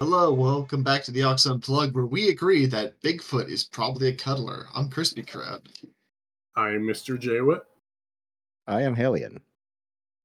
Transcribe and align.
Hello, 0.00 0.32
welcome 0.32 0.82
back 0.82 1.02
to 1.04 1.10
the 1.10 1.22
Ox 1.22 1.44
Unplugged, 1.44 1.94
where 1.94 2.06
we 2.06 2.30
agree 2.30 2.64
that 2.64 2.98
Bigfoot 3.02 3.50
is 3.50 3.64
probably 3.64 4.08
a 4.08 4.14
cuddler. 4.14 4.66
I'm 4.74 4.88
Crispy 4.88 5.22
Crab, 5.22 5.68
I'm 6.56 6.84
Mr. 6.84 7.20
Jaywit. 7.20 7.60
I 8.66 8.80
am 8.80 8.94
Hellion. 8.94 9.40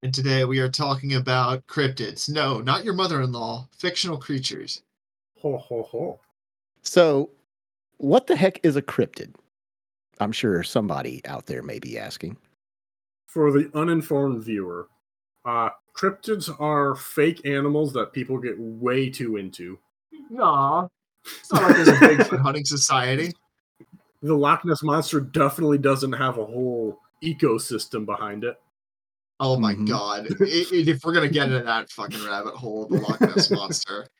and 0.01 0.13
today 0.13 0.45
we 0.45 0.59
are 0.59 0.69
talking 0.69 1.15
about 1.15 1.67
cryptids. 1.67 2.29
No, 2.29 2.61
not 2.61 2.85
your 2.85 2.93
mother-in-law, 2.93 3.67
fictional 3.73 4.17
creatures. 4.17 4.81
Ho 5.41 5.57
ho 5.57 5.83
ho. 5.83 6.19
So, 6.81 7.31
what 7.97 8.27
the 8.27 8.35
heck 8.37 8.61
is 8.63 8.77
a 8.77 8.81
cryptid? 8.81 9.35
I'm 10.21 10.31
sure 10.31 10.63
somebody 10.63 11.21
out 11.25 11.47
there 11.47 11.61
may 11.61 11.79
be 11.79 11.99
asking. 11.99 12.37
For 13.27 13.51
the 13.51 13.69
uninformed 13.73 14.41
viewer, 14.45 14.87
uh, 15.43 15.69
cryptids 15.95 16.53
are 16.59 16.95
fake 16.95 17.45
animals 17.45 17.93
that 17.93 18.13
people 18.13 18.37
get 18.37 18.55
way 18.59 19.09
too 19.09 19.37
into. 19.37 19.77
Aw, 20.39 20.87
it's 21.25 21.51
not 21.53 21.63
like 21.63 21.75
there's 21.75 21.87
a 21.87 21.91
Bigfoot 21.93 22.39
hunting 22.41 22.65
society. 22.65 23.31
The 24.21 24.33
Loch 24.35 24.65
Ness 24.65 24.81
monster 24.83 25.19
definitely 25.19 25.77
doesn't 25.77 26.13
have 26.13 26.37
a 26.37 26.45
whole 26.45 26.99
ecosystem 27.23 28.05
behind 28.05 28.43
it. 28.43 28.59
Oh 29.39 29.57
my 29.59 29.75
Mhm. 29.75 29.87
god! 29.87 30.27
I- 30.39 30.43
I- 30.45 30.65
if 30.71 31.03
we're 31.03 31.13
gonna 31.13 31.27
get 31.29 31.47
into 31.49 31.61
that 31.63 31.89
fucking 31.91 32.25
rabbit 32.25 32.55
hole, 32.55 32.87
the 32.87 32.99
Loch 32.99 33.21
Ness 33.21 33.51
monster. 33.51 34.07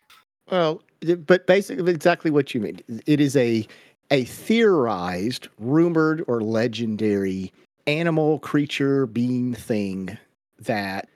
Well, 0.52 0.84
it- 1.02 1.26
but 1.26 1.48
basically, 1.48 1.92
exactly 1.92 2.30
what 2.30 2.54
you 2.54 2.62
mean. 2.62 2.80
It 3.08 3.20
is 3.20 3.36
a 3.36 3.66
a 4.12 4.26
theorized, 4.26 5.48
rumored, 5.58 6.24
or 6.28 6.40
legendary 6.42 7.52
animal, 7.88 8.38
creature, 8.38 9.08
being, 9.08 9.56
thing 9.56 10.16
that 10.60 11.10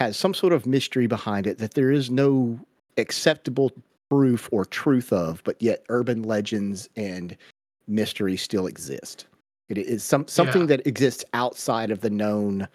has 0.00 0.16
some 0.16 0.32
sort 0.32 0.54
of 0.54 0.64
mystery 0.66 1.06
behind 1.06 1.46
it 1.46 1.58
that 1.58 1.74
there 1.74 1.90
is 1.90 2.10
no 2.10 2.58
acceptable 2.96 3.70
proof 4.08 4.48
or 4.50 4.64
truth 4.64 5.12
of, 5.12 5.42
but 5.44 5.60
yet 5.60 5.84
urban 5.90 6.22
legends 6.22 6.88
and 6.96 7.36
mystery 7.86 8.36
still 8.36 8.66
exist. 8.66 9.26
It 9.68 9.76
is 9.78 10.02
some 10.02 10.26
something 10.26 10.62
Yeah. 10.62 10.68
that 10.68 10.86
exists 10.86 11.24
outside 11.34 11.90
of 11.90 12.00
the 12.00 12.10
known 12.10 12.66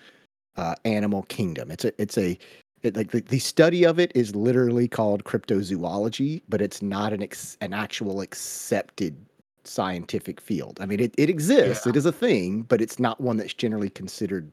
uh, 0.56 0.76
animal 0.86 1.24
kingdom. 1.24 1.72
It's 1.72 1.84
a 1.84 2.02
it's 2.02 2.18
a 2.18 2.38
it, 2.84 2.96
like 2.96 3.10
the, 3.10 3.22
the 3.22 3.40
study 3.40 3.84
of 3.86 4.00
it 4.00 4.12
is 4.14 4.36
literally 4.36 4.88
called 4.88 5.24
cryptozoology, 5.24 6.44
but 6.48 6.62
it's 6.62 6.84
not 6.84 7.12
an 7.12 7.24
ex, 7.24 7.58
an 7.60 7.74
actual 7.74 8.22
accepted 8.22 9.16
scientific 9.64 10.40
field. 10.40 10.78
I 10.80 10.86
mean, 10.86 11.00
it, 11.00 11.16
it 11.18 11.28
exists, 11.28 11.88
Yeah. 11.88 11.90
it 11.90 11.96
is 11.96 12.06
a 12.06 12.12
thing, 12.12 12.62
but 12.62 12.82
it's 12.82 13.00
not 13.00 13.20
one 13.20 13.38
that's 13.38 13.56
generally 13.56 13.90
considered 13.90 14.52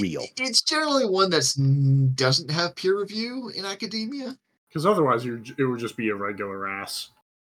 real. 0.00 0.24
It's 0.36 0.62
generally 0.62 1.06
one 1.06 1.30
that's 1.30 1.56
mm, 1.56 2.14
doesn't 2.14 2.50
have 2.50 2.76
peer 2.76 2.98
review 2.98 3.50
in 3.54 3.64
academia. 3.64 4.36
Because 4.68 4.84
otherwise, 4.84 5.24
you 5.24 5.42
it 5.56 5.64
would 5.64 5.80
just 5.80 5.96
be 5.96 6.10
a 6.10 6.14
regular 6.14 6.68
ass 6.68 7.10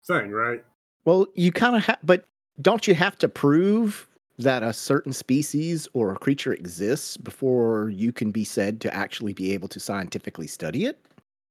thing, 0.06 0.32
right? 0.32 0.64
Well, 1.06 1.28
you 1.36 1.52
kind 1.52 1.76
of 1.76 1.86
have, 1.86 2.00
but 2.04 2.26
don't 2.62 2.88
you 2.88 2.96
have 2.96 3.18
to 3.20 3.28
prove 3.28 4.08
that 4.40 4.64
a 4.64 4.74
certain 4.74 5.14
species 5.14 5.88
or 5.94 6.12
a 6.12 6.18
creature 6.18 6.54
exists 6.54 7.18
before 7.18 7.90
you 7.90 8.12
can 8.12 8.32
be 8.32 8.44
said 8.44 8.82
to 8.82 8.94
actually 8.94 9.34
be 9.34 9.54
able 9.54 9.68
to 9.68 9.80
scientifically 9.80 10.48
study 10.48 10.86
it? 10.86 11.00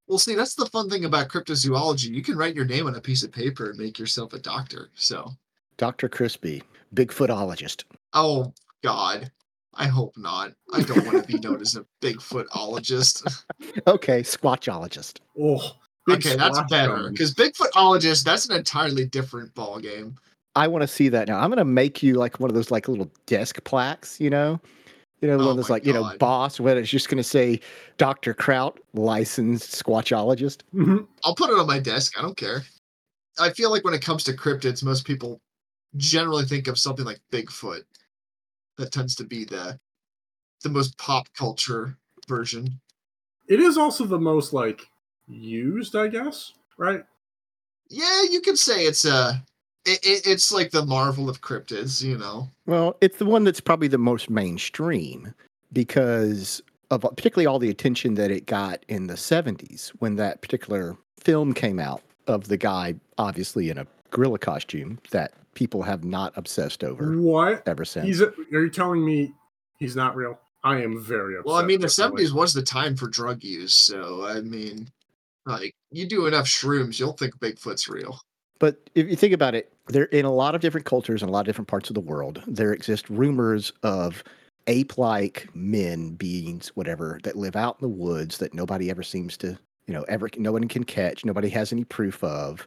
Well, 0.09 0.19
see, 0.19 0.35
that's 0.35 0.57
the 0.57 0.67
fun 0.67 0.91
thing 0.91 1.05
about 1.05 1.29
cryptozoology. 1.29 2.11
You 2.11 2.23
can 2.23 2.37
write 2.37 2.57
your 2.57 2.65
name 2.65 2.87
on 2.87 2.97
a 2.97 3.01
piece 3.01 3.23
of 3.23 3.31
paper 3.31 3.71
and 3.71 3.79
make 3.79 3.99
yourself 3.99 4.33
a 4.33 4.39
doctor. 4.39 4.91
So, 4.95 5.31
Dr. 5.77 6.09
Crispy, 6.09 6.63
Bigfootologist. 6.95 7.85
oh 8.13 8.53
God, 8.83 9.31
I 9.75 9.87
hope 9.87 10.17
not. 10.17 10.53
I 10.73 10.83
don't 10.83 11.05
want 11.07 11.27
to 11.27 11.33
be 11.33 11.39
known 11.39 11.61
as 11.61 11.77
a 11.77 11.87
Bigfootologist. 12.01 13.45
Okay, 13.87 14.23
Squatchologist. 14.23 15.19
Oh, 15.41 15.73
okay, 16.11 16.37
that's 16.37 16.61
better 16.69 17.11
because 17.11 17.35
Bigfootologist 17.35 18.25
that's 18.25 18.47
an 18.49 18.57
entirely 18.57 19.07
different 19.07 19.55
ball 19.55 19.79
game. 19.79 20.17
I 20.55 20.69
want 20.69 20.83
to 20.83 20.89
see 20.89 21.09
that 21.09 21.29
now. 21.29 21.39
I'm 21.39 21.49
going 21.49 21.59
to 21.59 21.65
make 21.65 22.03
you 22.03 22.15
like 22.15 22.39
one 22.39 22.51
of 22.51 22.55
those 22.55 22.71
like 22.71 22.89
little 22.89 23.11
desk 23.27 23.63
plaques, 23.65 24.21
you 24.21 24.29
know? 24.29 24.61
You 25.21 25.29
know, 25.29 25.39
the 25.39 25.45
Oh 25.45 25.47
one 25.49 25.57
that's 25.57 25.69
my 25.69 25.77
like, 25.77 25.87
you 25.87 25.93
know, 25.93 26.13
boss, 26.19 26.61
where 26.61 26.77
it's 26.77 26.91
just 26.91 27.09
going 27.09 27.17
to 27.17 27.25
say 27.25 27.61
Dr. 27.97 28.35
Kraut, 28.35 28.79
licensed 28.93 29.71
Squatchologist. 29.83 30.59
Mhm. 30.75 31.07
I'll 31.25 31.35
put 31.35 31.49
it 31.51 31.59
on 31.59 31.67
my 31.67 31.79
desk. 31.79 32.19
I 32.19 32.23
don't 32.23 32.37
care. 32.37 32.65
I 33.39 33.51
feel 33.51 33.71
like 33.71 33.85
when 33.85 33.95
it 33.95 34.03
comes 34.03 34.25
to 34.25 34.33
cryptids, 34.35 34.83
most 34.83 35.07
people 35.07 35.41
generally 35.97 36.45
think 36.45 36.67
of 36.67 36.79
something 36.79 37.05
like 37.05 37.21
Bigfoot. 37.31 37.83
That 38.83 38.91
tends 38.91 39.15
to 39.15 39.25
be 39.25 39.45
the 39.45 39.79
the 40.65 40.69
most 40.69 40.99
pop 40.99 41.29
culture 41.39 41.97
version. 42.27 42.81
It 43.47 43.61
is 43.61 43.79
also 43.79 44.07
the 44.07 44.19
most 44.19 44.53
like 44.53 44.89
used, 45.29 45.95
I 45.95 46.09
guess, 46.09 46.53
right? 46.77 47.05
Yeah, 47.89 48.23
you 48.29 48.41
could 48.41 48.59
say 48.59 48.85
it's 48.85 49.05
a. 49.05 49.41
It, 49.85 50.05
it, 50.05 50.27
it's 50.27 50.53
like 50.53 50.73
the 50.73 50.85
Marvel 50.85 51.29
of 51.29 51.41
cryptids, 51.43 52.03
you 52.03 52.19
know. 52.19 52.49
Well, 52.67 52.97
it's 53.01 53.19
the 53.19 53.25
one 53.25 53.45
that's 53.45 53.61
probably 53.61 53.87
the 53.87 53.99
most 53.99 54.29
mainstream 54.29 55.33
because 55.73 56.61
of 56.91 57.03
particularly 57.03 57.47
all 57.47 57.61
the 57.61 57.71
attention 57.71 58.15
that 58.15 58.33
it 58.33 58.47
got 58.47 58.85
in 58.89 59.07
the 59.07 59.15
70s 59.15 59.91
when 60.01 60.17
that 60.17 60.43
particular 60.43 60.97
film 61.21 61.55
came 61.55 61.79
out 61.79 62.03
of 62.27 62.49
the 62.49 62.57
guy, 62.57 62.97
obviously 63.17 63.71
in 63.71 63.79
a 63.79 63.87
gorilla 64.11 64.39
costume, 64.41 64.99
that 65.13 65.35
people 65.55 65.83
have 65.83 66.05
not 66.05 66.33
obsessed 66.37 66.85
over 66.85 67.17
What? 67.19 67.63
ever 67.67 67.85
since. 67.85 68.07
He's. 68.07 68.23
Are 68.23 68.35
you 68.51 68.71
telling 68.71 69.05
me 69.05 69.33
he's 69.79 69.97
not 69.97 70.17
real? 70.17 70.39
I 70.65 70.83
am 70.83 71.03
very 71.03 71.35
upset. 71.35 71.47
Well, 71.47 71.57
I 71.57 71.65
mean, 71.65 71.81
the 71.81 71.87
with 71.87 71.93
seventies 71.93 72.33
was 72.33 72.55
the 72.55 72.63
time 72.63 72.97
for 72.97 73.09
drug 73.09 73.43
use, 73.43 73.75
so 73.75 74.25
I 74.25 74.41
mean, 74.41 74.89
like 75.47 75.75
you 75.91 76.07
do 76.07 76.27
enough 76.27 76.47
shrooms, 76.47 76.99
you'll 76.99 77.15
think 77.15 77.39
Bigfoot's 77.39 77.89
real. 77.89 78.19
But 78.61 78.89
if 78.95 79.09
you 79.09 79.17
think 79.17 79.35
about 79.35 79.57
it, 79.57 79.73
there 79.89 80.05
in 80.05 80.25
a 80.25 80.33
lot 80.33 80.55
of 80.55 80.61
different 80.61 80.87
cultures 80.87 81.21
and 81.23 81.29
a 81.29 81.33
lot 81.33 81.41
of 81.41 81.47
different 81.47 81.69
parts 81.69 81.91
of 81.91 81.95
the 81.95 82.01
world, 82.01 82.43
there 82.47 82.73
exist 82.73 83.11
rumors 83.11 83.73
of 83.83 84.23
ape-like 84.69 85.49
men, 85.55 86.11
beings, 86.11 86.69
whatever, 86.77 87.19
that 87.25 87.35
live 87.37 87.57
out 87.57 87.77
in 87.81 87.83
the 87.83 87.97
woods 87.97 88.39
that 88.39 88.55
nobody 88.55 88.89
ever 88.89 89.03
seems 89.03 89.37
to, 89.39 89.59
you 89.89 89.95
know, 89.95 90.03
ever 90.03 90.31
no 90.37 90.53
one 90.53 90.69
can 90.69 90.85
catch, 90.85 91.25
nobody 91.25 91.49
has 91.49 91.73
any 91.73 91.83
proof 91.83 92.23
of. 92.23 92.65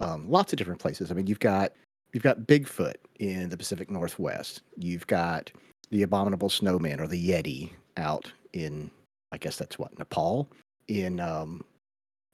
Um, 0.00 0.28
lots 0.30 0.52
of 0.52 0.56
different 0.56 0.80
places. 0.80 1.10
I 1.10 1.14
mean, 1.14 1.26
you've 1.26 1.38
got 1.40 1.72
you've 2.14 2.22
got 2.22 2.40
Bigfoot 2.40 2.94
in 3.18 3.50
the 3.50 3.56
Pacific 3.56 3.90
Northwest. 3.90 4.62
You've 4.78 5.06
got 5.06 5.50
the 5.90 6.02
abominable 6.02 6.48
snowman 6.48 7.00
or 7.00 7.06
the 7.06 7.28
Yeti 7.28 7.70
out 7.98 8.32
in, 8.54 8.90
I 9.32 9.36
guess 9.36 9.56
that's 9.56 9.78
what 9.78 9.98
Nepal. 9.98 10.48
In 10.88 11.20
um, 11.20 11.62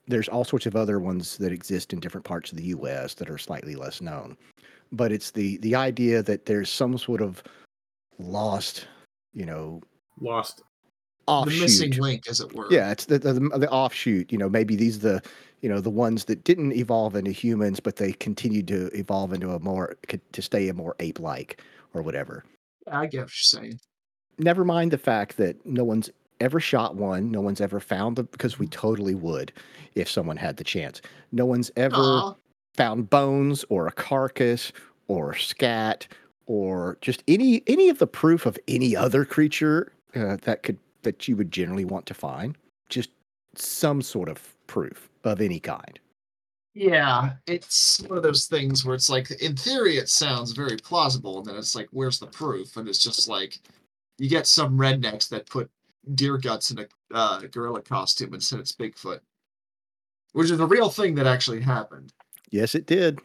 there's 0.07 0.29
all 0.29 0.43
sorts 0.43 0.65
of 0.65 0.75
other 0.75 0.99
ones 0.99 1.37
that 1.37 1.51
exist 1.51 1.93
in 1.93 1.99
different 1.99 2.25
parts 2.25 2.51
of 2.51 2.57
the 2.57 2.65
US 2.65 3.15
that 3.15 3.29
are 3.29 3.37
slightly 3.37 3.75
less 3.75 4.01
known. 4.01 4.37
But 4.91 5.11
it's 5.11 5.31
the 5.31 5.57
the 5.57 5.75
idea 5.75 6.21
that 6.23 6.45
there's 6.45 6.69
some 6.69 6.97
sort 6.97 7.21
of 7.21 7.41
lost, 8.19 8.87
you 9.33 9.45
know, 9.45 9.81
lost. 10.19 10.61
offshoot. 11.27 11.53
The 11.55 11.61
missing 11.61 11.91
link, 11.93 12.27
as 12.29 12.41
it 12.41 12.53
were. 12.53 12.67
Yeah, 12.69 12.91
it's 12.91 13.05
the, 13.05 13.19
the 13.19 13.33
the 13.33 13.69
offshoot. 13.69 14.31
You 14.31 14.37
know, 14.37 14.49
maybe 14.49 14.75
these 14.75 14.97
are 14.97 15.13
the 15.13 15.21
you 15.61 15.69
know 15.69 15.79
the 15.79 15.89
ones 15.89 16.25
that 16.25 16.43
didn't 16.43 16.73
evolve 16.73 17.15
into 17.15 17.31
humans, 17.31 17.79
but 17.79 17.95
they 17.95 18.13
continued 18.13 18.67
to 18.67 18.87
evolve 18.97 19.33
into 19.33 19.51
a 19.51 19.59
more 19.59 19.95
to 20.31 20.41
stay 20.41 20.67
a 20.69 20.73
more 20.73 20.95
ape-like 20.99 21.61
or 21.93 22.01
whatever. 22.01 22.43
I 22.87 23.05
get 23.05 23.21
what 23.21 23.21
you're 23.21 23.27
saying. 23.29 23.79
Never 24.37 24.65
mind 24.65 24.91
the 24.91 24.97
fact 24.97 25.37
that 25.37 25.63
no 25.65 25.83
one's 25.83 26.09
ever 26.39 26.59
shot 26.59 26.95
one. 26.95 27.31
No 27.31 27.41
one's 27.41 27.61
ever 27.61 27.79
found 27.79 28.15
them 28.15 28.27
because 28.31 28.57
we 28.57 28.67
totally 28.67 29.15
would 29.15 29.53
if 29.95 30.09
someone 30.09 30.37
had 30.37 30.57
the 30.57 30.63
chance. 30.63 31.01
No 31.31 31.45
one's 31.45 31.71
ever 31.75 32.33
found 32.75 33.09
bones 33.09 33.63
or 33.69 33.87
a 33.87 33.91
carcass 33.91 34.71
or 35.07 35.35
scat 35.35 36.07
or 36.47 36.97
just 37.01 37.23
any 37.27 37.61
any 37.67 37.89
of 37.89 37.99
the 37.99 38.07
proof 38.07 38.45
of 38.45 38.57
any 38.67 38.95
other 38.95 39.25
creature 39.25 39.91
uh, 40.15 40.37
that 40.41 40.63
could 40.63 40.77
that 41.03 41.27
you 41.27 41.35
would 41.35 41.51
generally 41.51 41.85
want 41.85 42.05
to 42.05 42.13
find 42.13 42.57
just 42.89 43.09
some 43.55 44.01
sort 44.01 44.29
of 44.29 44.55
proof 44.67 45.09
of 45.23 45.41
any 45.41 45.59
kind 45.59 45.99
yeah, 46.73 47.33
it's 47.47 47.99
one 48.07 48.15
of 48.15 48.23
those 48.23 48.45
things 48.45 48.85
where 48.85 48.95
it's 48.95 49.09
like, 49.09 49.29
in 49.41 49.57
theory, 49.57 49.97
it 49.97 50.07
sounds 50.07 50.53
very 50.53 50.77
plausible, 50.77 51.39
and 51.39 51.45
then 51.45 51.57
it's 51.57 51.75
like, 51.75 51.89
where's 51.91 52.17
the 52.17 52.27
proof? 52.27 52.77
And 52.77 52.87
it's 52.87 53.03
just 53.03 53.27
like, 53.27 53.59
you 54.17 54.29
get 54.29 54.47
some 54.47 54.77
rednecks 54.77 55.27
that 55.29 55.49
put 55.49 55.69
deer 56.15 56.37
guts 56.37 56.71
in 56.71 56.79
a 56.79 56.87
uh, 57.13 57.41
gorilla 57.51 57.81
costume 57.81 58.31
and 58.33 58.41
said 58.41 58.59
it's 58.59 58.71
Bigfoot, 58.71 59.19
which 60.31 60.49
is 60.49 60.61
a 60.61 60.65
real 60.65 60.89
thing 60.89 61.13
that 61.15 61.27
actually 61.27 61.59
happened. 61.59 62.13
yes 62.51 62.73
it 62.73 62.85
did 62.85 63.19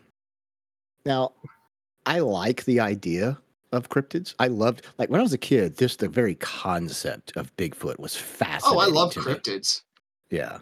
now 1.05 1.33
i 2.05 2.19
like 2.19 2.65
the 2.65 2.81
idea 2.81 3.39
of 3.73 3.89
cryptids 3.89 4.35
i 4.41 4.47
loved 4.49 4.83
like 4.99 5.09
when 5.09 5.21
i 5.21 5.23
was 5.23 5.33
a 5.33 5.39
kid 5.39 5.79
just 5.79 6.01
the 6.01 6.09
very 6.09 6.35
concept 6.37 7.37
of 7.37 7.55
bigfoot 7.57 7.99
was 7.99 8.17
fascinating 8.17 8.79
Oh, 8.79 8.81
I 8.81 8.87
love 8.87 9.13
to 9.15 9.21
me. 9.21 9.25
cryptids. 9.35 9.83
Yeah. 10.31 10.59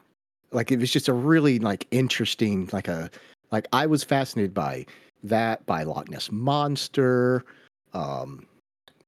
Like 0.55 0.71
it 0.71 0.79
was 0.79 0.91
just 0.91 1.09
a 1.09 1.12
really 1.12 1.59
like 1.59 1.87
interesting, 1.91 2.69
like 2.73 2.89
a 2.89 3.11
like 3.51 3.67
I 3.73 3.87
was 3.87 4.05
fascinated 4.05 4.55
by 4.55 4.87
that, 5.25 5.65
by 5.67 5.83
Loch 5.83 6.09
Ness 6.09 6.31
Monster. 6.31 7.45
Um 7.93 8.47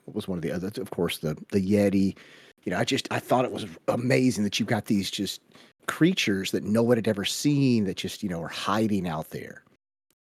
what 0.05 0.15
was 0.15 0.29
one 0.29 0.39
of 0.39 0.43
the 0.43 0.53
others? 0.53 0.79
Of 0.79 0.91
course, 0.91 1.19
the 1.19 1.37
the 1.53 1.61
Yeti. 1.61 2.17
You 2.65 2.73
know, 2.73 2.79
I 2.79 2.85
just 2.85 3.07
I 3.11 3.21
thought 3.21 3.45
it 3.45 3.53
was 3.53 3.67
amazing 3.89 4.45
that 4.45 4.59
you 4.59 4.67
got 4.67 4.87
these 4.87 5.11
just 5.11 5.41
creatures 5.87 6.51
that 6.51 6.65
no 6.65 6.83
one 6.83 6.97
had 6.97 7.07
ever 7.07 7.25
seen 7.25 7.85
that 7.85 7.97
just 7.97 8.23
you 8.23 8.29
know 8.29 8.43
are 8.43 8.49
hiding 8.49 9.07
out 9.07 9.31
there. 9.31 9.63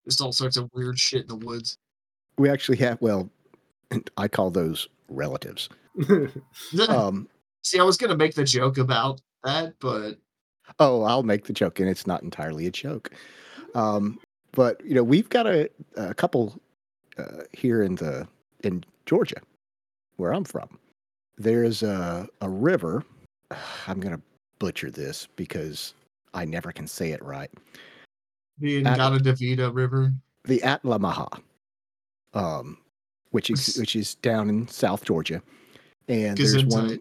There's 0.06 0.20
all 0.20 0.32
sorts 0.32 0.58
of 0.58 0.70
weird 0.74 0.98
shit 0.98 1.22
in 1.22 1.28
the 1.28 1.36
woods. 1.46 1.78
We 2.38 2.50
actually 2.50 2.78
have 2.78 3.00
well, 3.00 3.30
I 4.18 4.28
call 4.28 4.50
those 4.50 4.88
relatives. 5.08 5.70
Um, 6.88 7.28
See, 7.64 7.80
I 7.80 7.84
was 7.84 7.98
gonna 7.98 8.16
make 8.18 8.34
the 8.34 8.44
joke 8.44 8.78
about 8.78 9.22
that, 9.44 9.76
but 9.80 10.18
Oh, 10.80 11.04
I'll 11.04 11.24
make 11.24 11.46
the 11.46 11.54
joke, 11.54 11.80
and 11.80 11.90
it's 11.90 12.08
not 12.08 12.24
entirely 12.24 12.68
a 12.68 12.72
joke. 12.72 13.12
Um, 13.76 14.20
but 14.52 14.84
you 14.86 14.96
know, 14.96 15.04
we've 15.04 15.30
got 15.30 15.48
a, 15.48 15.70
a 15.96 16.14
couple 16.14 16.60
uh, 17.18 17.44
here 17.54 17.84
in 17.84 17.96
the 17.96 18.28
in 18.64 18.84
Georgia, 19.06 19.42
where 20.18 20.34
I'm 20.34 20.44
from. 20.44 20.80
There's 21.38 21.84
a 21.84 22.28
a 22.42 22.50
river. 22.50 23.04
I'm 23.88 24.00
gonna 24.00 24.22
butcher 24.60 24.92
this 24.92 25.28
because 25.36 25.94
I 26.34 26.46
never 26.46 26.72
can 26.72 26.88
say 26.88 27.12
it 27.12 27.24
right. 27.24 27.52
the 28.60 28.86
At- 28.86 29.00
Ngata 29.00 29.20
Davida 29.20 29.74
River. 29.74 30.14
The 30.46 30.64
Altamaha, 30.64 31.28
um, 32.34 32.78
which 33.30 33.52
is 33.52 33.76
which 33.78 33.96
is 33.96 34.16
down 34.16 34.50
in 34.50 34.68
South 34.68 35.06
Georgia, 35.06 35.42
and 36.08 36.36
there's 36.36 36.66
one. 36.66 37.00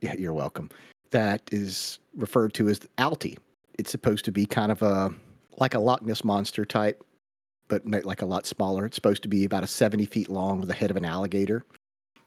Yeah, 0.00 0.14
you're 0.14 0.32
welcome. 0.32 0.70
That 1.10 1.42
is 1.50 1.98
referred 2.16 2.54
to 2.54 2.68
as 2.68 2.80
Altie. 2.98 3.38
It's 3.78 3.90
supposed 3.90 4.24
to 4.26 4.32
be 4.32 4.46
kind 4.46 4.70
of 4.70 4.82
a 4.82 5.12
like 5.58 5.74
a 5.74 5.78
Loch 5.78 6.02
Ness 6.02 6.24
monster 6.24 6.64
type, 6.64 7.04
but 7.68 7.84
like 7.86 8.22
a 8.22 8.26
lot 8.26 8.46
smaller. 8.46 8.86
It's 8.86 8.94
supposed 8.94 9.22
to 9.22 9.28
be 9.28 9.44
about 9.44 9.64
a 9.64 9.66
70 9.66 10.06
feet 10.06 10.28
long 10.28 10.60
with 10.60 10.68
the 10.68 10.74
head 10.74 10.90
of 10.90 10.96
an 10.96 11.04
alligator. 11.04 11.64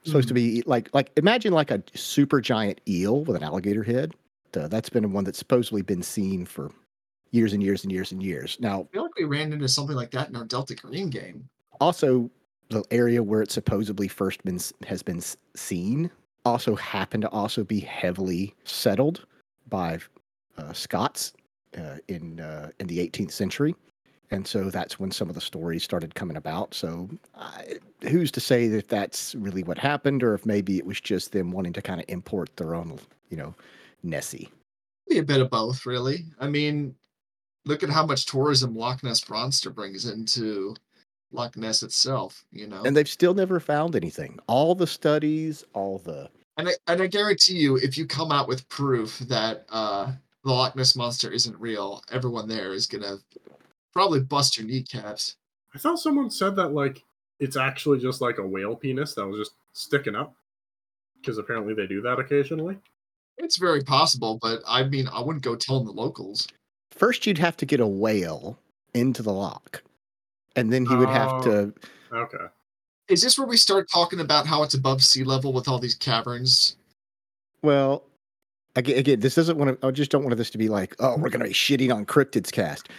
Supposed 0.06 0.28
to 0.28 0.34
be 0.34 0.64
like 0.66 0.90
like 0.94 1.12
imagine 1.16 1.54
like 1.54 1.72
a 1.72 1.82
super 1.94 2.42
giant 2.42 2.82
eel 2.88 3.24
with 3.24 3.38
an 3.38 3.44
alligator 3.44 3.84
head. 3.84 4.14
Uh, 4.56 4.68
that's 4.68 4.90
been 4.90 5.14
one 5.14 5.24
that's 5.24 5.40
supposedly 5.40 5.82
been 5.82 6.04
seen 6.04 6.46
for 6.46 6.70
years 7.32 7.54
and 7.54 7.64
years 7.64 7.84
and 7.84 7.92
years 7.92 8.12
and 8.12 8.22
years. 8.22 8.58
Now, 8.60 8.82
I 8.82 8.94
feel 8.94 9.04
like 9.04 9.16
we 9.18 9.24
ran 9.24 9.52
into 9.54 9.68
something 9.68 9.96
like 9.96 10.12
that 10.12 10.30
in 10.30 10.36
our 10.36 10.44
Delta 10.44 10.76
Green 10.76 11.10
game. 11.10 11.48
also 11.82 12.30
the 12.70 12.84
area 12.92 13.22
where 13.24 13.42
it 13.42 13.52
supposedly 13.52 14.08
first 14.08 14.44
been 14.44 14.60
has 14.86 15.02
been 15.02 15.22
seen 15.56 16.12
also 16.46 16.76
happened 16.76 17.22
to 17.22 17.30
also 17.30 17.64
be 17.64 17.80
heavily 17.80 18.54
settled 18.64 19.26
by 19.70 20.00
uh, 20.58 20.74
Scots 20.74 21.34
uh, 21.78 21.98
in 22.08 22.40
uh, 22.40 22.70
in 22.80 22.88
the 22.88 23.00
18th 23.00 23.32
century, 23.32 23.76
and 24.32 24.46
so 24.46 24.70
that's 24.70 25.00
when 25.00 25.12
some 25.12 25.30
of 25.30 25.36
the 25.36 25.42
stories 25.42 25.84
started 25.84 26.16
coming 26.16 26.38
about. 26.38 26.74
So, 26.74 27.10
who's 28.02 28.32
to 28.32 28.40
say 28.40 28.68
that 28.68 28.90
that's 28.90 29.36
really 29.36 29.64
what 29.64 29.78
happened, 29.78 30.24
or 30.24 30.34
if 30.34 30.46
maybe 30.46 30.78
it 30.78 30.86
was 30.86 31.02
just 31.02 31.32
them 31.32 31.52
wanting 31.52 31.74
to 31.74 31.82
kind 31.82 32.00
of 32.00 32.06
import 32.10 32.56
their 32.58 32.76
own, 32.76 33.00
you 33.30 33.38
know, 33.38 33.56
Nessie. 34.04 34.50
Be 35.10 35.18
a 35.20 35.24
bit 35.24 35.42
of 35.42 35.50
both, 35.50 35.86
really. 35.86 36.26
I 36.40 36.48
mean, 36.48 36.96
look 37.66 37.84
at 37.84 37.90
how 37.90 38.06
much 38.06 38.26
tourism 38.26 38.76
Loch 38.76 39.04
Ness 39.04 39.28
Monster 39.30 39.70
brings 39.70 40.06
into 40.06 40.76
Loch 41.34 41.58
Ness 41.58 41.84
itself. 41.84 42.46
You 42.52 42.68
know, 42.68 42.84
And 42.84 42.96
they've 42.96 43.10
still 43.10 43.34
never 43.34 43.60
found 43.60 43.96
anything. 43.96 44.40
All 44.48 44.76
the 44.76 44.88
studies, 44.88 45.64
all 45.74 45.98
the 46.00 46.30
And 46.58 46.70
I, 46.70 46.74
and 46.88 47.02
I 47.02 47.08
guarantee 47.08 47.58
you, 47.58 47.78
if 47.78 47.98
you 47.98 48.06
come 48.06 48.32
out 48.32 48.48
with 48.48 48.68
proof 48.70 49.20
that 49.20 49.66
uh, 49.70 50.12
the 50.44 50.52
Loch 50.52 50.76
Ness 50.76 50.96
monster 50.96 51.32
isn't 51.32 51.60
real, 51.60 52.04
everyone 52.12 52.48
there 52.48 52.74
is 52.74 52.88
gonna 52.88 53.18
probably 53.94 54.20
bust 54.20 54.58
your 54.58 54.66
kneecaps. 54.68 55.36
I 55.76 55.80
thought 55.80 56.00
someone 56.00 56.30
said 56.30 56.56
that 56.58 56.70
like 56.70 57.04
it's 57.40 57.58
actually 57.58 58.00
just 58.00 58.22
like 58.22 58.38
a 58.38 58.48
whale 58.48 58.76
penis 58.76 59.14
that 59.16 59.26
was 59.26 59.38
just 59.40 59.52
sticking 59.74 60.16
up. 60.16 60.36
Because 61.20 61.38
apparently 61.38 61.74
they 61.74 61.88
do 61.88 62.02
that 62.02 62.20
occasionally. 62.20 62.78
It's 63.38 63.58
very 63.58 63.82
possible, 63.82 64.38
but 64.42 64.60
I 64.68 64.84
mean, 64.84 65.08
I 65.08 65.22
wouldn't 65.22 65.44
go 65.44 65.56
telling 65.56 65.86
the 65.86 65.92
locals. 65.92 66.48
first 66.92 67.26
you'd 67.26 67.38
have 67.38 67.58
to 67.58 67.66
get 67.66 67.80
a 67.80 67.88
whale 67.88 68.60
into 68.94 69.24
the 69.24 69.34
lock 69.34 69.82
and 70.56 70.72
then 70.72 70.86
he 70.86 70.96
would 70.96 71.10
have 71.10 71.32
Oh. 71.32 71.42
to 71.44 71.74
Okay. 72.14 72.46
Is 73.10 73.22
this 73.22 73.38
where 73.38 73.48
we 73.48 73.58
start 73.58 73.90
talking 73.92 74.20
about 74.20 74.46
how 74.48 74.64
it's 74.64 74.74
above 74.76 75.04
sea 75.04 75.24
level 75.24 75.52
with 75.54 75.68
all 75.68 75.80
these 75.80 75.96
caverns? 75.96 76.76
well 77.62 78.04
again, 78.76 78.98
again 78.98 79.20
this 79.20 79.36
doesn't 79.36 79.58
want 79.58 79.80
to 79.80 79.88
i 79.88 79.92
just 79.92 80.12
don't 80.12 80.24
want 80.24 80.36
this 80.36 80.50
to 80.50 80.58
be 80.58 80.68
like 80.68 80.96
oh 81.00 81.16
we're 81.18 81.30
going 81.30 81.40
to 81.40 81.48
be 81.48 81.54
shitting 81.54 81.94
on 81.96 82.06
cryptids 82.06 82.52
cast 82.52 82.90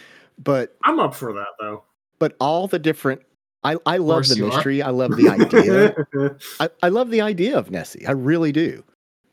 but 0.43 0.75
I'm 0.85 0.99
up 0.99 1.13
for 1.13 1.33
that 1.33 1.47
though. 1.59 1.83
but 2.19 2.35
all 2.39 2.67
the 2.67 2.79
different 2.79 3.21
i 3.63 3.75
i 3.85 3.97
love 3.97 4.27
the 4.27 4.35
you 4.37 4.45
are. 4.45 4.49
mystery 4.49 4.81
i 4.81 4.89
love 4.89 5.15
the 5.17 5.29
idea 5.29 6.37
I, 6.59 6.69
I 6.81 6.89
love 6.89 7.09
the 7.11 7.21
idea 7.21 7.57
of 7.57 7.69
nessie 7.69 8.05
i 8.07 8.11
really 8.11 8.51
do 8.51 8.83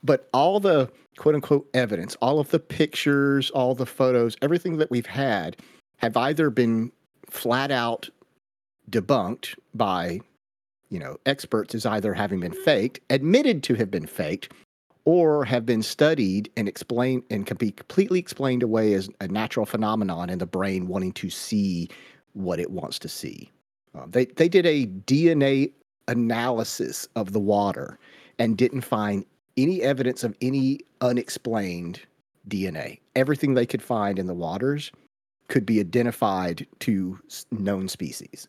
but 0.05 0.29
all 0.35 0.61
the 0.61 0.91
quote 1.17 1.35
unquote 1.35 1.67
evidence 1.75 2.15
all 2.21 2.39
of 2.41 2.51
the 2.51 2.59
pictures 2.61 3.51
all 3.51 3.75
the 3.75 3.87
photos 3.87 4.37
everything 4.43 4.77
that 4.79 4.91
we've 4.91 5.07
had 5.07 5.57
have 5.99 6.17
either 6.17 6.51
been 6.51 6.91
flat 7.33 7.71
out 7.71 8.11
debunked 8.91 9.57
by 9.75 10.21
you 10.91 10.99
know 10.99 11.17
experts 11.25 11.75
as 11.75 11.87
either 11.87 12.13
having 12.13 12.41
been 12.41 12.53
faked 12.53 13.01
admitted 13.09 13.63
to 13.63 13.75
have 13.75 13.91
been 13.91 14.07
faked 14.07 14.53
or 15.07 15.45
have 15.45 15.65
been 15.65 15.83
studied 15.83 16.51
and 16.57 16.69
explained 16.69 17.23
and 17.31 17.47
can 17.47 17.57
be 17.57 17.73
completely 17.73 18.19
explained 18.19 18.63
away 18.63 18.93
as 18.93 19.09
a 19.21 19.29
natural 19.29 19.65
phenomenon 19.65 20.29
in 20.29 20.39
the 20.39 20.47
brain 20.47 20.87
wanting 20.87 21.13
to 21.13 21.31
see 21.31 21.89
what 22.35 22.61
it 22.61 22.71
wants 22.71 22.99
to 22.99 23.09
see. 23.09 23.51
Um, 23.95 24.11
they 24.11 24.27
they 24.27 24.49
did 24.49 24.67
a 24.67 24.87
dna 24.87 25.73
analysis 26.09 27.09
of 27.17 27.33
the 27.33 27.41
water 27.41 27.99
and 28.39 28.59
didn't 28.59 28.83
find 28.83 29.25
any 29.57 29.81
evidence 29.81 30.23
of 30.23 30.37
any 30.43 30.81
unexplained 31.01 32.01
dna 32.49 32.99
everything 33.15 33.55
they 33.55 33.67
could 33.67 33.83
find 33.83 34.19
in 34.19 34.27
the 34.27 34.35
waters 34.35 34.91
could 35.53 35.67
be 35.67 35.81
identified 35.81 36.67
to 36.81 37.21
known 37.51 37.87
species 37.87 38.49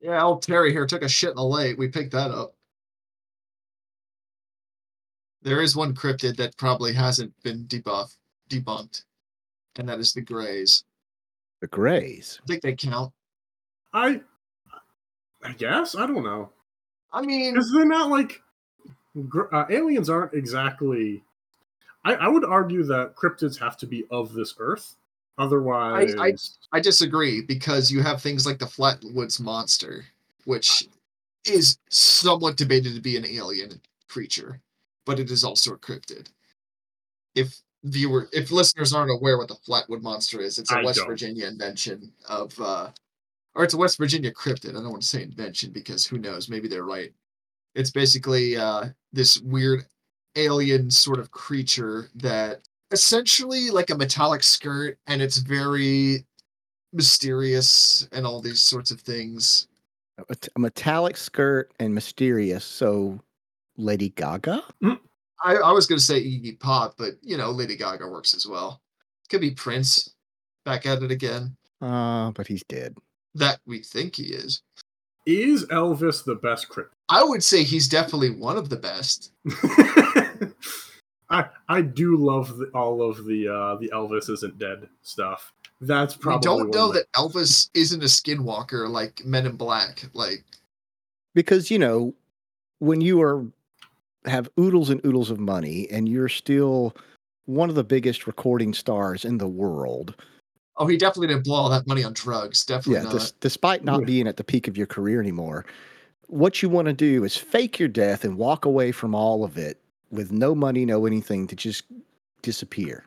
Yeah, 0.00 0.22
old 0.22 0.40
Terry 0.40 0.70
here 0.70 0.86
took 0.86 1.02
a 1.02 1.08
shit 1.08 1.30
in 1.30 1.36
the 1.36 1.44
lake. 1.44 1.76
We 1.76 1.88
picked 1.88 2.12
that 2.12 2.30
up. 2.30 2.54
There 5.42 5.60
is 5.60 5.74
one 5.74 5.94
cryptid 5.94 6.36
that 6.36 6.56
probably 6.56 6.92
hasn't 6.92 7.34
been 7.42 7.64
debuff 7.64 8.14
debunked, 8.48 9.02
and 9.76 9.88
that 9.88 9.98
is 9.98 10.12
the 10.12 10.22
Greys. 10.22 10.84
the 11.60 11.66
grays 11.66 12.38
I 12.44 12.46
think 12.46 12.62
they 12.62 12.76
count. 12.76 13.12
I 13.92 14.20
I 15.42 15.52
guess 15.54 15.96
I 15.96 16.06
don't 16.06 16.22
know 16.22 16.50
I 17.12 17.22
mean, 17.22 17.54
because 17.54 17.72
they're 17.72 17.84
not 17.84 18.10
like 18.10 18.42
uh, 19.52 19.64
aliens 19.70 20.08
aren't 20.08 20.34
exactly. 20.34 21.24
I, 22.04 22.14
I 22.14 22.28
would 22.28 22.44
argue 22.44 22.84
that 22.84 23.16
cryptids 23.16 23.58
have 23.58 23.76
to 23.78 23.86
be 23.86 24.04
of 24.10 24.34
this 24.34 24.54
earth, 24.58 24.94
otherwise. 25.38 26.14
I 26.18 26.34
I 26.72 26.80
disagree 26.80 27.42
because 27.42 27.90
you 27.90 28.02
have 28.02 28.20
things 28.20 28.46
like 28.46 28.58
the 28.58 28.66
Flatwoods 28.66 29.40
Monster, 29.40 30.04
which 30.44 30.88
is 31.44 31.78
somewhat 31.90 32.56
debated 32.56 32.94
to 32.94 33.00
be 33.00 33.16
an 33.16 33.26
alien 33.26 33.80
creature, 34.08 34.60
but 35.04 35.18
it 35.18 35.30
is 35.30 35.44
also 35.44 35.74
a 35.74 35.78
cryptid. 35.78 36.28
If 37.34 37.60
viewer, 37.84 38.28
if 38.32 38.50
listeners 38.50 38.92
aren't 38.92 39.10
aware 39.10 39.38
what 39.38 39.48
the 39.48 39.56
Flatwood 39.56 40.02
Monster 40.02 40.40
is, 40.40 40.58
it's 40.58 40.72
a 40.72 40.78
I 40.78 40.84
West 40.84 40.98
don't. 40.98 41.08
Virginia 41.08 41.46
invention 41.46 42.12
of, 42.28 42.58
uh, 42.60 42.90
or 43.54 43.64
it's 43.64 43.74
a 43.74 43.78
West 43.78 43.98
Virginia 43.98 44.32
cryptid. 44.32 44.70
I 44.70 44.74
don't 44.74 44.90
want 44.90 45.02
to 45.02 45.08
say 45.08 45.22
invention 45.22 45.70
because 45.70 46.06
who 46.06 46.18
knows? 46.18 46.48
Maybe 46.48 46.68
they're 46.68 46.84
right. 46.84 47.12
It's 47.74 47.90
basically 47.90 48.56
uh, 48.56 48.86
this 49.12 49.38
weird 49.38 49.84
alien 50.36 50.90
sort 50.90 51.18
of 51.18 51.30
creature 51.30 52.08
that 52.16 52.60
essentially 52.90 53.70
like 53.70 53.90
a 53.90 53.94
metallic 53.94 54.42
skirt, 54.42 54.98
and 55.06 55.20
it's 55.22 55.38
very 55.38 56.24
mysterious 56.92 58.08
and 58.12 58.26
all 58.26 58.40
these 58.40 58.60
sorts 58.60 58.90
of 58.90 59.00
things. 59.00 59.66
a, 60.28 60.34
t- 60.34 60.48
a 60.54 60.58
metallic 60.58 61.16
skirt 61.16 61.72
and 61.80 61.92
mysterious 61.92 62.64
so 62.64 63.18
lady 63.76 64.10
gaga 64.10 64.62
I, 65.44 65.56
I 65.56 65.72
was 65.72 65.86
going 65.86 65.98
to 65.98 66.04
say 66.04 66.22
Iggy 66.22 66.58
Pop, 66.58 66.94
but 66.96 67.14
you 67.20 67.36
know, 67.36 67.50
Lady 67.50 67.76
Gaga 67.76 68.08
works 68.08 68.32
as 68.34 68.46
well. 68.46 68.80
Could 69.28 69.42
be 69.42 69.50
Prince 69.50 70.14
back 70.64 70.86
at 70.86 71.02
it 71.02 71.10
again. 71.10 71.56
uh 71.82 72.30
but 72.30 72.46
he's 72.46 72.62
dead 72.64 72.96
That 73.34 73.58
we 73.66 73.80
think 73.80 74.16
he 74.16 74.28
is. 74.28 74.62
Is 75.26 75.66
Elvis 75.66 76.24
the 76.24 76.36
best 76.36 76.68
cryptid? 76.68 76.90
I 77.08 77.24
would 77.24 77.42
say 77.42 77.62
he's 77.64 77.88
definitely 77.88 78.30
one 78.30 78.56
of 78.56 78.68
the 78.70 78.76
best. 78.76 79.32
I 81.34 81.48
I 81.68 81.80
do 81.82 82.16
love 82.16 82.56
the, 82.56 82.66
all 82.74 83.02
of 83.02 83.24
the 83.24 83.48
uh, 83.48 83.76
the 83.76 83.90
Elvis 83.92 84.30
isn't 84.30 84.58
dead 84.58 84.88
stuff. 85.02 85.52
That's 85.80 86.16
We 86.16 86.22
probably 86.22 86.44
don't 86.44 86.74
know 86.74 86.92
that 86.92 87.10
Elvis 87.12 87.68
isn't 87.74 88.02
a 88.02 88.06
skinwalker 88.06 88.88
like 88.88 89.24
Men 89.24 89.44
in 89.46 89.56
Black. 89.56 90.04
Like, 90.14 90.44
because 91.34 91.70
you 91.70 91.78
know 91.78 92.14
when 92.78 93.00
you 93.00 93.20
are 93.20 93.44
have 94.26 94.48
oodles 94.58 94.90
and 94.90 95.04
oodles 95.04 95.30
of 95.30 95.38
money 95.40 95.88
and 95.90 96.08
you're 96.08 96.28
still 96.28 96.96
one 97.46 97.68
of 97.68 97.74
the 97.74 97.84
biggest 97.84 98.26
recording 98.26 98.72
stars 98.72 99.24
in 99.24 99.36
the 99.36 99.48
world 99.48 100.14
oh, 100.78 100.86
he 100.86 100.96
definitely 100.96 101.28
didn't 101.28 101.44
blow 101.44 101.56
all 101.56 101.68
that 101.68 101.86
money 101.86 102.02
on 102.02 102.14
drugs. 102.14 102.64
Definitely 102.64 103.04
yeah 103.04 103.12
not. 103.12 103.20
des- 103.20 103.34
despite 103.40 103.84
not 103.84 104.00
Yeah. 104.00 104.06
being 104.06 104.26
at 104.26 104.38
the 104.38 104.44
peak 104.44 104.66
of 104.66 104.78
your 104.78 104.86
career 104.86 105.20
anymore 105.20 105.66
what 106.28 106.62
you 106.62 106.70
want 106.70 106.86
to 106.86 106.94
do 106.94 107.22
is 107.24 107.36
fake 107.36 107.78
your 107.78 107.88
death 107.88 108.24
and 108.24 108.38
walk 108.38 108.64
away 108.64 108.92
from 108.92 109.14
all 109.14 109.44
of 109.44 109.58
it 109.58 109.78
with 110.14 110.32
no 110.32 110.54
money 110.54 110.84
no 110.84 111.06
anything 111.06 111.46
to 111.46 111.56
just 111.56 111.84
disappear 112.42 113.04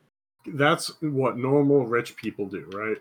that's 0.53 0.91
what 1.01 1.37
normal 1.37 1.85
rich 1.85 2.15
people 2.15 2.45
do, 2.45 2.65
right? 2.73 2.97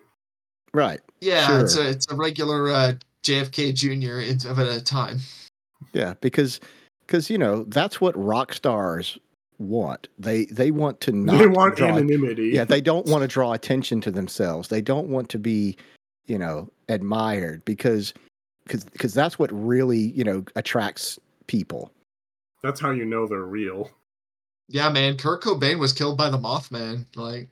Right. 0.75 1.01
Yeah, 1.21 1.61
it's 1.61 1.77
a 1.77 1.89
it's 1.89 2.11
a 2.11 2.15
regular 2.15 2.71
uh, 2.71 2.93
JFK 3.23 3.75
Jr. 3.75 4.21
in- 4.21 4.51
of 4.51 4.59
a 4.59 4.81
time. 4.81 5.21
Yeah, 5.93 6.15
because 6.21 6.61
because 7.07 7.31
you 7.31 7.39
know 7.39 7.65
that's 7.65 8.01
what 8.01 8.17
rock 8.17 8.53
stars 8.53 9.19
want. 9.59 10.09
They 10.19 10.47
they 10.47 10.71
want 10.71 11.01
to 11.03 11.13
not 11.13 11.39
they 11.39 11.47
want 11.47 11.77
draw, 11.77 11.89
anonymity. 11.89 12.49
Yeah, 12.49 12.65
they 12.65 12.81
don't 12.81 13.07
want 13.11 13.23
to 13.23 13.29
draw 13.29 13.53
attention 13.53 14.01
to 14.03 14.11
themselves. 14.11 14.69
They 14.69 14.83
don't 14.83 15.09
want 15.09 15.29
to 15.31 15.39
be, 15.39 15.77
you 16.27 16.39
know, 16.39 16.69
admired 16.89 17.65
because 17.65 18.13
because 18.65 18.85
because 18.85 19.15
that's 19.15 19.39
what 19.39 19.51
really 19.53 19.99
you 19.99 20.25
know 20.25 20.45
attracts 20.57 21.19
people. 21.47 21.91
That's 22.63 22.81
how 22.81 22.91
you 22.91 23.05
know 23.05 23.27
they're 23.27 23.43
real. 23.43 23.91
Yeah, 24.69 24.89
man. 24.91 25.17
Kurt 25.17 25.43
Cobain 25.43 25.79
was 25.79 25.93
killed 25.93 26.19
by 26.19 26.29
the 26.31 26.39
Mothman. 26.39 27.05
Like, 27.15 27.49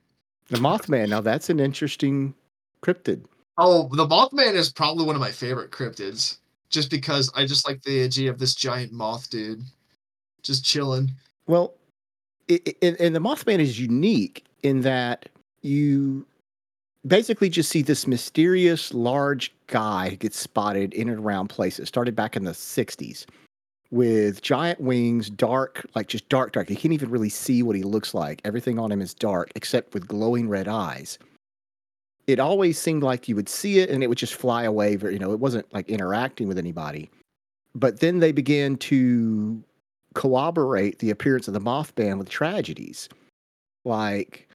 The 0.49 0.59
Mothman. 0.59 1.09
Now 1.09 1.21
that's 1.21 1.51
an 1.51 1.61
interesting 1.61 2.35
cryptid. 2.83 3.25
oh, 3.59 3.89
the 3.93 4.07
Mothman 4.07 4.55
is 4.55 4.73
probably 4.73 5.05
one 5.05 5.15
of 5.15 5.21
my 5.21 5.31
favorite 5.31 5.71
cryptids, 5.71 6.39
just 6.71 6.91
because 6.91 7.31
I 7.35 7.47
just 7.47 7.67
like 7.67 7.83
the 7.83 8.03
idea 8.03 8.31
of 8.31 8.39
this 8.39 8.55
giant 8.55 8.93
moth 8.93 9.31
dude, 9.31 9.63
just 10.43 10.65
chilling. 10.65 11.13
Well, 11.47 11.75
i 12.51 12.61
i 12.67 12.75
and, 12.83 13.01
and 13.01 13.15
the 13.15 13.21
Mothman 13.21 13.59
is 13.61 13.79
unique 13.81 14.45
in 14.63 14.81
that 14.83 15.29
you 15.63 16.27
basically 17.07 17.49
just 17.49 17.71
see 17.71 17.83
this 17.83 18.07
mysterious 18.07 18.93
large 18.93 19.55
guy 19.67 20.11
who 20.11 20.17
gets 20.17 20.39
spotted 20.39 20.93
in 20.95 21.09
and 21.09 21.25
around 21.25 21.49
places. 21.49 21.89
Started 21.89 22.17
back 22.17 22.37
in 22.37 22.45
the 22.45 22.53
'60s 22.53 23.25
with 23.95 24.43
giant 24.43 24.81
wings, 24.81 25.31
dark, 25.31 25.87
like 25.95 26.09
just 26.09 26.29
dark, 26.29 26.51
dark. 26.51 26.69
You 26.69 26.75
can't 26.75 26.93
even 26.93 27.11
really 27.11 27.29
see 27.29 27.63
what 27.63 27.77
he 27.77 27.85
looks 27.85 28.13
like. 28.13 28.41
Everything 28.45 28.77
on 28.77 28.91
him 28.91 29.01
is 29.01 29.15
dark 29.15 29.53
except 29.55 29.95
with 29.95 30.09
glowing 30.09 30.49
red 30.49 30.67
eyes. 30.67 31.17
It 32.27 32.41
always 32.41 32.77
seemed 32.77 33.05
like 33.05 33.29
you 33.29 33.37
would 33.37 33.49
see 33.49 33.79
it 33.79 33.91
and 33.91 34.03
it 34.03 34.09
would 34.09 34.19
just 34.19 34.35
fly 34.35 34.65
away. 34.65 34.99
You 35.01 35.21
know, 35.21 35.33
it 35.33 35.39
wasn't 35.39 35.73
like 35.73 35.89
interacting 35.89 36.49
with 36.49 36.59
anybody. 36.59 37.09
But 37.77 38.01
then 38.01 38.19
they 38.19 38.33
began 38.33 38.77
to 38.79 39.63
corroborate 40.15 40.99
the 40.99 41.11
appearance 41.11 41.47
of 41.47 41.55
the 41.55 41.61
Mothman 41.61 42.19
with 42.19 42.29
tragedies. 42.29 43.09
Like 43.85 44.49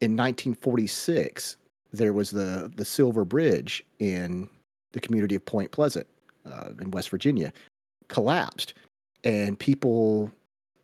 in 0.00 0.12
1946, 0.12 1.58
there 1.92 2.14
was 2.14 2.30
the 2.30 2.72
the 2.76 2.86
Silver 2.86 3.26
Bridge 3.26 3.84
in 3.98 4.48
the 4.92 5.00
community 5.00 5.34
of 5.34 5.44
Point 5.44 5.70
Pleasant 5.70 6.06
uh, 6.50 6.70
in 6.80 6.90
West 6.92 7.10
Virginia 7.10 7.52
collapsed, 8.10 8.74
and 9.24 9.58
people 9.58 10.30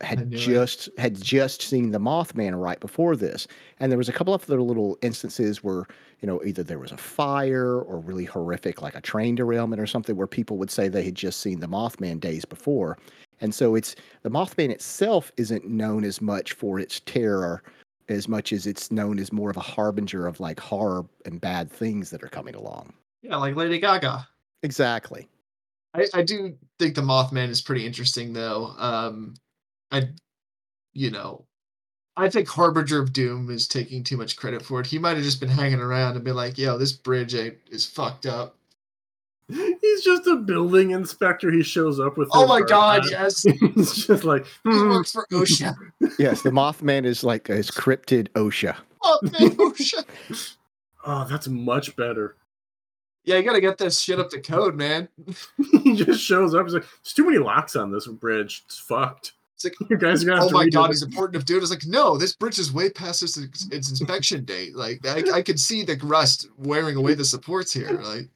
had 0.01 0.29
knew 0.29 0.37
it. 0.37 0.39
just 0.39 0.89
had 0.97 1.19
just 1.19 1.61
seen 1.61 1.91
the 1.91 1.99
Mothman 1.99 2.59
right 2.59 2.79
before 2.79 3.15
this, 3.15 3.47
and 3.79 3.91
there 3.91 3.97
was 3.97 4.09
a 4.09 4.13
couple 4.13 4.33
of 4.33 4.43
other 4.43 4.61
little 4.61 4.97
instances 5.01 5.63
where 5.63 5.85
you 6.21 6.27
know 6.27 6.41
either 6.43 6.63
there 6.63 6.79
was 6.79 6.91
a 6.91 6.97
fire 6.97 7.81
or 7.81 7.99
really 7.99 8.25
horrific 8.25 8.81
like 8.81 8.95
a 8.95 9.01
train 9.01 9.35
derailment 9.35 9.81
or 9.81 9.87
something 9.87 10.15
where 10.15 10.27
people 10.27 10.57
would 10.57 10.71
say 10.71 10.87
they 10.87 11.03
had 11.03 11.15
just 11.15 11.41
seen 11.41 11.59
the 11.59 11.67
Mothman 11.67 12.19
days 12.19 12.45
before, 12.45 12.97
and 13.41 13.53
so 13.53 13.75
it's 13.75 13.95
the 14.23 14.31
Mothman 14.31 14.71
itself 14.71 15.31
isn't 15.37 15.67
known 15.67 16.03
as 16.03 16.21
much 16.21 16.53
for 16.53 16.79
its 16.79 16.99
terror 17.01 17.61
as 18.09 18.27
much 18.27 18.53
as 18.53 18.65
it's 18.65 18.91
known 18.91 19.19
as 19.19 19.33
more 19.33 19.49
of 19.49 19.57
a 19.57 19.61
harbinger 19.61 20.27
of 20.27 20.39
like 20.39 20.59
horror 20.59 21.05
and 21.25 21.41
bad 21.41 21.69
things 21.69 22.09
that 22.09 22.23
are 22.23 22.29
coming 22.29 22.55
along. 22.55 22.93
Yeah, 23.21 23.35
like 23.37 23.55
Lady 23.55 23.79
Gaga. 23.79 24.27
Exactly. 24.63 25.27
I, 25.97 26.05
I 26.13 26.21
do 26.21 26.55
think 26.79 26.95
the 26.95 27.01
Mothman 27.01 27.49
is 27.49 27.61
pretty 27.61 27.85
interesting, 27.85 28.33
though. 28.33 28.73
Um, 28.77 29.33
I, 29.91 30.09
you 30.93 31.09
know, 31.11 31.45
I 32.15 32.29
think 32.29 32.47
Harbinger 32.47 32.99
of 32.99 33.13
Doom 33.13 33.49
is 33.49 33.67
taking 33.67 34.03
too 34.03 34.17
much 34.17 34.37
credit 34.37 34.63
for 34.63 34.79
it. 34.79 34.85
He 34.85 34.99
might 34.99 35.15
have 35.15 35.23
just 35.25 35.39
been 35.39 35.49
hanging 35.49 35.79
around 35.79 36.15
and 36.15 36.23
been 36.23 36.35
like, 36.35 36.57
"Yo, 36.57 36.77
this 36.77 36.91
bridge 36.91 37.35
ain't, 37.35 37.57
is 37.71 37.85
fucked 37.85 38.25
up." 38.25 38.55
He's 39.49 40.03
just 40.03 40.27
a 40.27 40.35
building 40.35 40.91
inspector. 40.91 41.51
He 41.51 41.63
shows 41.63 41.99
up 41.99 42.17
with. 42.17 42.29
Oh 42.33 42.47
my 42.47 42.61
god, 42.61 43.03
hat. 43.03 43.11
yes, 43.11 43.43
He's 43.75 44.05
just 44.05 44.23
like, 44.23 44.45
he 44.45 44.69
"Hmm, 44.71 44.89
works 44.89 45.11
for 45.11 45.25
OSHA. 45.31 45.75
Yes, 46.19 46.41
the 46.41 46.49
Mothman 46.49 47.05
is 47.05 47.23
like 47.23 47.49
a 47.49 47.59
cryptid 47.59 48.29
OSHA. 48.29 48.75
Mothman 49.03 49.55
OSHA. 49.55 50.55
oh, 51.05 51.27
that's 51.29 51.47
much 51.47 51.95
better. 51.95 52.35
Yeah, 53.27 53.35
you 53.37 53.43
gotta 53.43 53.59
get 53.61 53.77
this 53.77 53.99
shit 53.99 54.19
up 54.19 54.29
to 54.31 54.39
code, 54.39 54.75
man. 54.75 55.09
he 55.83 55.95
just 55.97 56.21
shows 56.23 56.55
up. 56.55 56.63
He's 56.65 56.73
like, 56.75 56.83
"There's 57.03 57.13
too 57.13 57.25
many 57.25 57.37
locks 57.37 57.75
on 57.75 57.91
this 57.91 58.07
bridge. 58.07 58.63
It's 58.65 58.79
fucked. 58.79 59.33
It's 59.55 59.65
like, 59.65 59.75
You 59.89 59.97
guys 59.97 60.23
are 60.23 60.27
gonna 60.27 60.37
have 60.39 60.45
oh 60.45 60.49
to 60.49 60.53
my 60.55 60.65
redo 60.67 60.71
god, 60.71 60.91
this." 60.91 61.01
he's 61.01 61.09
important 61.09 61.35
enough 61.35 61.45
dude. 61.45 61.61
It's 61.61 61.69
like, 61.71 61.85
no, 61.85 62.17
this 62.17 62.33
bridge 62.33 62.57
is 62.57 62.71
way 62.71 62.89
past 62.89 63.21
its, 63.23 63.37
its 63.37 63.89
inspection 63.89 64.45
date. 64.45 64.75
Like, 64.77 65.05
I, 65.05 65.23
I 65.33 65.41
could 65.41 65.59
see 65.59 65.83
the 65.83 65.99
rust 66.03 66.47
wearing 66.57 66.95
away 66.95 67.15
the 67.15 67.25
supports 67.25 67.73
here. 67.73 67.99
Like, 68.01 68.29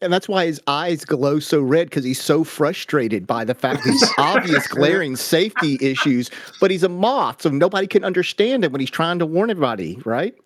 And 0.00 0.12
that's 0.12 0.28
why 0.28 0.46
his 0.46 0.60
eyes 0.68 1.04
glow 1.04 1.40
so 1.40 1.60
red 1.60 1.90
because 1.90 2.04
he's 2.04 2.20
so 2.22 2.44
frustrated 2.44 3.26
by 3.26 3.42
the 3.44 3.54
fact 3.54 3.82
these 3.82 4.04
obvious 4.18 4.68
glaring 4.68 5.16
safety 5.16 5.76
issues. 5.80 6.30
But 6.60 6.70
he's 6.70 6.84
a 6.84 6.88
moth, 6.88 7.42
so 7.42 7.48
nobody 7.50 7.88
can 7.88 8.04
understand 8.04 8.64
him 8.64 8.70
when 8.70 8.80
he's 8.80 8.90
trying 8.90 9.18
to 9.18 9.26
warn 9.26 9.50
everybody, 9.50 9.98
right? 10.04 10.36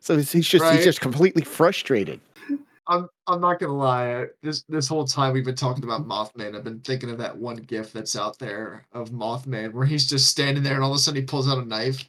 So 0.00 0.16
he's 0.16 0.30
he's 0.32 0.46
just 0.48 0.62
Right. 0.64 0.76
he's 0.76 0.84
just 0.84 1.00
completely 1.00 1.42
frustrated. 1.42 2.20
I'm 2.90 3.08
I'm 3.28 3.40
not 3.40 3.60
gonna 3.60 3.72
lie. 3.72 4.26
This 4.42 4.64
this 4.68 4.88
whole 4.88 5.06
time 5.06 5.32
we've 5.32 5.44
been 5.44 5.54
talking 5.54 5.84
about 5.84 6.06
Mothman, 6.06 6.56
I've 6.56 6.64
been 6.64 6.80
thinking 6.80 7.10
of 7.10 7.18
that 7.18 7.36
one 7.36 7.56
GIF 7.56 7.92
that's 7.92 8.16
out 8.16 8.38
there 8.38 8.84
of 8.92 9.10
Mothman 9.10 9.72
where 9.72 9.86
he's 9.86 10.08
just 10.08 10.28
standing 10.28 10.64
there 10.64 10.74
and 10.74 10.82
all 10.82 10.90
of 10.90 10.96
a 10.96 10.98
sudden 10.98 11.20
he 11.20 11.26
pulls 11.26 11.48
out 11.48 11.58
a 11.58 11.64
knife. 11.64 12.04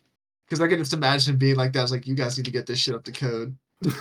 Because 0.45 0.59
I 0.59 0.67
can 0.67 0.79
just 0.79 0.93
imagine 0.93 1.37
being 1.37 1.55
like 1.55 1.71
that. 1.73 1.83
It's 1.83 1.91
like 1.91 2.07
you 2.07 2.15
guys 2.15 2.37
need 2.37 2.45
to 2.45 2.51
get 2.51 2.65
this 2.65 2.79
shit 2.79 2.95
up 2.95 3.03
to 3.05 3.11
code. 3.11 3.55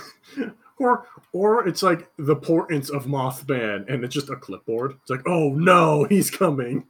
Or, 0.79 1.05
or 1.31 1.67
it's 1.67 1.83
like 1.83 2.09
the 2.17 2.35
portents 2.35 2.89
of 2.89 3.05
Mothman, 3.05 3.87
and 3.87 4.03
it's 4.03 4.15
just 4.15 4.31
a 4.31 4.35
clipboard. 4.35 4.95
It's 5.01 5.11
like, 5.11 5.21
oh 5.27 5.49
no, 5.49 6.05
he's 6.05 6.31
coming. 6.31 6.85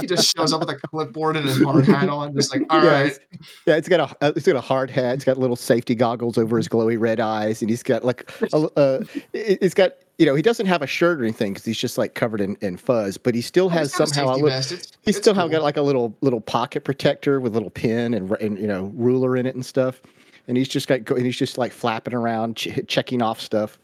He 0.00 0.06
just 0.06 0.34
shows 0.36 0.52
up 0.52 0.60
with 0.60 0.70
a 0.70 0.76
clipboard 0.76 1.36
and 1.36 1.48
a 1.48 1.52
hard 1.64 1.84
hat 1.86 2.08
on, 2.08 2.34
just 2.34 2.52
like, 2.54 2.62
all 2.70 2.82
Yeah, 2.82 2.90
right. 2.90 3.06
it's- 3.06 3.20
Yeah, 3.66 3.76
it's 3.76 3.88
got 3.88 4.00
a 4.00 4.24
uh, 4.24 4.32
it's 4.34 4.46
got 4.46 4.56
a 4.56 4.60
hard 4.60 4.90
hat. 4.90 5.14
It's 5.14 5.24
got 5.24 5.38
little 5.38 5.56
safety 5.56 5.94
goggles 5.94 6.38
over 6.38 6.56
his 6.56 6.68
glowy 6.68 6.98
red 6.98 7.20
eyes, 7.20 7.60
and 7.62 7.70
he's 7.70 7.82
got 7.82 8.04
like 8.04 8.30
a, 8.52 8.56
uh, 8.56 9.04
it- 9.32 9.58
it's 9.60 9.74
got 9.74 9.92
you 10.18 10.26
know 10.26 10.34
he 10.34 10.42
doesn't 10.42 10.66
have 10.66 10.80
a 10.82 10.86
shirt 10.86 11.20
or 11.20 11.24
anything 11.24 11.52
because 11.52 11.64
he's 11.64 11.76
just 11.78 11.98
like 11.98 12.14
covered 12.14 12.40
in, 12.40 12.56
in 12.60 12.76
fuzz, 12.76 13.16
but 13.18 13.34
he 13.34 13.40
still 13.42 13.68
has 13.68 13.90
he's 13.90 13.98
got 13.98 14.08
a 14.08 14.14
somehow 14.14 14.32
a 14.32 14.36
little. 14.36 14.48
It's- 14.48 14.92
he's 15.02 15.16
still 15.16 15.34
cool. 15.34 15.48
got 15.48 15.62
like 15.62 15.76
a 15.76 15.82
little 15.82 16.16
little 16.22 16.40
pocket 16.40 16.84
protector 16.84 17.40
with 17.40 17.52
a 17.52 17.54
little 17.54 17.70
pin 17.70 18.14
and, 18.14 18.30
and 18.32 18.58
you 18.58 18.66
know 18.66 18.90
ruler 18.94 19.36
in 19.36 19.44
it 19.46 19.54
and 19.54 19.66
stuff, 19.66 20.00
and 20.48 20.56
he's 20.56 20.68
just 20.68 20.88
got 20.88 21.04
go- 21.04 21.16
and 21.16 21.26
he's 21.26 21.36
just 21.36 21.58
like 21.58 21.72
flapping 21.72 22.14
around 22.14 22.56
ch- 22.56 22.80
checking 22.86 23.20
off 23.20 23.40
stuff. 23.40 23.78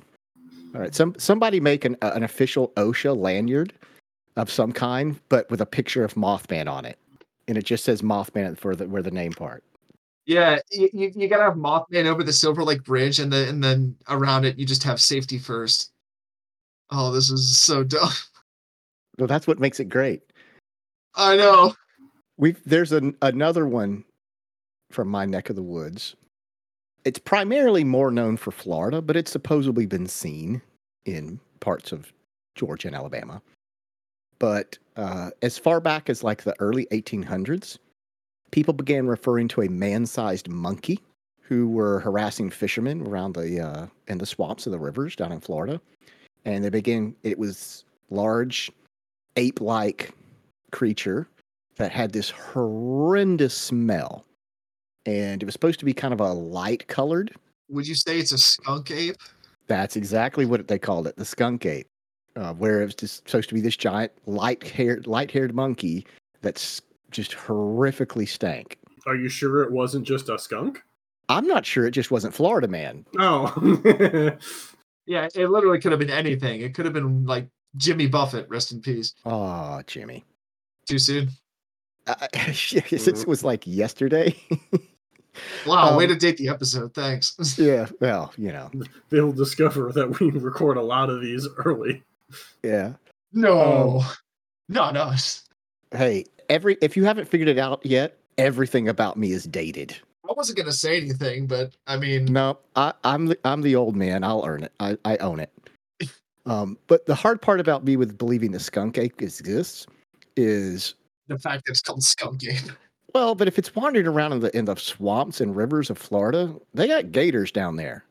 All 0.75 0.81
right, 0.81 0.95
some 0.95 1.15
somebody 1.19 1.61
make 1.61 1.85
an 1.85 1.97
uh, 2.03 2.13
an 2.15 2.23
official 2.23 2.69
OSHA 2.77 3.17
lanyard 3.17 3.73
of 4.39 4.51
some 4.51 4.73
kind, 4.73 5.21
but 5.29 5.51
with 5.51 5.61
a 5.61 5.67
picture 5.67 6.05
of 6.05 6.15
Mothman 6.15 6.71
on 6.71 6.85
it, 6.85 6.99
and 7.49 7.59
it 7.59 7.65
just 7.65 7.85
says 7.85 8.03
Mothman 8.03 8.57
for 8.57 8.75
the 8.75 8.89
where 8.89 9.03
the 9.03 9.11
name 9.11 9.33
part. 9.33 9.65
Yeah, 10.27 10.59
you, 10.71 10.89
you, 10.93 11.29
gotta 11.29 11.43
have 11.43 11.55
Mothman 11.55 12.07
over 12.07 12.23
the 12.23 12.33
Silver 12.33 12.63
Lake 12.63 12.85
Bridge, 12.85 13.19
and 13.19 13.33
then 13.33 13.49
and 13.49 13.65
then 13.65 13.97
around 14.09 14.45
it 14.45 14.59
you 14.59 14.65
just 14.65 14.85
have 14.85 15.01
safety 15.01 15.39
first. 15.39 15.91
Oh, 16.91 17.11
this 17.13 17.31
is 17.31 17.59
so 17.59 17.83
dumb. 17.85 18.13
Well, 19.19 19.27
that's 19.27 19.47
what 19.47 19.59
makes 19.59 19.81
it 19.81 19.87
great. 19.87 20.23
I 21.17 21.37
know. 21.37 21.75
We've 22.37 22.61
there's 22.65 22.93
an, 22.93 23.17
another 23.21 23.67
one 23.67 24.05
from 24.93 25.09
my 25.09 25.27
neck 25.27 25.51
of 25.51 25.57
the 25.57 25.63
woods. 25.63 26.15
It's 27.05 27.19
primarily 27.19 27.83
more 27.83 28.13
known 28.13 28.37
for 28.37 28.53
Florida, 28.53 29.03
but 29.03 29.17
it's 29.17 29.33
supposedly 29.33 29.87
been 29.87 30.07
seen 30.07 30.63
in 31.05 31.41
parts 31.59 31.91
of 31.91 32.13
Georgia 32.55 32.89
and 32.89 32.97
Alabama. 32.97 33.43
But 34.39 34.79
uh, 34.97 35.31
as 35.43 35.59
far 35.59 35.81
back 35.81 36.09
as 36.09 36.23
like 36.23 36.43
the 36.43 36.55
early 36.61 36.87
1800s, 36.93 37.79
people 38.51 38.75
began 38.75 39.07
referring 39.07 39.49
to 39.49 39.63
a 39.63 39.69
man-sized 39.69 40.49
monkey 40.49 41.01
who 41.43 41.69
were 41.69 42.01
harassing 42.01 42.51
fishermen 42.51 43.07
around 43.07 43.35
the 43.35 43.61
uh, 43.61 43.87
in 44.07 44.19
the 44.19 44.27
swamps 44.27 44.67
of 44.67 44.73
the 44.73 44.79
rivers 44.79 45.17
down 45.17 45.33
in 45.33 45.41
Florida, 45.41 45.81
and 46.45 46.63
they 46.63 46.69
began. 46.69 47.15
It 47.23 47.39
was 47.39 47.85
large, 48.11 48.71
ape-like 49.37 50.13
creature 50.73 51.27
that 51.77 51.91
had 51.91 52.13
this 52.13 52.31
horrendous 52.31 53.55
smell. 53.55 54.25
And 55.07 55.43
it 55.43 55.47
was 55.47 55.55
supposed 55.55 55.79
to 55.79 55.87
be 55.87 55.95
kind 55.95 56.13
of 56.13 56.21
a 56.21 56.33
light 56.33 56.87
colored. 56.89 57.33
Would 57.71 57.89
you 57.89 57.95
say 57.95 58.19
it's 58.19 58.33
a 58.33 58.39
skunk 58.39 58.91
ape? 58.91 59.17
That's 59.69 59.97
exactly 59.97 60.45
what 60.45 60.69
they 60.69 60.79
called 60.79 61.07
it, 61.07 61.17
the 61.17 61.25
skunk 61.25 61.65
ape. 61.65 61.87
Uh, 62.39 62.55
where 62.55 62.81
it 62.83 62.85
was 62.85 62.95
just 62.95 63.29
supposed 63.29 63.49
to 63.49 63.55
be 63.57 63.61
this 63.61 63.77
giant 63.77 64.13
light 64.27 64.63
haired 64.63 65.09
light 65.09 65.29
haired 65.29 65.55
monkey 65.57 66.07
that's 66.41 66.81
just 67.11 67.33
horrifically 67.33 68.29
stank. 68.29 68.79
Are 69.09 69.17
you 69.17 69.29
sure 69.29 69.63
it 69.65 69.73
wasn't 69.73 70.07
just 70.07 70.29
a 70.29 70.39
skunk? 70.39 70.81
I'm 71.29 71.49
not 71.49 71.67
sure 71.67 71.85
it 71.85 71.91
just 71.91 72.13
wasn't 72.13 72.33
Florida 72.33 72.69
man. 72.69 73.05
Oh, 73.19 73.53
Yeah, 75.07 75.27
it 75.35 75.49
literally 75.49 75.81
could 75.81 75.91
have 75.91 75.99
been 75.99 76.11
anything. 76.11 76.61
It 76.61 76.75
could 76.75 76.85
have 76.85 76.95
been 76.95 77.25
like 77.25 77.49
Jimmy 77.77 78.07
Buffett, 78.07 78.49
rest 78.49 78.71
in 78.71 78.83
peace. 78.83 79.15
Oh, 79.25 79.83
Jimmy. 79.87 80.23
Too 80.87 80.99
soon. 81.01 81.31
Uh, 82.07 82.15
since 82.53 83.03
it 83.23 83.27
was 83.27 83.43
like 83.43 83.67
yesterday, 83.67 84.37
Wow, 85.67 85.97
way 85.97 86.05
Um, 86.05 86.11
to 86.11 86.17
date 86.17 86.37
the 86.37 86.49
episode. 86.49 86.95
Thanks. 86.95 87.37
Yeah, 87.59 87.89
well, 88.01 88.33
you 88.37 88.53
know, 88.53 88.71
They'll 89.09 89.33
discover 89.33 89.91
that 89.93 90.21
we 90.21 90.31
record 90.31 90.77
a 90.77 90.83
lot 90.83 91.11
of 91.11 91.21
these 91.21 91.49
early. 91.65 92.03
Yeah. 92.63 92.93
No, 93.33 94.03
no, 94.69 94.91
no. 94.91 95.03
it's- 95.09 95.45
Hey, 95.91 96.25
every 96.51 96.77
if 96.83 96.97
you 96.97 97.05
haven't 97.05 97.29
figured 97.29 97.49
it 97.49 97.59
out 97.59 97.85
yet, 97.85 98.19
everything 98.37 98.89
about 98.89 99.17
me 99.17 99.33
is 99.33 99.45
dated. 99.45 99.97
I 100.29 100.33
wasn't 100.35 100.59
gonna 100.59 100.73
say 100.73 100.99
anything, 100.99 101.47
but 101.47 101.75
I 101.87 101.97
mean, 101.97 102.27
No, 102.27 102.59
I, 102.77 102.93
I'm 103.05 103.27
the 103.27 103.39
I'm 103.45 103.63
the 103.63 103.75
old 103.77 103.97
man. 103.97 104.23
I'll 104.25 104.45
earn 104.47 104.63
it. 104.65 104.73
I, 104.81 104.99
I 105.05 105.17
own 105.19 105.41
it. 105.41 105.53
Um, 106.47 106.79
but 106.87 107.05
the 107.05 107.15
hard 107.15 107.43
part 107.43 107.61
about 107.61 107.85
me 107.85 107.99
with 107.99 108.17
believing 108.17 108.53
the 108.53 108.61
skunk 108.61 108.97
ape 108.97 109.21
exists 109.21 109.87
is 110.35 110.95
the 111.27 111.39
fact 111.39 111.67
that 111.67 111.73
it's 111.73 111.83
called 111.83 112.03
Skunk 112.03 112.43
ape. 112.45 112.71
well, 113.15 113.35
but 113.35 113.49
if 113.49 113.59
it's 113.59 113.75
wandering 113.75 114.07
around 114.07 114.33
in 114.33 114.41
the 114.41 114.57
in 114.57 114.65
the 114.65 114.75
swamps 114.77 115.43
and 115.43 115.55
rivers 115.55 115.91
of 115.91 115.99
Florida, 115.99 116.55
they 116.73 116.89
got 116.89 117.13
gators 117.13 117.53
down 117.53 117.77
there. 117.77 118.03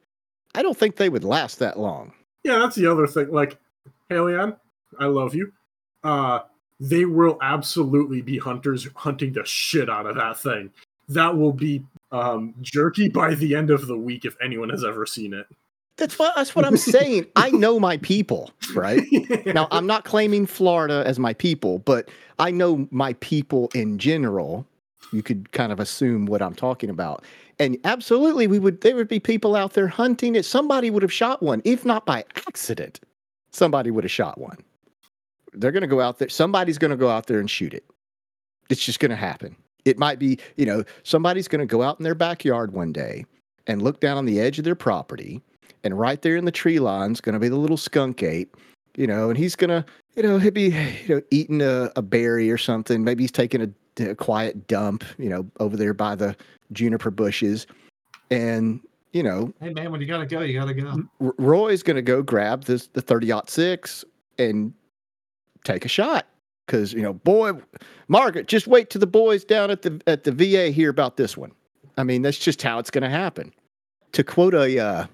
I 0.54 0.62
don't 0.62 0.78
think 0.78 0.98
they 0.98 1.10
would 1.10 1.24
last 1.24 1.58
that 1.60 1.80
long. 1.80 2.14
Yeah, 2.44 2.60
that's 2.60 2.76
the 2.76 2.86
other 2.92 3.08
thing. 3.08 3.32
Like, 3.32 3.58
Hellion, 4.10 4.56
I 5.00 5.06
love 5.06 5.36
you. 5.36 5.52
Uh, 6.04 6.40
they 6.80 7.06
will 7.06 7.38
absolutely 7.42 8.22
be 8.22 8.38
hunters 8.38 8.88
hunting 8.96 9.34
the 9.34 9.44
shit 9.46 9.90
out 9.90 10.06
of 10.06 10.16
that 10.16 10.38
thing. 10.38 10.72
That 11.10 11.36
will 11.36 11.54
be 11.54 11.84
um, 12.12 12.54
jerky 12.62 13.10
by 13.10 13.36
the 13.36 13.56
end 13.56 13.70
of 13.70 13.88
the 13.88 13.98
week 13.98 14.26
if 14.26 14.36
anyone 14.42 14.70
has 14.70 14.84
ever 14.84 15.06
seen 15.06 15.34
it. 15.34 15.48
That's 15.98 16.20
what 16.20 16.36
that's 16.36 16.56
what 16.56 16.64
I'm 16.64 16.78
saying. 16.78 17.26
I 17.36 17.50
know 17.50 17.80
my 17.80 17.98
people, 17.98 18.52
right? 18.76 19.04
Now, 19.48 19.68
I'm 19.72 19.88
not 19.88 20.04
claiming 20.04 20.46
Florida 20.46 21.04
as 21.06 21.18
my 21.18 21.34
people, 21.34 21.80
but 21.80 22.10
I 22.38 22.52
know 22.52 22.88
my 22.92 23.14
people 23.14 23.70
in 23.74 23.98
general. 23.98 24.66
You 25.12 25.24
could 25.24 25.52
kind 25.54 25.72
of 25.72 25.80
assume 25.80 26.26
what 26.26 26.42
I'm 26.42 26.54
talking 26.54 26.90
about. 26.90 27.24
And 27.60 27.78
absolutely, 27.86 28.46
we 28.46 28.60
would 28.60 28.82
there 28.82 28.96
would 28.96 29.08
be 29.08 29.20
people 29.20 29.56
out 29.56 29.74
there 29.74 29.88
hunting 29.88 30.36
it. 30.36 30.46
Somebody 30.46 30.92
would 30.92 31.02
have 31.02 31.14
shot 31.14 31.42
one, 31.42 31.62
if 31.66 31.86
not 31.86 32.06
by 32.06 32.24
accident. 32.36 33.00
Somebody 33.52 33.92
would 33.92 34.04
have 34.04 34.12
shot 34.12 34.40
one. 34.40 34.58
They're 35.54 35.72
going 35.72 35.82
to 35.82 35.88
go 35.88 36.02
out 36.02 36.20
there. 36.20 36.30
Somebody's 36.30 36.78
going 36.78 36.92
to 36.92 36.98
go 36.98 37.10
out 37.10 37.28
there 37.28 37.40
and 37.40 37.50
shoot 37.50 37.74
it. 37.74 37.86
It's 38.70 38.84
just 38.84 39.00
going 39.00 39.12
to 39.12 39.16
happen. 39.16 39.56
It 39.86 39.98
might 39.98 40.20
be, 40.20 40.38
you 40.58 40.66
know, 40.66 40.84
somebody's 41.04 41.48
going 41.48 41.60
to 41.60 41.66
go 41.66 41.82
out 41.82 42.00
in 42.00 42.04
their 42.04 42.16
backyard 42.16 42.74
one 42.74 42.92
day 42.92 43.26
and 43.68 43.82
look 43.82 44.02
down 44.02 44.18
on 44.18 44.26
the 44.26 44.40
edge 44.40 44.60
of 44.60 44.66
their 44.66 44.76
property, 44.76 45.42
and 45.84 45.98
right 45.98 46.22
there 46.22 46.36
in 46.36 46.46
the 46.46 46.52
tree 46.52 46.80
line 46.80 47.12
is 47.12 47.22
going 47.22 47.34
to 47.34 47.40
be 47.40 47.50
the 47.50 47.56
little 47.56 47.78
skunk 47.78 48.24
ape, 48.24 48.58
you 48.96 49.08
know, 49.08 49.30
and 49.30 49.38
he's 49.38 49.56
going 49.56 49.70
to, 49.70 49.86
you 50.16 50.24
know, 50.24 50.40
he'll 50.40 50.52
be, 50.52 50.74
you 51.08 51.16
know, 51.16 51.22
eating 51.32 51.62
a, 51.62 51.92
a 51.96 52.02
berry 52.02 52.52
or 52.52 52.58
something. 52.58 53.04
Maybe 53.04 53.24
he's 53.24 53.32
taking 53.32 53.62
a, 53.62 54.04
a 54.04 54.16
quiet 54.16 54.68
dump, 54.68 55.04
you 55.18 55.30
know, 55.30 55.46
over 55.60 55.78
there 55.78 55.94
by 55.94 56.16
the 56.16 56.36
juniper 56.74 57.12
bushes, 57.12 57.68
and 58.30 58.82
you 59.12 59.24
know, 59.24 59.54
Hey 59.60 59.72
man, 59.72 59.92
when 59.92 60.02
you 60.02 60.08
gotta 60.08 60.26
go, 60.26 60.42
you 60.42 60.60
gotta 60.60 60.74
go. 60.74 61.04
Roy's 61.20 61.84
going 61.84 61.96
to 61.96 62.02
go 62.02 62.22
grab 62.22 62.66
this 62.66 62.88
the 62.88 63.02
30 63.02 63.32
six 63.48 64.06
and 64.38 64.74
take 65.64 65.86
a 65.86 65.90
shot 65.90 66.28
because 66.66 66.94
you 66.94 67.02
know, 67.02 67.14
boy, 67.14 67.54
Margaret, 68.08 68.48
just 68.48 68.68
wait 68.68 68.90
till 68.90 69.00
the 69.00 69.08
boys 69.08 69.44
down 69.44 69.72
at 69.72 69.82
the 69.82 70.02
at 70.08 70.24
the 70.24 70.32
VA 70.32 70.70
hear 70.70 70.90
about 70.90 71.18
this 71.18 71.38
one. 71.38 71.52
I 71.98 72.04
mean, 72.04 72.22
that's 72.22 72.38
just 72.38 72.62
how 72.62 72.80
it's 72.80 72.92
going 72.92 73.04
to 73.04 73.10
happen. 73.10 73.54
To 74.14 74.24
quote 74.24 74.54
a 74.54 74.80
uh, 74.80 75.08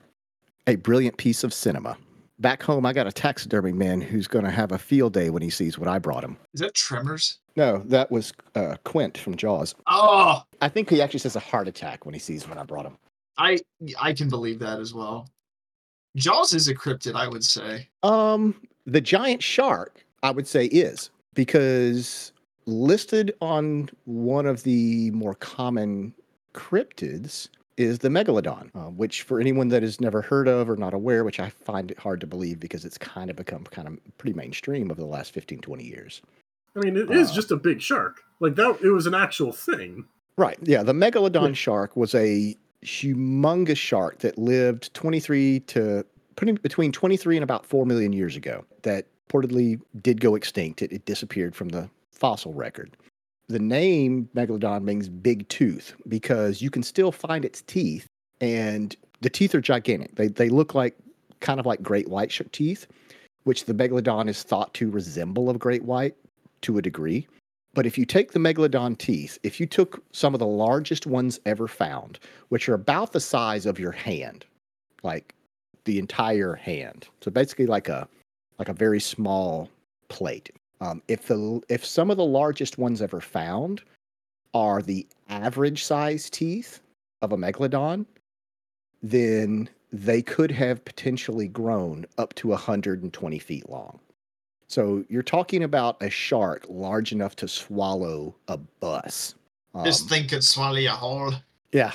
a 0.67 0.75
brilliant 0.75 1.17
piece 1.17 1.43
of 1.43 1.53
cinema. 1.53 1.97
Back 2.39 2.63
home, 2.63 2.85
I 2.85 2.93
got 2.93 3.07
a 3.07 3.11
taxidermy 3.11 3.73
man 3.73 4.01
who's 4.01 4.27
going 4.27 4.43
to 4.43 4.51
have 4.51 4.71
a 4.71 4.77
field 4.77 5.13
day 5.13 5.29
when 5.29 5.41
he 5.41 5.49
sees 5.49 5.77
what 5.77 5.87
I 5.87 5.99
brought 5.99 6.23
him. 6.23 6.35
Is 6.53 6.61
that 6.61 6.73
Tremors? 6.73 7.39
No, 7.55 7.77
that 7.85 8.11
was 8.11 8.33
uh, 8.55 8.75
Quint 8.83 9.17
from 9.17 9.37
Jaws. 9.37 9.75
Oh, 9.87 10.41
I 10.59 10.67
think 10.67 10.89
he 10.89 11.01
actually 11.01 11.19
says 11.19 11.35
a 11.35 11.39
heart 11.39 11.67
attack 11.67 12.05
when 12.05 12.13
he 12.13 12.19
sees 12.19 12.47
what 12.47 12.57
I 12.57 12.63
brought 12.63 12.85
him. 12.85 12.97
I 13.37 13.59
I 13.99 14.13
can 14.13 14.29
believe 14.29 14.59
that 14.59 14.79
as 14.79 14.93
well. 14.93 15.27
Jaws 16.15 16.53
is 16.53 16.67
a 16.67 16.75
cryptid, 16.75 17.15
I 17.15 17.27
would 17.27 17.43
say. 17.43 17.87
Um, 18.03 18.55
the 18.85 19.01
giant 19.01 19.41
shark, 19.41 20.05
I 20.21 20.29
would 20.31 20.47
say, 20.47 20.65
is 20.65 21.09
because 21.33 22.31
listed 22.65 23.33
on 23.41 23.89
one 24.05 24.45
of 24.45 24.63
the 24.63 25.09
more 25.11 25.33
common 25.35 26.13
cryptids 26.53 27.49
is 27.77 27.97
the 27.99 28.09
megalodon, 28.09 28.69
uh, 28.75 28.91
which 28.91 29.23
for 29.23 29.39
anyone 29.39 29.67
that 29.69 29.81
has 29.81 29.99
never 29.99 30.21
heard 30.21 30.47
of 30.47 30.69
or 30.69 30.75
not 30.77 30.93
aware, 30.93 31.23
which 31.23 31.39
I 31.39 31.49
find 31.49 31.89
it 31.89 31.97
hard 31.97 32.21
to 32.21 32.27
believe 32.27 32.59
because 32.59 32.85
it's 32.85 32.99
kind 32.99 33.31
of 33.31 33.35
become 33.35 33.63
kind 33.63 33.87
of 33.87 33.97
pretty 34.19 34.35
mainstream 34.37 34.91
over 34.91 35.01
the 35.01 35.07
last 35.07 35.33
15, 35.33 35.59
20 35.59 35.83
years. 35.83 36.21
I 36.75 36.79
mean, 36.81 36.95
it 36.95 37.09
is 37.09 37.31
Uh, 37.31 37.33
just 37.33 37.49
a 37.51 37.55
big 37.57 37.81
shark. 37.81 38.21
Like 38.39 38.53
that, 38.55 38.79
it 38.83 38.91
was 38.91 39.07
an 39.07 39.15
actual 39.15 39.51
thing. 39.51 40.05
Right. 40.37 40.57
Yeah. 40.61 40.83
The 40.83 40.93
megalodon 40.93 41.47
Yeah. 41.49 41.53
shark 41.53 41.95
was 41.95 42.13
a 42.13 42.55
humongous 42.83 43.77
shark 43.77 44.19
that 44.19 44.37
lived 44.37 44.93
23 44.93 45.61
to 45.61 46.05
between 46.35 46.91
23 46.91 47.37
and 47.37 47.43
about 47.43 47.65
4 47.65 47.85
million 47.85 48.11
years 48.11 48.35
ago 48.35 48.65
that 48.81 49.05
reportedly 49.33 49.79
did 50.01 50.19
go 50.21 50.35
extinct. 50.35 50.81
It, 50.81 50.91
it 50.91 51.05
disappeared 51.05 51.55
from 51.55 51.69
the 51.69 51.89
fossil 52.11 52.53
record. 52.53 52.95
The 53.47 53.59
name 53.59 54.29
megalodon 54.35 54.83
means 54.83 55.09
big 55.09 55.47
tooth 55.49 55.95
because 56.07 56.61
you 56.61 56.69
can 56.69 56.83
still 56.83 57.11
find 57.11 57.43
its 57.43 57.61
teeth 57.61 58.07
and 58.41 58.95
the 59.21 59.29
teeth 59.29 59.53
are 59.55 59.61
gigantic. 59.61 60.15
They, 60.15 60.27
they 60.27 60.49
look 60.49 60.73
like 60.73 60.95
kind 61.39 61.59
of 61.59 61.65
like 61.65 61.81
great 61.81 62.07
white 62.09 62.31
sh- 62.31 62.41
teeth, 62.51 62.87
which 63.43 63.65
the 63.65 63.73
megalodon 63.73 64.29
is 64.29 64.43
thought 64.43 64.73
to 64.75 64.89
resemble 64.89 65.49
of 65.49 65.59
great 65.59 65.83
white 65.83 66.15
to 66.61 66.77
a 66.77 66.81
degree. 66.81 67.27
But 67.73 67.85
if 67.87 67.97
you 67.97 68.05
take 68.05 68.31
the 68.31 68.39
megalodon 68.39 68.97
teeth, 68.97 69.39
if 69.43 69.59
you 69.59 69.65
took 69.65 70.03
some 70.11 70.33
of 70.33 70.39
the 70.39 70.45
largest 70.45 71.07
ones 71.07 71.39
ever 71.45 71.67
found, 71.67 72.19
which 72.49 72.69
are 72.69 72.75
about 72.75 73.13
the 73.13 73.19
size 73.19 73.65
of 73.65 73.79
your 73.79 73.91
hand, 73.91 74.45
like 75.01 75.33
the 75.85 75.97
entire 75.97 76.53
hand, 76.53 77.07
so 77.21 77.31
basically 77.31 77.65
like 77.65 77.89
a 77.89 78.07
like 78.59 78.69
a 78.69 78.73
very 78.73 78.99
small 78.99 79.69
plate. 80.07 80.51
Um, 80.81 81.01
if 81.07 81.27
the 81.27 81.61
if 81.67 81.83
some 81.83 82.11
of 82.11 82.17
the 82.17 82.25
largest 82.25 82.77
ones 82.77 83.01
ever 83.01 83.19
found 83.19 83.81
are 84.53 84.81
the 84.81 85.07
average 85.29 85.83
size 85.83 86.29
teeth 86.29 86.79
of 87.23 87.31
a 87.31 87.37
megalodon, 87.37 88.05
then 89.01 89.67
they 89.91 90.21
could 90.21 90.51
have 90.51 90.85
potentially 90.85 91.47
grown 91.47 92.05
up 92.17 92.35
to 92.35 92.49
120 92.49 93.39
feet 93.39 93.69
long. 93.69 93.99
So 94.73 95.05
you're 95.07 95.21
talking 95.21 95.63
about 95.63 96.01
a 96.01 96.09
shark 96.09 96.65
large 96.67 97.11
enough 97.11 97.35
to 97.37 97.47
swallow 97.47 98.35
a 98.47 98.57
bus. 98.57 99.35
this 99.83 100.01
Um, 100.01 100.07
thing 100.07 100.27
could 100.27 100.43
swallow 100.43 100.77
you 100.77 100.89
whole. 100.89 101.31
yeah. 101.71 101.91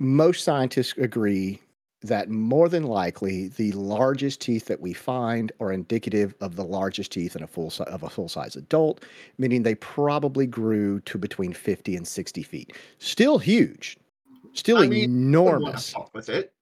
Most 0.00 0.42
scientists 0.42 0.94
agree 0.98 1.60
that 2.02 2.28
more 2.28 2.68
than 2.68 2.82
likely 2.84 3.48
the 3.48 3.70
largest 3.72 4.40
teeth 4.40 4.64
that 4.66 4.80
we 4.80 4.92
find 4.92 5.52
are 5.60 5.72
indicative 5.72 6.34
of 6.40 6.56
the 6.56 6.64
largest 6.64 7.12
teeth 7.12 7.36
in 7.36 7.42
a 7.44 7.46
full 7.46 7.70
si- 7.70 7.84
of 7.84 8.02
a 8.02 8.10
full 8.10 8.28
size 8.28 8.56
adult, 8.56 9.04
meaning 9.38 9.62
they 9.62 9.76
probably 9.76 10.46
grew 10.46 10.98
to 11.02 11.18
between 11.18 11.52
50 11.52 11.94
and 11.96 12.06
60 12.06 12.42
feet. 12.42 12.72
Still 12.98 13.38
huge. 13.38 13.96
Still 14.54 14.78
I 14.78 14.88
mean, 14.88 15.04
enormous. 15.04 15.94
with 16.12 16.28
it. 16.28 16.52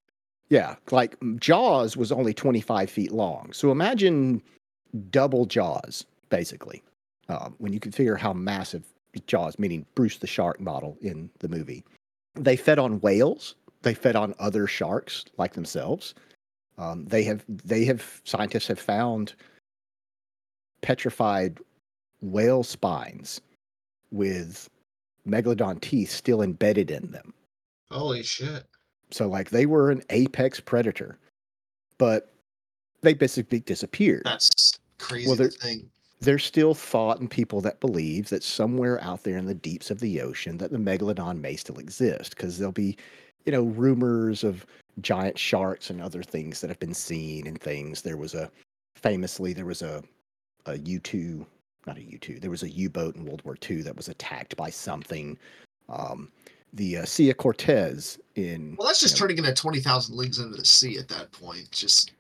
Yeah, 0.50 0.76
like 0.90 1.16
Jaws 1.38 1.96
was 1.96 2.12
only 2.12 2.34
25 2.34 2.90
feet 2.90 3.12
long. 3.12 3.52
So 3.54 3.70
imagine 3.72 4.42
double 5.10 5.46
Jaws, 5.46 6.04
basically, 6.28 6.82
um, 7.28 7.54
when 7.58 7.72
you 7.72 7.80
can 7.80 7.92
figure 7.92 8.16
how 8.16 8.32
massive 8.32 8.84
Jaws, 9.26 9.58
meaning 9.58 9.86
Bruce 9.94 10.18
the 10.18 10.26
shark 10.26 10.60
model 10.60 10.96
in 11.00 11.30
the 11.38 11.48
movie. 11.48 11.84
They 12.34 12.56
fed 12.56 12.78
on 12.78 13.00
whales. 13.00 13.54
They 13.82 13.94
fed 13.94 14.16
on 14.16 14.34
other 14.38 14.66
sharks 14.66 15.24
like 15.38 15.54
themselves. 15.54 16.14
Um, 16.78 17.06
they 17.06 17.22
have 17.24 17.44
they 17.48 17.84
have 17.86 18.20
scientists 18.24 18.66
have 18.68 18.78
found 18.78 19.34
petrified 20.82 21.58
whale 22.20 22.62
spines 22.62 23.40
with 24.10 24.68
megalodon 25.26 25.80
teeth 25.80 26.10
still 26.10 26.42
embedded 26.42 26.90
in 26.90 27.10
them. 27.10 27.32
Holy 27.90 28.22
shit. 28.22 28.64
So 29.10 29.28
like 29.28 29.50
they 29.50 29.66
were 29.66 29.90
an 29.90 30.02
apex 30.10 30.60
predator, 30.60 31.18
but 31.98 32.32
they 33.02 33.14
basically 33.14 33.60
disappeared. 33.60 34.22
That's 34.24 34.75
crazy 34.98 35.26
Well, 35.28 35.36
there- 35.36 35.50
think. 35.50 35.84
There's 36.20 36.44
still 36.44 36.72
thought 36.72 37.20
and 37.20 37.30
people 37.30 37.60
that 37.60 37.78
believe 37.78 38.30
that 38.30 38.42
somewhere 38.42 38.98
out 39.02 39.22
there 39.22 39.36
in 39.36 39.44
the 39.44 39.54
deeps 39.54 39.90
of 39.90 40.00
the 40.00 40.22
ocean 40.22 40.56
that 40.58 40.70
the 40.70 40.78
megalodon 40.78 41.40
may 41.40 41.56
still 41.56 41.78
exist 41.78 42.30
because 42.30 42.56
there'll 42.56 42.72
be, 42.72 42.96
you 43.44 43.52
know, 43.52 43.64
rumors 43.64 44.42
of 44.42 44.64
giant 45.02 45.38
sharks 45.38 45.90
and 45.90 46.00
other 46.00 46.22
things 46.22 46.62
that 46.62 46.70
have 46.70 46.78
been 46.78 46.94
seen 46.94 47.46
and 47.46 47.60
things. 47.60 48.00
There 48.00 48.16
was 48.16 48.34
a 48.34 48.50
famously 48.94 49.52
there 49.52 49.66
was 49.66 49.82
a 49.82 50.02
a 50.64 50.78
U 50.78 50.98
two, 51.00 51.46
not 51.86 51.98
a 51.98 52.02
U 52.02 52.18
two. 52.18 52.40
There 52.40 52.50
was 52.50 52.62
a 52.62 52.70
U 52.70 52.88
boat 52.88 53.14
in 53.14 53.26
World 53.26 53.42
War 53.44 53.56
II 53.68 53.82
that 53.82 53.94
was 53.96 54.08
attacked 54.08 54.56
by 54.56 54.70
something. 54.70 55.38
Um, 55.90 56.32
the 56.72 56.96
uh, 56.98 57.04
Cia 57.04 57.34
Cortez 57.34 58.18
in 58.36 58.74
Well, 58.78 58.88
that's 58.88 59.02
you 59.02 59.06
just 59.08 59.20
know, 59.20 59.26
turning 59.26 59.38
into 59.38 59.52
20,000 59.52 60.16
leagues 60.16 60.40
under 60.40 60.56
the 60.56 60.64
sea 60.64 60.98
at 60.98 61.08
that 61.08 61.30
point. 61.30 61.70
Just, 61.70 62.12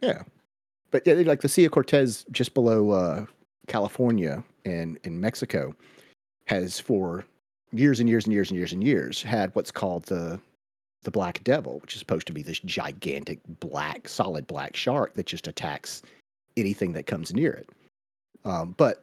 Yeah, 0.00 0.22
but 0.92 1.04
yeah, 1.06 1.14
like 1.14 1.40
the 1.40 1.48
Sea 1.48 1.64
of 1.64 1.72
Cortez, 1.72 2.24
just 2.30 2.54
below 2.54 2.90
uh, 2.90 3.26
California 3.66 4.44
and 4.64 4.98
in 5.02 5.20
Mexico, 5.20 5.74
has 6.46 6.78
for 6.78 7.24
years 7.72 7.98
and 7.98 8.08
years 8.08 8.26
and 8.26 8.32
years 8.32 8.50
and 8.50 8.58
years 8.58 8.72
and 8.72 8.84
years 8.84 9.22
had 9.22 9.52
what's 9.54 9.72
called 9.72 10.04
the 10.04 10.38
the 11.02 11.10
black 11.10 11.42
devil, 11.42 11.80
which 11.80 11.94
is 11.94 11.98
supposed 11.98 12.28
to 12.28 12.32
be 12.32 12.42
this 12.42 12.60
gigantic 12.60 13.40
black, 13.58 14.08
solid 14.08 14.46
black 14.46 14.76
shark 14.76 15.14
that 15.14 15.26
just 15.26 15.48
attacks 15.48 16.02
anything 16.56 16.92
that 16.92 17.08
comes 17.08 17.34
near 17.34 17.50
it. 17.50 17.68
Um, 18.44 18.76
but 18.76 19.02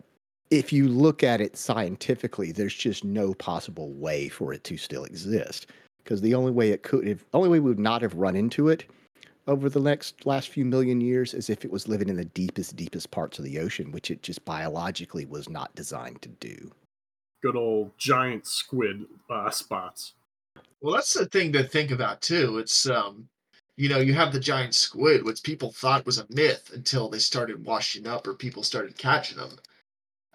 if 0.49 0.71
you 0.71 0.87
look 0.87 1.23
at 1.23 1.41
it 1.41 1.57
scientifically, 1.57 2.53
there's 2.53 2.73
just 2.73 3.03
no 3.03 3.33
possible 3.33 3.91
way 3.91 4.29
for 4.29 4.53
it 4.53 4.63
to 4.63 4.77
still 4.77 5.03
exist. 5.03 5.67
Because 6.01 6.21
the 6.21 6.33
only 6.33 6.51
way 6.51 6.69
it 6.69 6.83
could, 6.83 7.05
if 7.05 7.25
only 7.33 7.49
way 7.49 7.59
we 7.59 7.69
would 7.69 7.79
not 7.79 8.01
have 8.01 8.13
run 8.15 8.37
into 8.37 8.69
it 8.69 8.85
over 9.47 9.69
the 9.69 9.79
next 9.79 10.25
last 10.25 10.49
few 10.49 10.65
million 10.65 11.01
years 11.01 11.33
as 11.33 11.49
if 11.49 11.65
it 11.65 11.71
was 11.71 11.87
living 11.87 12.09
in 12.09 12.15
the 12.15 12.25
deepest, 12.25 12.75
deepest 12.75 13.11
parts 13.11 13.39
of 13.39 13.45
the 13.45 13.59
ocean, 13.59 13.91
which 13.91 14.11
it 14.11 14.21
just 14.21 14.43
biologically 14.45 15.25
was 15.25 15.49
not 15.49 15.73
designed 15.75 16.21
to 16.21 16.29
do. 16.29 16.71
Good 17.41 17.55
old 17.55 17.97
giant 17.97 18.45
squid 18.45 19.05
uh, 19.29 19.49
spots. 19.49 20.13
Well, 20.81 20.93
that's 20.93 21.13
the 21.13 21.25
thing 21.25 21.51
to 21.53 21.63
think 21.63 21.91
about 21.91 22.21
too. 22.21 22.57
It's 22.57 22.89
um, 22.89 23.27
you 23.77 23.87
know, 23.87 23.99
you 23.99 24.13
have 24.13 24.33
the 24.33 24.39
giant 24.39 24.75
squid, 24.75 25.23
which 25.23 25.41
people 25.41 25.71
thought 25.71 26.05
was 26.05 26.17
a 26.17 26.25
myth 26.29 26.71
until 26.73 27.09
they 27.09 27.19
started 27.19 27.65
washing 27.65 28.07
up 28.07 28.27
or 28.27 28.33
people 28.33 28.61
started 28.61 28.97
catching 28.97 29.37
them. 29.37 29.51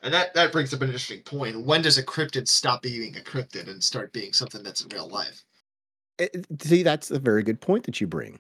And 0.03 0.13
that 0.13 0.35
that 0.35 0.53
brings 0.53 0.73
up 0.75 0.81
an 0.81 0.89
interesting 0.89 1.23
point. 1.23 1.65
When 1.65 1.83
does 1.83 1.99
a 1.99 2.03
cryptid 2.03 2.49
stop 2.49 2.83
being 2.83 3.17
a 3.17 3.21
cryptid 3.21 3.69
and 3.69 3.83
start 3.83 4.13
being 4.13 4.33
something 4.33 4.63
that's 4.63 4.83
in 4.83 4.89
real 4.89 5.09
life? 5.09 5.43
It- 6.19 6.31
Eh, 6.37 6.41
see, 6.61 6.83
that's 6.85 7.11
a 7.11 7.19
very 7.19 7.43
good 7.43 7.61
point 7.61 7.85
that 7.85 8.01
you 8.01 8.07
bring. 8.07 8.39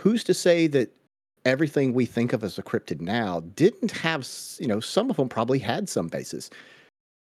Who's 0.00 0.24
to 0.24 0.34
say 0.34 0.66
that 0.68 0.90
everything 1.44 1.92
we 1.92 2.06
think 2.06 2.32
of 2.32 2.44
as 2.44 2.58
a 2.58 2.62
cryptid 2.62 3.00
now 3.00 3.40
didn't 3.56 3.90
have, 3.90 4.28
you 4.58 4.66
know, 4.66 4.80
some 4.80 5.10
of 5.10 5.16
them 5.16 5.28
probably 5.28 5.58
had 5.58 5.88
some 5.88 6.08
basis. 6.08 6.50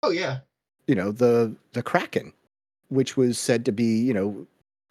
Oh 0.04 0.12
yeah. 0.12 0.40
You 0.88 0.96
know, 0.96 1.12
the 1.12 1.56
the 1.74 1.84
kraken, 1.84 2.34
which 2.90 3.18
was 3.18 3.38
said 3.38 3.66
to 3.66 3.72
be, 3.72 4.00
you 4.00 4.14
know, 4.14 4.48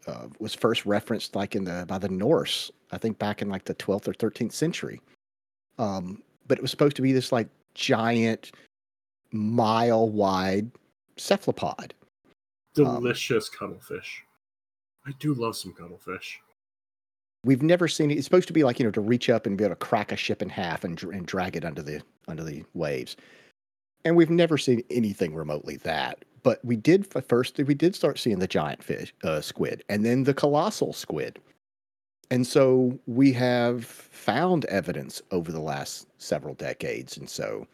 uh, 0.07 0.29
was 0.38 0.55
first 0.55 0.87
referenced 0.87 1.37
like 1.37 1.55
in 1.55 1.64
the 1.64 1.85
by 1.87 1.99
the 1.99 2.09
Norse, 2.09 2.71
I 2.93 2.99
think 2.99 3.19
back 3.19 3.43
in 3.43 3.49
like 3.49 3.64
the 3.64 3.75
12th 3.75 4.09
or 4.09 4.12
13th 4.12 4.53
century. 4.53 5.01
Um, 5.79 6.23
but 6.47 6.59
it 6.59 6.62
was 6.62 6.71
supposed 6.71 6.97
to 6.97 7.03
be 7.03 7.12
this 7.12 7.33
like 7.33 7.49
giant, 7.75 8.53
mile 9.33 10.09
wide 10.09 10.71
cephalopod. 11.16 11.95
Um, 12.79 12.85
Delicious 12.85 13.49
cuttlefish. 13.49 14.25
I 15.07 15.12
do 15.19 15.35
love 15.35 15.57
some 15.57 15.73
cuttlefish. 15.73 16.40
We've 17.44 17.62
never 17.62 17.88
seen 17.88 18.11
it. 18.11 18.18
It's 18.18 18.24
supposed 18.26 18.48
to 18.48 18.53
be 18.53 18.64
like 18.64 18.79
you 18.79 18.85
know 18.85 18.90
to 18.92 19.00
reach 19.00 19.31
up 19.31 19.46
and 19.46 19.57
be 19.57 19.64
able 19.64 19.72
to 19.74 19.76
crack 19.76 20.12
a 20.12 20.16
ship 20.16 20.42
in 20.42 20.48
half 20.48 20.85
and, 20.85 21.03
and 21.05 21.26
drag 21.26 21.57
it 21.57 21.64
under 21.64 21.83
the 21.83 22.03
under 22.29 22.44
the 22.44 22.64
waves, 22.74 23.16
and 24.05 24.16
we've 24.16 24.31
never 24.31 24.59
seen 24.59 24.83
anything 24.90 25.35
remotely 25.35 25.76
that. 25.79 26.24
But 26.42 26.64
we 26.64 26.76
did 26.76 27.07
first. 27.07 27.59
We 27.59 27.74
did 27.74 27.94
start 27.94 28.18
seeing 28.18 28.38
the 28.38 28.46
giant 28.46 28.83
fish, 28.83 29.14
uh, 29.24 29.40
squid, 29.40 29.85
and 29.88 30.05
then 30.05 30.24
the 30.24 30.35
colossal 30.35 30.92
squid, 30.92 31.38
and 32.31 32.46
so 32.46 32.98
we 33.07 33.33
have 33.33 33.85
found 33.85 34.66
evidence 34.66 35.22
over 35.31 35.50
the 35.50 35.61
last 35.61 36.09
several 36.18 36.55
decades, 36.55 37.16
and 37.16 37.29
so 37.29 37.66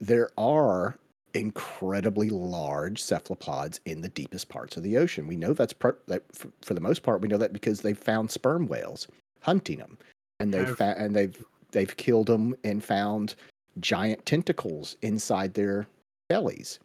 there 0.00 0.30
are 0.36 0.98
incredibly 1.34 2.30
large 2.30 3.02
cephalopods 3.02 3.80
in 3.86 4.00
the 4.00 4.08
deepest 4.08 4.48
parts 4.48 4.76
of 4.76 4.82
the 4.82 4.96
ocean. 4.96 5.26
We 5.26 5.36
know 5.36 5.52
that's 5.52 5.72
per- 5.72 5.98
that 6.06 6.22
for, 6.32 6.48
for 6.62 6.74
the 6.74 6.80
most 6.80 7.02
part 7.02 7.20
we 7.20 7.28
know 7.28 7.36
that 7.38 7.52
because 7.52 7.80
they've 7.80 7.98
found 7.98 8.30
sperm 8.30 8.66
whales 8.66 9.06
hunting 9.40 9.78
them, 9.78 9.98
and 10.40 10.52
they've 10.54 10.66
Have- 10.68 10.78
fa- 10.78 10.94
and 10.98 11.14
they've 11.14 11.44
they've 11.72 11.96
killed 11.96 12.28
them 12.28 12.54
and 12.64 12.82
found 12.82 13.34
giant 13.80 14.24
tentacles 14.24 14.96
inside 15.02 15.52
their 15.54 15.86
bellies. 16.28 16.78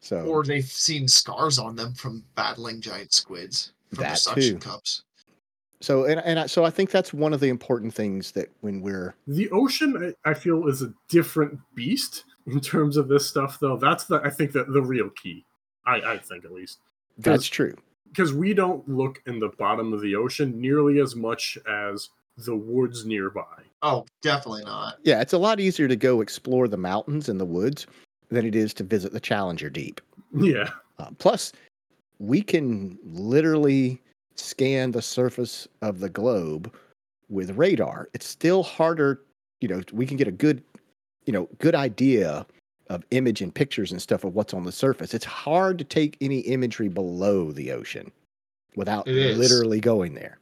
So 0.00 0.20
Or 0.24 0.44
they've 0.44 0.64
seen 0.64 1.08
scars 1.08 1.58
on 1.58 1.74
them 1.76 1.94
from 1.94 2.22
battling 2.36 2.80
giant 2.80 3.12
squids 3.12 3.72
from 3.88 3.96
the 3.96 4.02
That 4.02 4.18
suction 4.18 4.60
too. 4.60 4.68
cups. 4.70 5.02
so 5.80 6.04
and 6.04 6.20
and 6.20 6.38
I, 6.38 6.46
so 6.46 6.64
I 6.64 6.70
think 6.70 6.90
that's 6.90 7.12
one 7.12 7.32
of 7.32 7.40
the 7.40 7.48
important 7.48 7.92
things 7.92 8.30
that 8.32 8.48
when 8.60 8.80
we're 8.80 9.14
The 9.26 9.50
ocean, 9.50 10.14
I, 10.24 10.30
I 10.30 10.34
feel, 10.34 10.68
is 10.68 10.82
a 10.82 10.92
different 11.08 11.58
beast 11.74 12.24
in 12.46 12.60
terms 12.60 12.96
of 12.96 13.08
this 13.08 13.26
stuff, 13.26 13.58
though. 13.60 13.76
That's 13.76 14.04
the 14.04 14.20
I 14.24 14.30
think 14.30 14.52
the, 14.52 14.64
the 14.64 14.82
real 14.82 15.10
key. 15.10 15.44
I, 15.86 15.96
I 16.14 16.18
think 16.18 16.44
at 16.44 16.52
least 16.52 16.78
that's 17.18 17.46
true. 17.46 17.76
because 18.08 18.32
we 18.32 18.54
don't 18.54 18.86
look 18.88 19.22
in 19.26 19.38
the 19.38 19.50
bottom 19.58 19.92
of 19.92 20.00
the 20.00 20.16
ocean 20.16 20.60
nearly 20.60 20.98
as 21.00 21.14
much 21.14 21.58
as 21.68 22.08
the 22.38 22.56
woods 22.56 23.04
nearby. 23.04 23.62
Oh, 23.82 24.06
definitely 24.22 24.64
not. 24.64 24.96
Yeah, 25.04 25.20
it's 25.20 25.34
a 25.34 25.38
lot 25.38 25.60
easier 25.60 25.86
to 25.88 25.96
go 25.96 26.20
explore 26.22 26.66
the 26.68 26.76
mountains 26.78 27.28
and 27.28 27.38
the 27.38 27.44
woods 27.44 27.86
than 28.30 28.46
it 28.46 28.54
is 28.56 28.72
to 28.74 28.82
visit 28.84 29.12
the 29.12 29.20
Challenger 29.20 29.68
Deep. 29.70 30.00
Yeah, 30.34 30.70
Uh, 30.98 31.10
plus, 31.18 31.52
we 32.18 32.40
can 32.42 32.98
literally 33.04 34.00
scan 34.36 34.90
the 34.90 35.02
surface 35.02 35.68
of 35.82 36.00
the 36.00 36.08
globe 36.08 36.74
with 37.28 37.56
radar. 37.56 38.08
It's 38.14 38.26
still 38.26 38.62
harder, 38.62 39.20
you 39.60 39.68
know, 39.68 39.82
we 39.92 40.06
can 40.06 40.16
get 40.16 40.26
a 40.26 40.32
good, 40.32 40.62
you 41.26 41.32
know, 41.32 41.48
good 41.58 41.74
idea 41.74 42.46
of 42.88 43.04
image 43.10 43.40
and 43.40 43.54
pictures 43.54 43.92
and 43.92 44.00
stuff 44.00 44.24
of 44.24 44.34
what's 44.34 44.52
on 44.52 44.64
the 44.64 44.72
surface. 44.72 45.14
It's 45.14 45.24
hard 45.24 45.78
to 45.78 45.84
take 45.84 46.16
any 46.20 46.40
imagery 46.40 46.88
below 46.88 47.50
the 47.50 47.72
ocean 47.72 48.12
without 48.76 49.06
literally 49.06 49.80
going 49.80 50.14
there. 50.14 50.38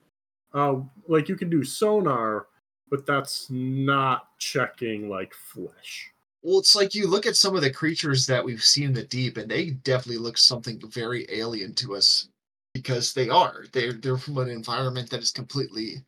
uh, 0.54 0.76
like 1.08 1.28
you 1.28 1.36
can 1.36 1.50
do 1.50 1.64
sonar, 1.64 2.46
but 2.90 3.06
that's 3.06 3.48
not 3.50 4.36
checking 4.38 5.08
like 5.08 5.32
flesh. 5.34 6.10
Well, 6.42 6.58
it's 6.58 6.74
like 6.74 6.94
you 6.94 7.06
look 7.06 7.26
at 7.26 7.36
some 7.36 7.54
of 7.54 7.62
the 7.62 7.70
creatures 7.70 8.26
that 8.26 8.44
we've 8.44 8.64
seen 8.64 8.86
in 8.86 8.92
the 8.94 9.04
deep, 9.04 9.36
and 9.36 9.48
they 9.48 9.70
definitely 9.70 10.18
look 10.18 10.36
something 10.36 10.80
very 10.88 11.26
alien 11.30 11.74
to 11.74 11.94
us 11.94 12.28
because 12.74 13.14
they 13.14 13.28
are. 13.28 13.66
They're 13.72 13.92
they're 13.92 14.16
from 14.16 14.38
an 14.38 14.50
environment 14.50 15.10
that 15.10 15.22
is 15.22 15.30
completely 15.30 16.02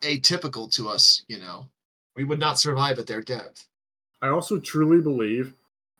atypical 0.00 0.70
to 0.72 0.88
us. 0.88 1.22
You 1.28 1.38
know, 1.38 1.68
we 2.16 2.24
would 2.24 2.40
not 2.40 2.58
survive 2.58 2.98
at 2.98 3.06
their 3.06 3.22
depth. 3.22 3.67
I 4.22 4.28
also 4.28 4.58
truly 4.58 5.00
believe 5.00 5.54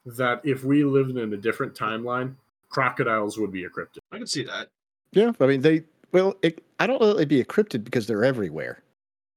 that 0.04 0.40
if 0.44 0.64
we 0.64 0.84
lived 0.84 1.16
in 1.16 1.32
a 1.32 1.36
different 1.36 1.74
timeline, 1.74 2.34
crocodiles 2.68 3.38
would 3.38 3.52
be 3.52 3.64
a 3.64 3.70
cryptid. 3.70 3.98
I 4.12 4.18
can 4.18 4.26
see 4.26 4.44
that. 4.44 4.68
Yeah, 5.12 5.32
I 5.40 5.46
mean, 5.46 5.60
they, 5.60 5.84
well, 6.12 6.34
it, 6.42 6.62
I 6.78 6.86
don't 6.86 7.00
know 7.00 7.08
that 7.08 7.18
they'd 7.18 7.28
be 7.28 7.40
a 7.40 7.44
cryptid 7.44 7.84
because 7.84 8.06
they're 8.06 8.24
everywhere. 8.24 8.82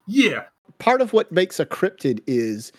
Yeah, 0.08 0.44
part 0.80 1.02
of 1.02 1.14
what 1.14 1.32
makes 1.32 1.60
a 1.60 1.66
cryptid 1.66 2.22
is 2.28 2.72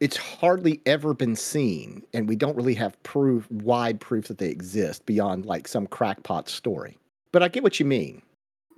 it's 0.00 0.16
hardly 0.16 0.80
ever 0.86 1.14
been 1.14 1.34
seen 1.34 2.02
and 2.12 2.28
we 2.28 2.36
don't 2.36 2.56
really 2.56 2.74
have 2.74 3.02
proof 3.02 3.50
wide 3.50 4.00
proof 4.00 4.28
that 4.28 4.38
they 4.38 4.48
exist 4.48 5.04
beyond 5.06 5.44
like 5.44 5.66
some 5.66 5.88
crackpot 5.88 6.48
story 6.48 6.96
but 7.32 7.42
i 7.42 7.48
get 7.48 7.64
what 7.64 7.80
you 7.80 7.86
mean 7.86 8.22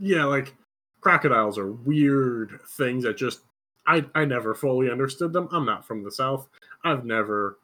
yeah, 0.00 0.24
like 0.24 0.54
crocodiles 1.02 1.59
are 1.59 1.72
weird 1.72 2.59
things 2.76 3.04
that 3.04 3.18
just 3.18 3.40
I 3.90 4.05
I 4.14 4.24
never 4.24 4.55
fully 4.55 4.90
understood 4.90 5.33
them. 5.33 5.48
I'm 5.50 5.66
not 5.66 5.85
from 5.85 6.05
the 6.05 6.12
south. 6.12 6.48
I've 6.85 7.05
never 7.05 7.59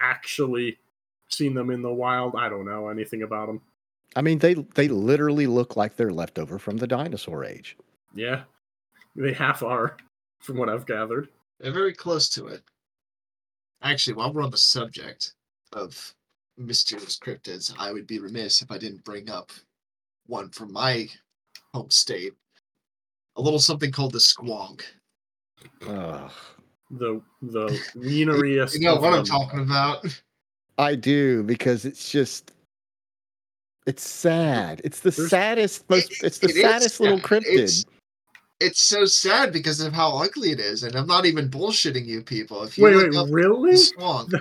actually 0.00 0.78
seen 1.28 1.54
them 1.54 1.70
in 1.70 1.82
the 1.82 1.92
wild. 1.92 2.34
I 2.36 2.48
don't 2.48 2.66
know 2.66 2.88
anything 2.88 3.22
about 3.22 3.46
them. 3.48 3.60
i 4.14 4.22
mean 4.22 4.38
they 4.38 4.54
they 4.78 4.88
literally 4.88 5.46
look 5.46 5.76
like 5.76 5.96
they're 5.96 6.12
left 6.22 6.38
over 6.38 6.58
from 6.58 6.76
the 6.76 6.86
dinosaur 6.86 7.44
age 7.44 7.76
Yeah, 8.14 8.42
they 9.16 9.32
half 9.32 9.62
are, 9.62 9.96
from 10.40 10.56
what 10.58 10.68
I've 10.68 10.86
gathered. 10.86 11.28
They're 11.58 11.72
very 11.72 11.94
close 11.94 12.28
to 12.30 12.46
it. 12.46 12.62
Actually, 13.82 14.14
while 14.16 14.32
we're 14.32 14.44
on 14.44 14.50
the 14.50 14.56
subject 14.76 15.32
of 15.72 16.14
mysterious 16.56 17.18
cryptids, 17.18 17.74
I 17.78 17.92
would 17.92 18.06
be 18.06 18.18
remiss 18.20 18.62
if 18.62 18.70
I 18.70 18.78
didn't 18.78 19.04
bring 19.04 19.30
up 19.30 19.50
one 20.26 20.50
from 20.50 20.72
my 20.72 21.08
home 21.74 21.90
state. 21.90 22.34
A 23.36 23.42
little 23.42 23.58
something 23.58 23.90
called 23.90 24.12
the 24.12 24.18
squonk. 24.18 24.82
Ugh. 25.88 26.30
The 26.90 27.20
the 27.42 27.66
wieneriest. 27.96 28.74
You 28.78 28.80
know 28.80 28.96
what 28.96 29.14
I'm 29.14 29.24
talking 29.24 29.60
about? 29.60 30.04
i 30.78 30.94
do 30.94 31.42
because 31.42 31.84
it's 31.84 32.10
just 32.10 32.52
it's 33.86 34.08
sad 34.08 34.80
it's 34.84 35.00
the 35.00 35.10
There's- 35.10 35.30
saddest 35.30 35.90
most 35.90 36.10
It- 36.12 36.22
it's 36.26 36.38
the 36.38 36.48
it 36.48 36.56
is 36.56 36.62
saddest 36.62 37.00
little 37.00 37.18
sad. 37.18 37.26
cryptid 37.26 37.46
It's- 37.54 37.84
It's 38.60 38.80
so 38.80 39.04
sad 39.04 39.52
because 39.52 39.80
of 39.80 39.92
how 39.92 40.16
ugly 40.22 40.52
it 40.52 40.60
is, 40.60 40.84
and 40.84 40.94
I'm 40.94 41.06
not 41.08 41.26
even 41.26 41.50
bullshitting 41.50 42.06
you 42.06 42.22
people. 42.22 42.62
If 42.62 42.78
you 42.78 42.84
Wait, 42.84 42.94
wait, 42.96 43.14
up 43.16 43.26
really? 43.30 43.72
squonk, 43.74 44.32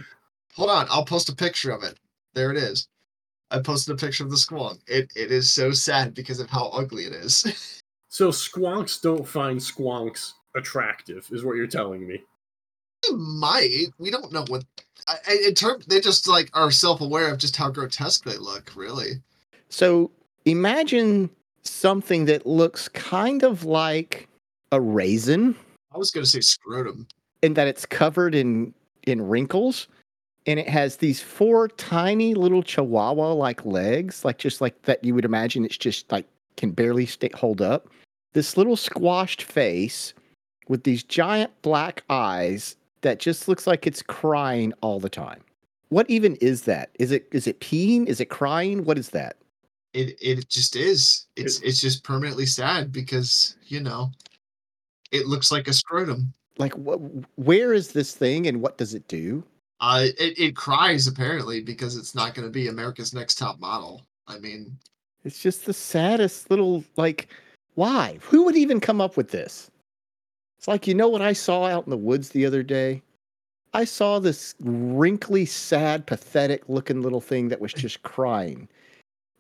hold 0.53 0.69
on, 0.69 0.85
I'll 0.91 1.03
post 1.05 1.27
a 1.29 1.35
picture 1.35 1.71
of 1.71 1.81
it. 1.83 1.97
There 2.35 2.51
it 2.51 2.57
is. 2.57 2.87
I 3.49 3.59
posted 3.61 3.95
a 3.95 3.97
picture 3.97 4.23
of 4.23 4.29
the 4.29 4.35
squonk. 4.37 4.79
It 4.87 5.11
it 5.15 5.31
is 5.31 5.51
so 5.51 5.71
sad 5.71 6.13
because 6.13 6.39
of 6.39 6.49
how 6.51 6.67
ugly 6.69 7.05
it 7.05 7.13
is. 7.13 7.35
So 8.13 8.27
squonks 8.29 9.01
don't 9.01 9.25
find 9.25 9.57
squonks 9.57 10.33
attractive, 10.55 11.27
is 11.31 11.43
what 11.43 11.55
you're 11.55 11.67
telling 11.67 12.07
me. 12.07 12.21
They 13.09 13.15
might. 13.15 13.87
We 13.97 14.11
don't 14.11 14.31
know 14.31 14.45
what. 14.47 14.63
I, 15.07 15.15
I- 15.27 15.43
in 15.47 15.55
term, 15.55 15.81
they 15.87 15.99
just 16.01 16.27
like 16.27 16.49
are 16.53 16.71
self-aware 16.71 17.31
of 17.31 17.37
just 17.39 17.55
how 17.55 17.69
grotesque 17.69 18.23
they 18.23 18.37
look. 18.37 18.71
Really, 18.75 19.21
So 19.69 20.11
imagine 20.45 21.29
something 21.63 22.25
that 22.25 22.45
looks 22.45 22.87
kind 22.89 23.43
of 23.43 23.63
like 23.65 24.27
a 24.71 24.79
raisin 24.81 25.55
I 25.93 25.97
was 25.97 26.09
gonna 26.11 26.25
say 26.25 26.39
scrotum. 26.41 27.07
in 27.41 27.53
that 27.55 27.67
it's 27.67 27.85
covered 27.85 28.33
in 28.33 28.73
in 29.07 29.21
wrinkles 29.27 29.87
and 30.47 30.59
it 30.59 30.67
has 30.69 30.97
these 30.97 31.21
four 31.21 31.67
tiny 31.67 32.33
little 32.33 32.63
chihuahua 32.63 33.33
like 33.33 33.63
legs, 33.65 34.23
like 34.25 34.37
just 34.39 34.61
like 34.61 34.81
that 34.83 35.03
you 35.03 35.13
would 35.13 35.25
imagine 35.25 35.65
it's 35.65 35.77
just 35.77 36.11
like 36.11 36.25
can 36.57 36.71
barely 36.71 37.05
stay 37.05 37.29
hold 37.35 37.61
up. 37.61 37.87
This 38.33 38.57
little 38.57 38.75
squashed 38.75 39.43
face 39.43 40.13
with 40.67 40.83
these 40.83 41.03
giant 41.03 41.51
black 41.61 42.03
eyes 42.09 42.75
that 43.01 43.19
just 43.19 43.47
looks 43.47 43.67
like 43.67 43.87
it's 43.87 44.01
crying 44.01 44.73
all 44.81 44.99
the 44.99 45.09
time. 45.09 45.41
What 45.89 46.09
even 46.09 46.35
is 46.37 46.63
that? 46.63 46.89
Is 46.99 47.11
it 47.11 47.27
is 47.31 47.47
it 47.47 47.59
peeing? 47.59 48.07
Is 48.07 48.21
it 48.21 48.29
crying? 48.29 48.85
What 48.85 48.97
is 48.97 49.09
that? 49.09 49.35
It 49.93 50.17
it 50.21 50.47
just 50.47 50.75
is. 50.75 51.25
It's 51.35 51.59
it's 51.61 51.81
just 51.81 52.03
permanently 52.03 52.45
sad 52.45 52.91
because 52.91 53.57
you 53.67 53.81
know, 53.81 54.11
it 55.11 55.27
looks 55.27 55.51
like 55.51 55.67
a 55.67 55.73
scrotum. 55.73 56.33
Like 56.57 56.73
what 56.75 56.99
where 57.35 57.73
is 57.73 57.91
this 57.91 58.15
thing 58.15 58.47
and 58.47 58.61
what 58.61 58.77
does 58.77 58.93
it 58.93 59.07
do? 59.07 59.43
Uh, 59.81 60.05
it 60.19 60.39
it 60.39 60.55
cries 60.55 61.07
apparently 61.07 61.59
because 61.61 61.97
it's 61.97 62.15
not 62.15 62.35
going 62.35 62.47
to 62.47 62.51
be 62.51 62.67
America's 62.67 63.13
Next 63.13 63.35
Top 63.35 63.59
Model. 63.59 64.01
I 64.27 64.37
mean, 64.37 64.77
It's 65.25 65.41
just 65.41 65.65
the 65.65 65.73
saddest 65.73 66.49
little 66.49 66.85
like 66.95 67.27
why? 67.75 68.17
Who 68.21 68.43
would 68.45 68.55
even 68.55 68.79
come 68.79 69.01
up 69.01 69.17
with 69.17 69.31
this? 69.31 69.71
It's 70.61 70.67
like 70.67 70.85
you 70.85 70.93
know 70.93 71.09
what 71.09 71.23
I 71.23 71.33
saw 71.33 71.65
out 71.65 71.87
in 71.87 71.89
the 71.89 71.97
woods 71.97 72.29
the 72.29 72.45
other 72.45 72.61
day? 72.61 73.01
I 73.73 73.83
saw 73.83 74.19
this 74.19 74.53
wrinkly, 74.59 75.43
sad, 75.43 76.05
pathetic 76.05 76.69
looking 76.69 77.01
little 77.01 77.19
thing 77.19 77.47
that 77.47 77.59
was 77.59 77.73
just 77.73 78.03
crying. 78.03 78.69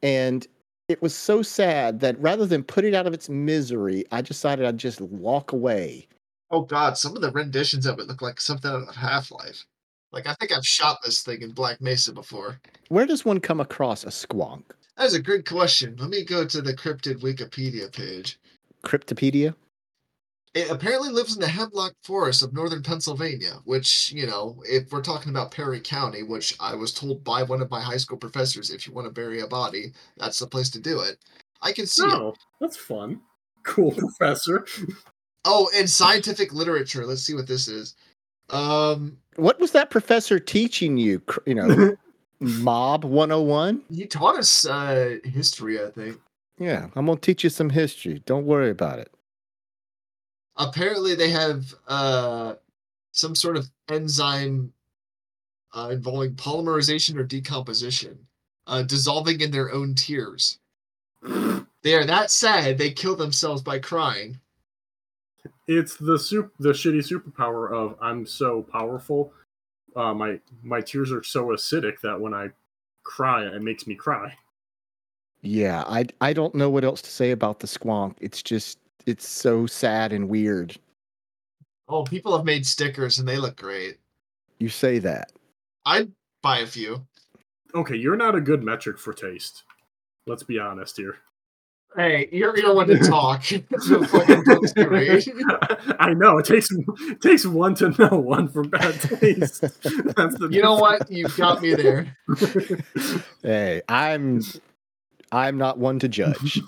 And 0.01 0.47
it 0.89 0.99
was 0.99 1.13
so 1.13 1.43
sad 1.43 1.99
that 1.99 2.19
rather 2.19 2.47
than 2.47 2.63
put 2.63 2.85
it 2.85 2.95
out 2.95 3.05
of 3.05 3.13
its 3.13 3.29
misery, 3.29 4.03
I 4.11 4.21
decided 4.21 4.65
I'd 4.65 4.79
just 4.79 4.99
walk 4.99 5.51
away. 5.51 6.07
oh 6.49 6.61
god, 6.61 6.97
some 6.97 7.15
of 7.15 7.21
the 7.21 7.29
renditions 7.29 7.85
of 7.85 7.99
it 7.99 8.07
look 8.07 8.23
like 8.23 8.41
something 8.41 8.71
out 8.71 8.89
of 8.89 8.95
Half 8.95 9.29
Life. 9.29 9.63
Like 10.11 10.25
I 10.25 10.33
think 10.33 10.51
I've 10.51 10.65
shot 10.65 11.03
this 11.03 11.21
thing 11.21 11.43
in 11.43 11.51
Black 11.51 11.79
Mesa 11.81 12.13
before. 12.13 12.59
Where 12.89 13.05
does 13.05 13.25
one 13.25 13.41
come 13.41 13.59
across 13.59 14.05
a 14.05 14.07
squonk? 14.07 14.63
That's 14.97 15.13
a 15.13 15.21
good 15.21 15.47
question. 15.47 15.97
Let 15.99 16.09
me 16.09 16.25
go 16.25 16.45
to 16.45 16.63
the 16.63 16.73
cryptid 16.73 17.21
Wikipedia 17.21 17.91
page. 17.91 18.39
Cryptopedia? 18.83 19.53
It 20.53 20.69
apparently 20.69 21.09
lives 21.09 21.33
in 21.33 21.39
the 21.39 21.47
hemlock 21.47 21.93
forest 22.03 22.43
of 22.43 22.51
northern 22.53 22.83
Pennsylvania, 22.83 23.59
which, 23.63 24.11
you 24.11 24.27
know, 24.27 24.61
if 24.67 24.91
we're 24.91 25.01
talking 25.01 25.29
about 25.29 25.51
Perry 25.51 25.79
County, 25.79 26.23
which 26.23 26.55
I 26.59 26.75
was 26.75 26.91
told 26.93 27.23
by 27.23 27.41
one 27.43 27.61
of 27.61 27.71
my 27.71 27.79
high 27.79 27.95
school 27.97 28.17
professors, 28.17 28.69
if 28.69 28.85
you 28.85 28.91
want 28.93 29.07
to 29.07 29.13
bury 29.13 29.39
a 29.39 29.47
body, 29.47 29.93
that's 30.17 30.39
the 30.39 30.47
place 30.47 30.69
to 30.71 30.79
do 30.81 30.99
it. 30.99 31.17
I 31.61 31.71
can 31.71 31.87
see 31.87 32.03
it. 32.05 32.13
Oh, 32.13 32.35
that's 32.59 32.75
fun. 32.75 33.21
Cool, 33.63 33.91
professor. 33.97 34.65
Oh, 35.45 35.69
and 35.73 35.89
scientific 35.89 36.53
literature. 36.53 37.05
Let's 37.05 37.21
see 37.23 37.33
what 37.33 37.47
this 37.47 37.69
is. 37.69 37.95
Um, 38.49 39.17
What 39.37 39.57
was 39.59 39.71
that 39.71 39.89
professor 39.89 40.37
teaching 40.37 40.97
you? 40.97 41.21
You 41.45 41.55
know, 41.55 41.95
Mob 42.41 43.05
101? 43.05 43.83
he 43.89 44.05
taught 44.05 44.37
us 44.37 44.65
uh, 44.65 45.17
history, 45.23 45.81
I 45.81 45.91
think. 45.91 46.19
Yeah, 46.59 46.89
I'm 46.95 47.05
going 47.05 47.17
to 47.17 47.21
teach 47.21 47.45
you 47.45 47.49
some 47.49 47.69
history. 47.69 48.21
Don't 48.25 48.45
worry 48.45 48.69
about 48.69 48.99
it. 48.99 49.11
Apparently 50.67 51.15
they 51.15 51.29
have 51.29 51.73
uh 51.87 52.55
some 53.13 53.35
sort 53.35 53.57
of 53.57 53.69
enzyme 53.89 54.73
uh, 55.73 55.89
involving 55.91 56.35
polymerization 56.35 57.17
or 57.17 57.23
decomposition 57.23 58.17
uh, 58.67 58.83
dissolving 58.83 59.41
in 59.41 59.51
their 59.51 59.73
own 59.73 59.95
tears 59.95 60.59
they 61.21 61.95
are 61.95 62.05
that 62.05 62.31
sad 62.31 62.77
they 62.77 62.91
kill 62.91 63.15
themselves 63.15 63.61
by 63.61 63.79
crying 63.79 64.39
It's 65.67 65.95
the 65.97 66.19
soup, 66.19 66.53
the 66.59 66.71
shitty 66.71 66.99
superpower 66.99 67.71
of 67.71 67.95
I'm 68.01 68.25
so 68.25 68.63
powerful. 68.63 69.33
Uh, 69.95 70.13
my 70.13 70.39
my 70.63 70.81
tears 70.81 71.11
are 71.11 71.23
so 71.23 71.47
acidic 71.47 72.01
that 72.01 72.19
when 72.19 72.33
I 72.33 72.49
cry, 73.03 73.45
it 73.45 73.61
makes 73.61 73.87
me 73.87 73.95
cry. 73.95 74.33
Yeah, 75.41 75.83
I 75.87 76.07
I 76.21 76.33
don't 76.33 76.55
know 76.55 76.69
what 76.69 76.83
else 76.83 77.01
to 77.03 77.11
say 77.11 77.31
about 77.31 77.59
the 77.61 77.67
squonk. 77.67 78.17
It's 78.21 78.43
just 78.43 78.79
it's 79.05 79.27
so 79.27 79.65
sad 79.65 80.13
and 80.13 80.29
weird. 80.29 80.77
oh 81.89 82.03
people 82.03 82.35
have 82.35 82.45
made 82.45 82.65
stickers 82.65 83.19
and 83.19 83.27
they 83.27 83.37
look 83.37 83.55
great 83.57 83.97
You 84.59 84.69
say 84.69 84.99
that. 84.99 85.31
i'd 85.85 86.11
buy 86.41 86.59
a 86.59 86.67
few 86.67 87.05
Okay, 87.73 87.95
you're 87.95 88.17
not 88.17 88.35
a 88.35 88.41
good 88.41 88.63
metric 88.63 88.99
for 88.99 89.13
taste. 89.13 89.63
Let's 90.27 90.43
be 90.43 90.59
honest 90.59 90.97
here. 90.97 91.15
hey 91.95 92.27
you're, 92.31 92.57
you're 92.57 92.75
one 92.75 92.87
to 92.87 92.97
talk 92.99 93.43
The 93.47 94.07
fucking 94.11 94.43
book's 94.45 94.73
great. 94.87 95.27
I 95.99 96.13
know 96.13 96.37
it 96.37 96.45
takes 96.45 96.67
it 96.71 97.21
takes 97.21 97.45
one 97.45 97.75
to 97.75 97.89
know 97.97 98.17
one 98.19 98.49
for 98.49 98.63
bad 98.65 98.99
taste. 98.99 99.61
That's 99.61 100.37
the 100.37 100.49
you 100.51 100.61
know 100.61 100.75
what 100.75 101.09
you've 101.09 101.35
got 101.37 101.61
me 101.61 101.73
there 101.75 102.13
Hey, 103.41 103.81
I'm 103.87 104.41
I'm 105.31 105.57
not 105.57 105.77
one 105.77 105.97
to 105.99 106.09
judge. 106.09 106.59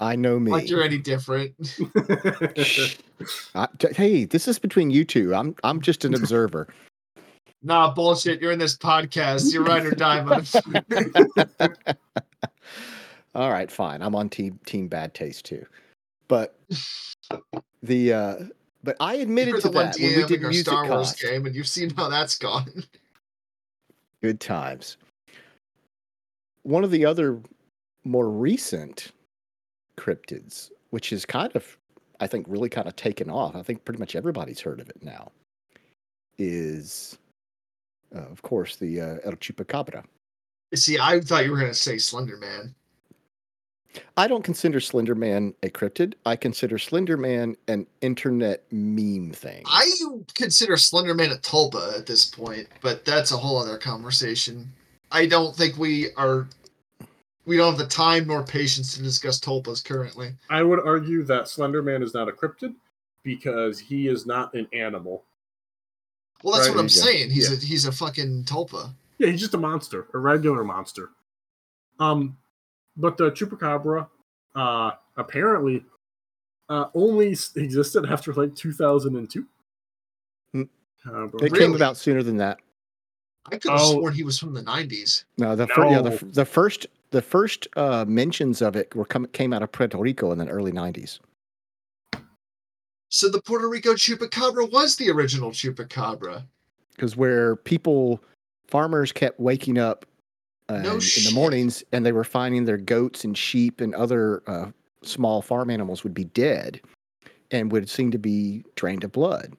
I 0.00 0.14
know 0.16 0.38
me. 0.38 0.50
like 0.52 0.68
you're 0.68 0.82
any 0.82 0.98
different 0.98 1.54
I- 3.54 3.68
t- 3.78 3.92
hey, 3.94 4.24
this 4.26 4.46
is 4.46 4.58
between 4.58 4.90
you 4.90 5.04
two. 5.04 5.34
I'm 5.34 5.54
I'm 5.64 5.80
just 5.80 6.04
an 6.04 6.14
observer. 6.14 6.68
nah 7.62 7.92
bullshit 7.94 8.40
you're 8.42 8.52
in 8.52 8.58
this 8.58 8.76
podcast 8.76 9.52
you're 9.52 9.64
right 9.64 9.84
or 9.86 9.92
die. 9.92 10.20
All 13.34 13.50
right, 13.50 13.70
fine. 13.70 14.02
I'm 14.02 14.14
on 14.14 14.28
team 14.28 14.58
team 14.66 14.88
bad 14.88 15.14
taste 15.14 15.44
too. 15.46 15.64
But 16.28 16.58
the 17.82 18.12
uh 18.12 18.34
but 18.82 18.96
I 19.00 19.14
admitted 19.16 19.52
You're 19.52 19.60
to 19.62 19.68
the 19.68 19.74
that 19.74 19.96
when 19.98 20.16
we 20.16 20.24
did 20.26 20.44
our 20.44 20.50
music 20.50 20.66
Star 20.66 20.86
Wars 20.88 21.08
cost. 21.08 21.20
game, 21.22 21.44
and 21.46 21.54
you've 21.56 21.66
seen 21.68 21.90
how 21.90 22.08
that's 22.08 22.38
gone. 22.38 22.84
Good 24.22 24.40
times. 24.40 24.96
One 26.62 26.84
of 26.84 26.90
the 26.90 27.04
other 27.04 27.40
more 28.04 28.28
recent 28.30 29.10
cryptids, 29.98 30.70
which 30.90 31.12
is 31.12 31.24
kind 31.24 31.54
of, 31.54 31.76
I 32.20 32.26
think, 32.26 32.46
really 32.48 32.68
kind 32.68 32.86
of 32.86 32.96
taken 32.96 33.30
off. 33.30 33.56
I 33.56 33.62
think 33.62 33.84
pretty 33.84 34.00
much 34.00 34.16
everybody's 34.16 34.60
heard 34.60 34.80
of 34.80 34.88
it 34.88 35.02
now. 35.02 35.32
Is, 36.38 37.18
uh, 38.14 38.20
of 38.20 38.42
course, 38.42 38.76
the 38.76 39.00
uh, 39.00 39.16
El 39.24 39.32
Chupacabra. 39.32 40.04
See, 40.74 40.98
I 40.98 41.20
thought 41.20 41.44
you 41.44 41.52
were 41.52 41.58
gonna 41.58 41.74
say 41.74 41.98
Slender 41.98 42.36
Man. 42.36 42.74
I 44.16 44.28
don't 44.28 44.42
consider 44.42 44.80
Slender 44.80 45.14
Man 45.14 45.54
a 45.62 45.68
cryptid. 45.68 46.14
I 46.24 46.36
consider 46.36 46.78
Slender 46.78 47.16
Man 47.16 47.56
an 47.68 47.86
internet 48.00 48.64
meme 48.70 49.32
thing. 49.32 49.62
I 49.66 49.90
consider 50.34 50.76
Slender 50.76 51.14
Man 51.14 51.30
a 51.32 51.36
tulpa 51.36 51.96
at 51.98 52.06
this 52.06 52.24
point, 52.24 52.68
but 52.82 53.04
that's 53.04 53.32
a 53.32 53.36
whole 53.36 53.58
other 53.58 53.78
conversation. 53.78 54.70
I 55.10 55.26
don't 55.26 55.54
think 55.54 55.78
we 55.78 56.12
are. 56.16 56.48
We 57.46 57.56
don't 57.56 57.70
have 57.70 57.78
the 57.78 57.86
time 57.86 58.26
nor 58.26 58.42
patience 58.44 58.94
to 58.96 59.02
discuss 59.02 59.38
tulpas 59.40 59.84
currently. 59.84 60.34
I 60.50 60.62
would 60.62 60.80
argue 60.84 61.22
that 61.24 61.44
Slenderman 61.44 62.02
is 62.02 62.12
not 62.12 62.28
a 62.28 62.32
cryptid 62.32 62.74
because 63.22 63.78
he 63.78 64.08
is 64.08 64.26
not 64.26 64.52
an 64.54 64.66
animal. 64.72 65.24
Well, 66.42 66.54
that's 66.54 66.68
Right, 66.68 66.74
what 66.76 66.82
I'm 66.82 66.88
there 66.88 66.96
you 66.96 67.02
go. 67.02 67.06
saying. 67.06 67.30
He's 67.30 67.50
Yeah. 67.50 67.56
a 67.56 67.60
he's 67.60 67.86
a 67.86 67.92
fucking 67.92 68.44
tulpa. 68.44 68.92
Yeah, 69.18 69.28
he's 69.28 69.40
just 69.40 69.54
a 69.54 69.58
monster, 69.58 70.06
a 70.12 70.18
regular 70.18 70.64
monster. 70.64 71.10
Um, 71.98 72.36
but 72.96 73.16
the 73.16 73.30
chupacabra, 73.30 74.08
uh, 74.54 74.90
apparently, 75.16 75.84
uh, 76.68 76.86
only 76.94 77.28
existed 77.54 78.04
after 78.06 78.34
like 78.34 78.54
2002. 78.56 79.46
Hmm. 80.52 80.62
Uh, 81.08 81.26
but- 81.28 81.42
it 81.42 81.54
came 81.54 81.74
about 81.74 81.96
sooner 81.96 82.22
than 82.22 82.36
that. 82.38 82.58
I 83.46 83.58
could 83.58 83.70
have 83.70 83.80
Oh. 83.80 83.92
sworn 83.92 84.12
he 84.14 84.24
was 84.24 84.38
from 84.38 84.52
the 84.52 84.62
'90s. 84.62 85.24
No, 85.38 85.54
the 85.54 85.68
fir- 85.68 85.86
yeah, 85.88 86.02
the, 86.02 86.24
the 86.24 86.44
first 86.44 86.88
the 87.10 87.22
first 87.22 87.66
uh, 87.76 88.04
mentions 88.06 88.62
of 88.62 88.76
it 88.76 88.94
were 88.94 89.04
come, 89.04 89.26
came 89.26 89.52
out 89.52 89.62
of 89.62 89.72
Puerto 89.72 89.96
Rico 89.96 90.32
in 90.32 90.38
the 90.38 90.48
early 90.48 90.72
'90s. 90.72 91.20
So 93.08 93.28
the 93.28 93.40
Puerto 93.42 93.68
Rico 93.68 93.94
chupacabra 93.94 94.70
was 94.70 94.96
the 94.96 95.10
original 95.10 95.50
chupacabra. 95.50 96.44
because 96.90 97.16
where 97.16 97.56
people 97.56 98.22
farmers 98.66 99.12
kept 99.12 99.38
waking 99.38 99.78
up 99.78 100.04
uh, 100.68 100.78
No 100.78 100.94
in 100.94 101.24
the 101.24 101.32
mornings 101.32 101.84
and 101.92 102.04
they 102.04 102.12
were 102.12 102.24
finding 102.24 102.64
their 102.64 102.76
goats 102.76 103.24
and 103.24 103.38
sheep 103.38 103.80
and 103.80 103.94
other 103.94 104.42
uh, 104.48 104.70
small 105.02 105.40
farm 105.40 105.70
animals 105.70 106.02
would 106.02 106.14
be 106.14 106.24
dead 106.24 106.80
and 107.52 107.70
would 107.70 107.88
seem 107.88 108.10
to 108.10 108.18
be 108.18 108.64
drained 108.74 109.04
of 109.04 109.12
blood 109.12 109.56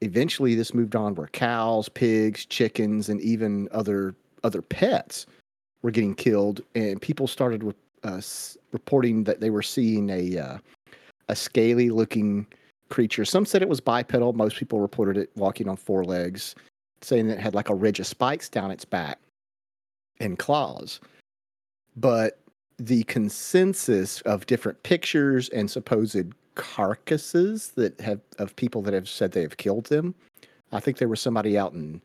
eventually 0.00 0.54
this 0.54 0.74
moved 0.74 0.94
on 0.94 1.14
where 1.14 1.26
cows 1.28 1.88
pigs 1.88 2.46
chickens 2.46 3.08
and 3.08 3.20
even 3.20 3.68
other 3.72 4.14
other 4.44 4.62
pets 4.62 5.26
were 5.82 5.90
getting 5.90 6.14
killed 6.14 6.60
and 6.74 7.00
people 7.00 7.26
started 7.26 7.74
uh, 8.04 8.20
reporting 8.72 9.24
that 9.24 9.40
they 9.40 9.50
were 9.50 9.62
seeing 9.62 10.10
a 10.10 10.38
uh, 10.38 10.58
a 11.28 11.36
scaly 11.36 11.90
looking 11.90 12.46
creature. 12.88 13.24
Some 13.24 13.44
said 13.44 13.60
it 13.60 13.68
was 13.68 13.80
bipedal. 13.80 14.32
Most 14.32 14.56
people 14.56 14.80
reported 14.80 15.16
it 15.16 15.30
walking 15.36 15.68
on 15.68 15.76
four 15.76 16.04
legs, 16.04 16.54
saying 17.02 17.28
that 17.28 17.38
it 17.38 17.40
had 17.40 17.54
like 17.54 17.68
a 17.68 17.74
ridge 17.74 18.00
of 18.00 18.06
spikes 18.06 18.48
down 18.48 18.70
its 18.70 18.84
back 18.84 19.18
and 20.20 20.38
claws. 20.38 21.00
But 21.96 22.40
the 22.78 23.02
consensus 23.04 24.20
of 24.22 24.46
different 24.46 24.82
pictures 24.84 25.48
and 25.50 25.70
supposed 25.70 26.32
carcasses 26.54 27.72
that 27.76 28.00
have 28.00 28.20
of 28.38 28.54
people 28.56 28.82
that 28.82 28.94
have 28.94 29.08
said 29.08 29.32
they 29.32 29.42
have 29.42 29.56
killed 29.58 29.86
them 29.86 30.14
I 30.72 30.80
think 30.80 30.98
there 30.98 31.08
was 31.08 31.20
somebody 31.20 31.56
out 31.56 31.72
in 31.72 32.00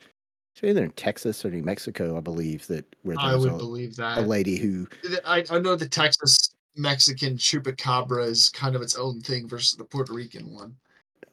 either 0.62 0.84
in 0.84 0.92
Texas 0.92 1.44
or 1.44 1.50
New 1.50 1.64
Mexico, 1.64 2.18
I 2.18 2.20
believe, 2.20 2.68
that 2.68 2.86
where 3.04 3.16
I 3.20 3.36
would 3.36 3.54
a, 3.54 3.58
believe 3.58 3.94
a 3.94 4.02
that. 4.02 4.28
lady 4.28 4.58
who 4.58 4.88
I, 5.26 5.44
I 5.50 5.60
know 5.60 5.76
the 5.76 5.88
Texas 5.88 6.54
Mexican 6.76 7.38
chupacabra 7.38 8.28
is 8.28 8.50
kind 8.50 8.76
of 8.76 8.82
its 8.82 8.96
own 8.96 9.22
thing 9.22 9.48
versus 9.48 9.78
the 9.78 9.84
Puerto 9.84 10.14
Rican 10.14 10.54
one. 10.54 10.76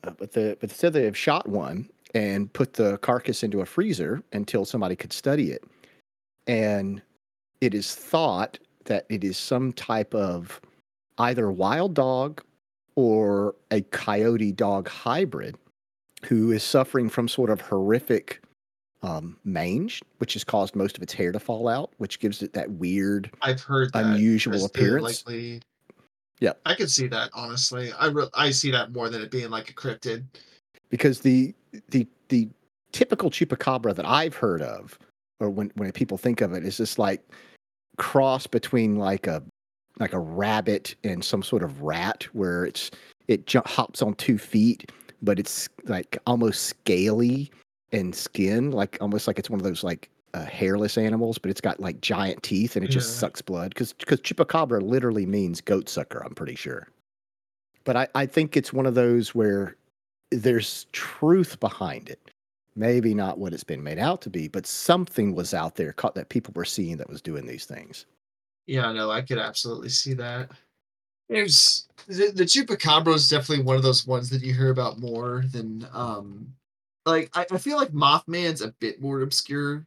uh, 0.04 0.10
but 0.18 0.32
the 0.32 0.56
but 0.60 0.70
they 0.70 0.74
said 0.74 0.92
they 0.92 1.04
have 1.04 1.16
shot 1.16 1.48
one 1.48 1.88
and 2.14 2.52
put 2.52 2.72
the 2.72 2.98
carcass 2.98 3.42
into 3.42 3.60
a 3.60 3.66
freezer 3.66 4.22
until 4.32 4.64
somebody 4.64 4.96
could 4.96 5.12
study 5.12 5.52
it, 5.52 5.64
and 6.46 7.02
it 7.60 7.74
is 7.74 7.94
thought 7.94 8.58
that 8.86 9.06
it 9.08 9.22
is 9.22 9.36
some 9.36 9.72
type 9.72 10.14
of 10.14 10.60
either 11.18 11.50
wild 11.50 11.94
dog 11.94 12.42
or 12.96 13.54
a 13.70 13.82
coyote 13.82 14.52
dog 14.52 14.88
hybrid 14.88 15.56
who 16.24 16.50
is 16.50 16.62
suffering 16.62 17.08
from 17.08 17.28
sort 17.28 17.50
of 17.50 17.60
horrific 17.60 18.42
um, 19.02 19.36
mange, 19.44 20.02
which 20.18 20.34
has 20.34 20.44
caused 20.44 20.76
most 20.76 20.96
of 20.96 21.02
its 21.02 21.12
hair 21.12 21.32
to 21.32 21.38
fall 21.40 21.68
out, 21.68 21.90
which 21.98 22.18
gives 22.20 22.42
it 22.42 22.52
that 22.52 22.70
weird 22.72 23.30
I've 23.42 23.62
heard 23.62 23.92
that 23.94 24.04
unusual 24.04 24.64
appearance. 24.64 25.24
likely- 25.26 25.62
Yep. 26.40 26.58
I 26.64 26.74
can 26.74 26.88
see 26.88 27.06
that 27.08 27.28
honestly. 27.34 27.92
I 27.92 28.06
re- 28.06 28.28
I 28.32 28.50
see 28.50 28.70
that 28.70 28.92
more 28.92 29.10
than 29.10 29.20
it 29.20 29.30
being 29.30 29.50
like 29.50 29.68
a 29.68 29.74
cryptid. 29.74 30.24
because 30.88 31.20
the 31.20 31.54
the 31.90 32.06
the 32.28 32.48
typical 32.92 33.30
chupacabra 33.30 33.94
that 33.94 34.06
I've 34.06 34.34
heard 34.34 34.62
of, 34.62 34.98
or 35.38 35.50
when 35.50 35.70
when 35.76 35.92
people 35.92 36.16
think 36.16 36.40
of 36.40 36.54
it, 36.54 36.64
is 36.64 36.78
this 36.78 36.98
like 36.98 37.22
cross 37.98 38.46
between 38.46 38.96
like 38.96 39.26
a 39.26 39.42
like 39.98 40.14
a 40.14 40.18
rabbit 40.18 40.94
and 41.04 41.22
some 41.22 41.42
sort 41.42 41.62
of 41.62 41.82
rat, 41.82 42.24
where 42.32 42.64
it's 42.64 42.90
it 43.28 43.46
ju- 43.46 43.60
hops 43.66 44.00
on 44.00 44.14
two 44.14 44.38
feet, 44.38 44.90
but 45.20 45.38
it's 45.38 45.68
like 45.84 46.16
almost 46.26 46.62
scaly 46.64 47.50
and 47.92 48.14
skin, 48.14 48.70
like 48.70 48.98
almost 49.00 49.26
like 49.26 49.38
it's 49.38 49.50
one 49.50 49.60
of 49.60 49.64
those 49.64 49.82
like 49.84 50.08
uh, 50.34 50.44
hairless 50.44 50.96
animals, 50.96 51.38
but 51.38 51.50
it's 51.50 51.60
got 51.60 51.80
like 51.80 52.00
giant 52.00 52.42
teeth 52.42 52.76
and 52.76 52.84
it 52.84 52.88
just 52.88 53.10
Yeah. 53.10 53.18
sucks 53.20 53.42
blood. 53.42 53.70
Because 53.70 53.92
because 53.92 54.20
chupacabra 54.20 54.80
literally 54.82 55.26
means 55.26 55.60
goat 55.60 55.88
sucker. 55.88 56.22
I'm 56.24 56.34
pretty 56.34 56.54
sure. 56.54 56.88
But 57.84 57.96
I, 57.96 58.08
I 58.14 58.26
think 58.26 58.56
it's 58.56 58.72
one 58.72 58.86
of 58.86 58.94
those 58.94 59.34
where 59.34 59.76
there's 60.30 60.86
truth 60.92 61.58
behind 61.60 62.08
it. 62.08 62.20
Maybe 62.76 63.14
not 63.14 63.38
what 63.38 63.52
it's 63.52 63.64
been 63.64 63.82
made 63.82 63.98
out 63.98 64.22
to 64.22 64.30
be, 64.30 64.46
but 64.46 64.66
something 64.66 65.34
was 65.34 65.52
out 65.52 65.74
there 65.74 65.92
caught 65.92 66.14
that 66.14 66.28
people 66.28 66.52
were 66.54 66.64
seeing 66.64 66.96
that 66.98 67.08
was 67.10 67.20
doing 67.20 67.46
these 67.46 67.64
things. 67.64 68.06
Yeah, 68.66 68.92
no, 68.92 69.10
I 69.10 69.22
could 69.22 69.38
absolutely 69.38 69.88
see 69.88 70.14
that. 70.14 70.52
There's 71.28 71.88
the, 72.06 72.30
the 72.34 72.44
chupacabra 72.44 73.14
is 73.14 73.28
definitely 73.28 73.64
one 73.64 73.76
of 73.76 73.82
those 73.82 74.06
ones 74.06 74.30
that 74.30 74.42
you 74.42 74.54
hear 74.54 74.70
about 74.70 74.98
more 75.00 75.42
than 75.52 75.86
um 75.92 76.52
like 77.06 77.30
I, 77.34 77.46
I 77.50 77.58
feel 77.58 77.76
like 77.76 77.92
Mothman's 77.92 78.62
a 78.62 78.74
bit 78.80 79.00
more 79.00 79.22
obscure 79.22 79.86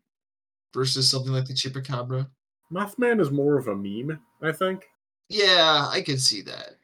versus 0.73 1.09
something 1.09 1.31
like 1.31 1.45
the 1.45 1.53
chupacabra. 1.53 2.27
Mothman 2.71 3.21
is 3.21 3.31
more 3.31 3.57
of 3.57 3.67
a 3.67 3.75
meme, 3.75 4.19
I 4.41 4.51
think. 4.51 4.85
Yeah, 5.29 5.87
I 5.89 6.01
can 6.01 6.17
see 6.17 6.41
that. 6.43 6.75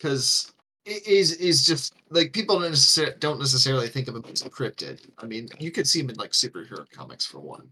Cause 0.00 0.52
it 0.84 1.06
is 1.06 1.32
is 1.32 1.66
just 1.66 1.94
like 2.10 2.32
people 2.32 2.58
don't 2.58 2.70
necessarily 2.70 3.16
don't 3.18 3.38
necessarily 3.38 3.88
think 3.88 4.08
of 4.08 4.16
him 4.16 4.24
as 4.30 4.42
a 4.42 4.50
cryptid. 4.50 5.00
I 5.18 5.26
mean, 5.26 5.48
you 5.58 5.70
could 5.70 5.86
see 5.86 6.00
him 6.00 6.10
in 6.10 6.16
like 6.16 6.32
superhero 6.32 6.88
comics 6.90 7.26
for 7.26 7.40
one. 7.40 7.68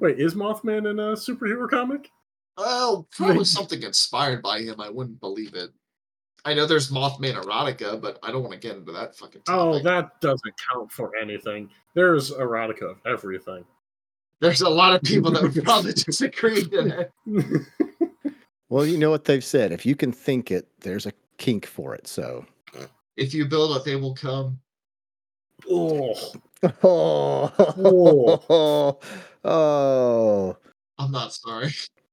Wait, 0.00 0.18
is 0.18 0.34
Mothman 0.34 0.90
in 0.90 0.98
a 0.98 1.12
superhero 1.12 1.68
comic? 1.68 2.10
Well, 2.56 3.08
probably 3.12 3.44
something 3.44 3.82
inspired 3.82 4.42
by 4.42 4.60
him. 4.60 4.80
I 4.80 4.90
wouldn't 4.90 5.20
believe 5.20 5.54
it. 5.54 5.70
I 6.44 6.54
know 6.54 6.66
there's 6.66 6.90
Mothman 6.90 7.34
erotica, 7.34 8.00
but 8.00 8.18
I 8.22 8.32
don't 8.32 8.42
want 8.42 8.52
to 8.54 8.58
get 8.58 8.76
into 8.76 8.90
that 8.92 9.16
fucking. 9.16 9.42
Oh, 9.48 9.78
that 9.80 10.20
doesn't 10.20 10.54
count 10.72 10.90
for 10.90 11.12
anything. 11.16 11.70
There's 11.94 12.32
erotica 12.32 12.90
of 12.90 12.96
everything. 13.06 13.64
There's 14.40 14.62
a 14.62 14.68
lot 14.68 14.94
of 14.94 15.02
people 15.02 15.30
that 15.30 15.42
would 15.42 15.54
probably 15.64 15.92
disagree. 15.92 16.64
To 16.64 17.08
that. 17.26 17.26
Well, 18.68 18.86
you 18.86 18.96
know 18.96 19.10
what 19.10 19.26
they've 19.26 19.44
said. 19.44 19.70
If 19.70 19.84
you 19.84 19.94
can 19.94 20.12
think 20.12 20.50
it, 20.50 20.66
there's 20.80 21.04
a 21.04 21.12
kink 21.36 21.66
for 21.66 21.94
it. 21.94 22.06
So 22.06 22.46
If 23.18 23.34
you 23.34 23.44
build 23.44 23.76
it, 23.76 23.84
they 23.84 23.96
will 23.96 24.14
come. 24.14 24.58
oh, 25.70 26.32
Oh, 26.82 28.98
oh. 29.44 30.56
I'm 30.98 31.10
not 31.10 31.34
sorry. 31.34 31.68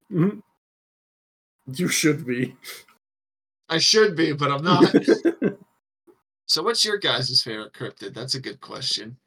You 0.10 1.88
should 1.88 2.28
be. 2.28 2.58
I 3.70 3.78
should 3.78 4.16
be, 4.16 4.34
but 4.34 4.52
I'm 4.52 4.64
not. 4.64 4.94
so, 6.46 6.64
what's 6.64 6.84
your 6.84 6.98
guys' 6.98 7.42
favorite 7.42 7.74
cryptid? 7.74 8.14
That's 8.14 8.36
a 8.36 8.42
good 8.42 8.60
question. 8.62 9.18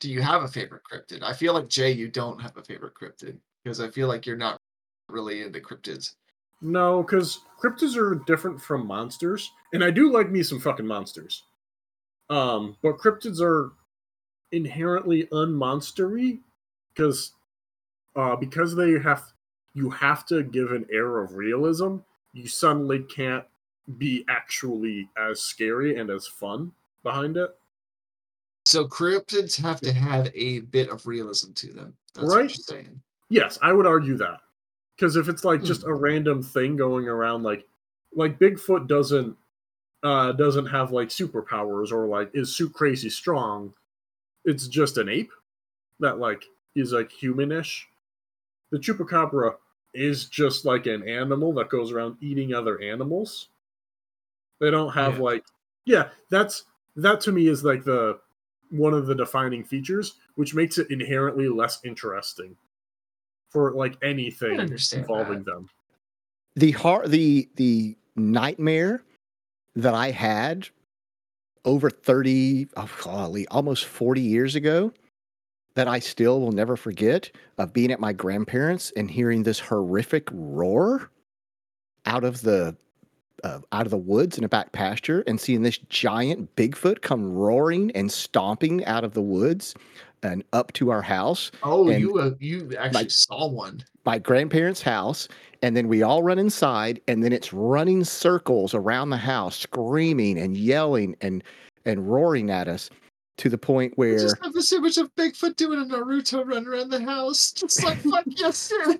Do 0.00 0.10
you 0.10 0.22
have 0.22 0.42
a 0.42 0.48
favorite 0.48 0.82
cryptid? 0.90 1.22
I 1.22 1.32
feel 1.32 1.54
like 1.54 1.68
Jay, 1.68 1.90
you 1.90 2.08
don't 2.08 2.40
have 2.40 2.56
a 2.56 2.62
favorite 2.62 2.94
cryptid 2.94 3.38
because 3.64 3.80
I 3.80 3.88
feel 3.88 4.06
like 4.06 4.26
you're 4.26 4.36
not 4.36 4.58
really 5.08 5.42
into 5.42 5.60
cryptids. 5.60 6.14
No, 6.60 7.02
because 7.02 7.40
cryptids 7.62 7.96
are 7.96 8.22
different 8.26 8.60
from 8.60 8.86
monsters, 8.86 9.50
and 9.72 9.82
I 9.82 9.90
do 9.90 10.12
like 10.12 10.30
me 10.30 10.42
some 10.42 10.60
fucking 10.60 10.86
monsters. 10.86 11.44
Um, 12.30 12.76
but 12.82 12.98
cryptids 12.98 13.40
are 13.40 13.72
inherently 14.52 15.24
unmonstery 15.32 16.40
because 16.94 17.32
uh, 18.16 18.36
because 18.36 18.74
they 18.74 18.98
have 18.98 19.22
you 19.74 19.90
have 19.90 20.26
to 20.26 20.42
give 20.42 20.72
an 20.72 20.86
air 20.92 21.20
of 21.20 21.34
realism. 21.34 21.98
You 22.32 22.46
suddenly 22.48 23.00
can't 23.04 23.44
be 23.96 24.24
actually 24.28 25.08
as 25.16 25.40
scary 25.40 25.98
and 25.98 26.10
as 26.10 26.26
fun 26.26 26.72
behind 27.02 27.36
it. 27.36 27.56
So 28.66 28.86
cryptids 28.86 29.58
have 29.60 29.80
to 29.80 29.92
have 29.92 30.30
a 30.34 30.60
bit 30.60 30.90
of 30.90 31.06
realism 31.06 31.52
to 31.54 31.72
them. 31.72 31.96
That's 32.14 32.26
what 32.26 32.36
Right. 32.36 32.42
you're 32.50 32.50
saying. 32.50 33.00
Yes, 33.30 33.58
I 33.62 33.72
would 33.72 33.86
argue 33.86 34.16
that. 34.18 34.40
Because 34.96 35.16
if 35.16 35.28
it's 35.28 35.44
like 35.44 35.62
just 35.62 35.84
a 35.84 35.92
random 35.92 36.42
thing 36.42 36.76
going 36.76 37.08
around 37.08 37.42
like 37.44 37.66
like 38.14 38.38
Bigfoot 38.38 38.88
doesn't 38.88 39.36
uh 40.02 40.32
doesn't 40.32 40.66
have 40.66 40.92
like 40.92 41.08
superpowers 41.08 41.92
or 41.92 42.06
like 42.06 42.30
is 42.34 42.54
su 42.54 42.68
crazy 42.68 43.08
strong. 43.08 43.72
It's 44.44 44.66
just 44.68 44.98
an 44.98 45.08
ape 45.08 45.30
that 46.00 46.18
like 46.18 46.44
is 46.74 46.92
like 46.92 47.10
humanish. 47.10 47.82
The 48.70 48.78
chupacabra 48.78 49.56
is 49.94 50.26
just 50.26 50.64
like 50.64 50.86
an 50.86 51.06
animal 51.08 51.52
that 51.54 51.68
goes 51.68 51.92
around 51.92 52.16
eating 52.20 52.54
other 52.54 52.80
animals. 52.80 53.48
They 54.60 54.70
don't 54.70 54.92
have 54.92 55.16
Yeah. 55.16 55.24
like 55.24 55.44
yeah, 55.84 56.08
that's 56.30 56.64
that 56.96 57.20
to 57.22 57.32
me 57.32 57.48
is 57.48 57.64
like 57.64 57.84
the 57.84 58.18
one 58.70 58.92
of 58.92 59.06
the 59.06 59.14
defining 59.14 59.64
features, 59.64 60.16
which 60.34 60.54
makes 60.54 60.76
it 60.78 60.90
inherently 60.90 61.48
less 61.48 61.80
interesting 61.84 62.56
for 63.48 63.72
like 63.72 63.96
anything 64.02 64.60
understand 64.60 65.02
involving 65.02 65.42
them. 65.44 65.68
the 66.56 66.72
har 66.72 67.06
the 67.08 67.48
the 67.56 67.96
nightmare 68.16 69.02
that 69.76 69.94
I 69.94 70.10
had 70.10 70.68
over 71.64 71.88
30 71.88 72.68
oh, 72.76 72.90
golly, 73.02 73.46
almost 73.48 73.84
40 73.86 74.20
years 74.20 74.54
ago 74.54 74.92
that 75.78 75.86
I 75.86 76.00
still 76.00 76.40
will 76.40 76.50
never 76.50 76.74
forget 76.76 77.30
of 77.56 77.72
being 77.72 77.92
at 77.92 78.00
my 78.00 78.12
grandparents 78.12 78.92
and 78.96 79.08
hearing 79.08 79.44
this 79.44 79.60
horrific 79.60 80.28
roar 80.32 81.08
out 82.04 82.24
of 82.24 82.40
the 82.42 82.76
uh, 83.44 83.60
out 83.70 83.86
of 83.86 83.90
the 83.92 83.96
woods 83.96 84.36
in 84.36 84.42
a 84.42 84.48
back 84.48 84.72
pasture 84.72 85.22
and 85.28 85.40
seeing 85.40 85.62
this 85.62 85.78
giant 85.88 86.56
Bigfoot 86.56 87.00
come 87.00 87.32
roaring 87.32 87.92
and 87.92 88.10
stomping 88.10 88.84
out 88.86 89.04
of 89.04 89.14
the 89.14 89.22
woods 89.22 89.76
and 90.24 90.42
up 90.52 90.72
to 90.72 90.90
our 90.90 91.00
house 91.00 91.52
Oh, 91.62 91.88
And, 91.88 92.00
you 92.00 92.18
uh, 92.18 92.32
you 92.40 92.72
actually 92.76 93.02
like- 93.02 93.10
saw 93.12 93.46
one. 93.46 93.84
my 94.04 94.18
grandparents' 94.18 94.82
house, 94.82 95.28
and 95.62 95.76
then 95.76 95.86
we 95.86 96.02
all 96.02 96.24
run 96.24 96.40
inside, 96.40 97.00
and 97.06 97.22
then 97.22 97.32
it's 97.32 97.52
running 97.52 98.02
circles 98.02 98.74
around 98.74 99.10
the 99.10 99.16
house, 99.16 99.56
screaming 99.56 100.40
and 100.40 100.56
yelling 100.56 101.14
and 101.20 101.44
and 101.84 102.10
roaring 102.10 102.50
at 102.50 102.66
us 102.66 102.90
to 103.38 103.48
the 103.48 103.58
point 103.58 103.92
where 103.96 104.16
I 104.16 104.22
just 104.22 104.42
have 104.42 104.52
this 104.52 104.72
image 104.72 104.98
of 104.98 105.14
Bigfoot 105.14 105.56
doing 105.56 105.80
a 105.80 105.84
Naruto 105.84 106.46
run 106.46 106.66
around 106.66 106.90
the 106.90 107.02
house, 107.02 107.52
just 107.56 107.82
like 107.82 107.98
fuck 107.98 108.24
yes, 108.26 108.56
sir. 108.56 108.98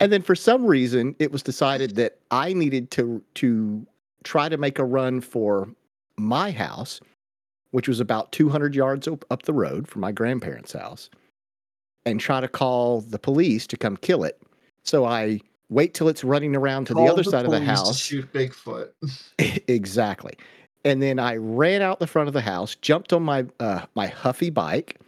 and 0.00 0.12
then 0.12 0.22
for 0.22 0.34
some 0.34 0.66
reason 0.66 1.16
it 1.18 1.32
was 1.32 1.42
decided 1.42 1.96
that 1.96 2.18
I 2.30 2.52
needed 2.52 2.90
to 2.92 3.22
to 3.36 3.86
try 4.24 4.48
to 4.48 4.56
make 4.56 4.78
a 4.78 4.84
run 4.84 5.20
for 5.20 5.68
my 6.18 6.50
house, 6.50 7.00
which 7.70 7.88
was 7.88 8.00
about 8.00 8.32
200 8.32 8.74
yards 8.74 9.08
up, 9.08 9.24
up 9.30 9.42
the 9.42 9.52
road 9.52 9.88
from 9.88 10.02
my 10.02 10.12
grandparents' 10.12 10.72
house, 10.72 11.08
and 12.04 12.20
try 12.20 12.40
to 12.40 12.48
call 12.48 13.00
the 13.00 13.18
police 13.18 13.66
to 13.68 13.76
come 13.76 13.96
kill 13.96 14.24
it. 14.24 14.40
So 14.82 15.04
I 15.04 15.40
wait 15.68 15.94
till 15.94 16.08
it's 16.08 16.24
running 16.24 16.54
around 16.56 16.86
to 16.86 16.94
the 16.94 17.02
other 17.02 17.22
side 17.22 17.44
of 17.44 17.50
the 17.50 17.60
house. 17.60 17.98
shoot 17.98 18.30
Bigfoot. 18.32 18.90
exactly. 19.68 20.34
And 20.84 21.02
then 21.02 21.18
I 21.18 21.36
ran 21.36 21.82
out 21.82 22.00
the 22.00 22.06
front 22.06 22.28
of 22.28 22.34
the 22.34 22.40
house, 22.40 22.74
jumped 22.76 23.12
on 23.12 23.22
my 23.22 23.46
uh, 23.58 23.86
my 23.94 24.06
Huffy 24.06 24.50
bike, 24.50 24.98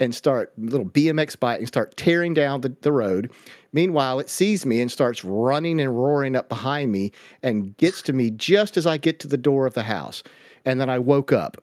and 0.00 0.14
start 0.14 0.52
little 0.58 0.86
BMX 0.86 1.38
bike 1.38 1.60
and 1.60 1.68
start 1.68 1.96
tearing 1.96 2.34
down 2.34 2.60
the, 2.60 2.74
the 2.80 2.92
road. 2.92 3.30
Meanwhile, 3.72 4.18
it 4.20 4.28
sees 4.28 4.66
me 4.66 4.80
and 4.80 4.90
starts 4.90 5.24
running 5.24 5.80
and 5.80 5.96
roaring 5.96 6.34
up 6.34 6.48
behind 6.48 6.90
me 6.90 7.12
and 7.42 7.76
gets 7.76 8.02
to 8.02 8.12
me 8.12 8.30
just 8.30 8.76
as 8.76 8.86
I 8.86 8.96
get 8.96 9.20
to 9.20 9.28
the 9.28 9.36
door 9.36 9.64
of 9.66 9.74
the 9.74 9.84
house. 9.84 10.22
And 10.64 10.80
then 10.80 10.90
I 10.90 10.98
woke 10.98 11.32
up. 11.32 11.62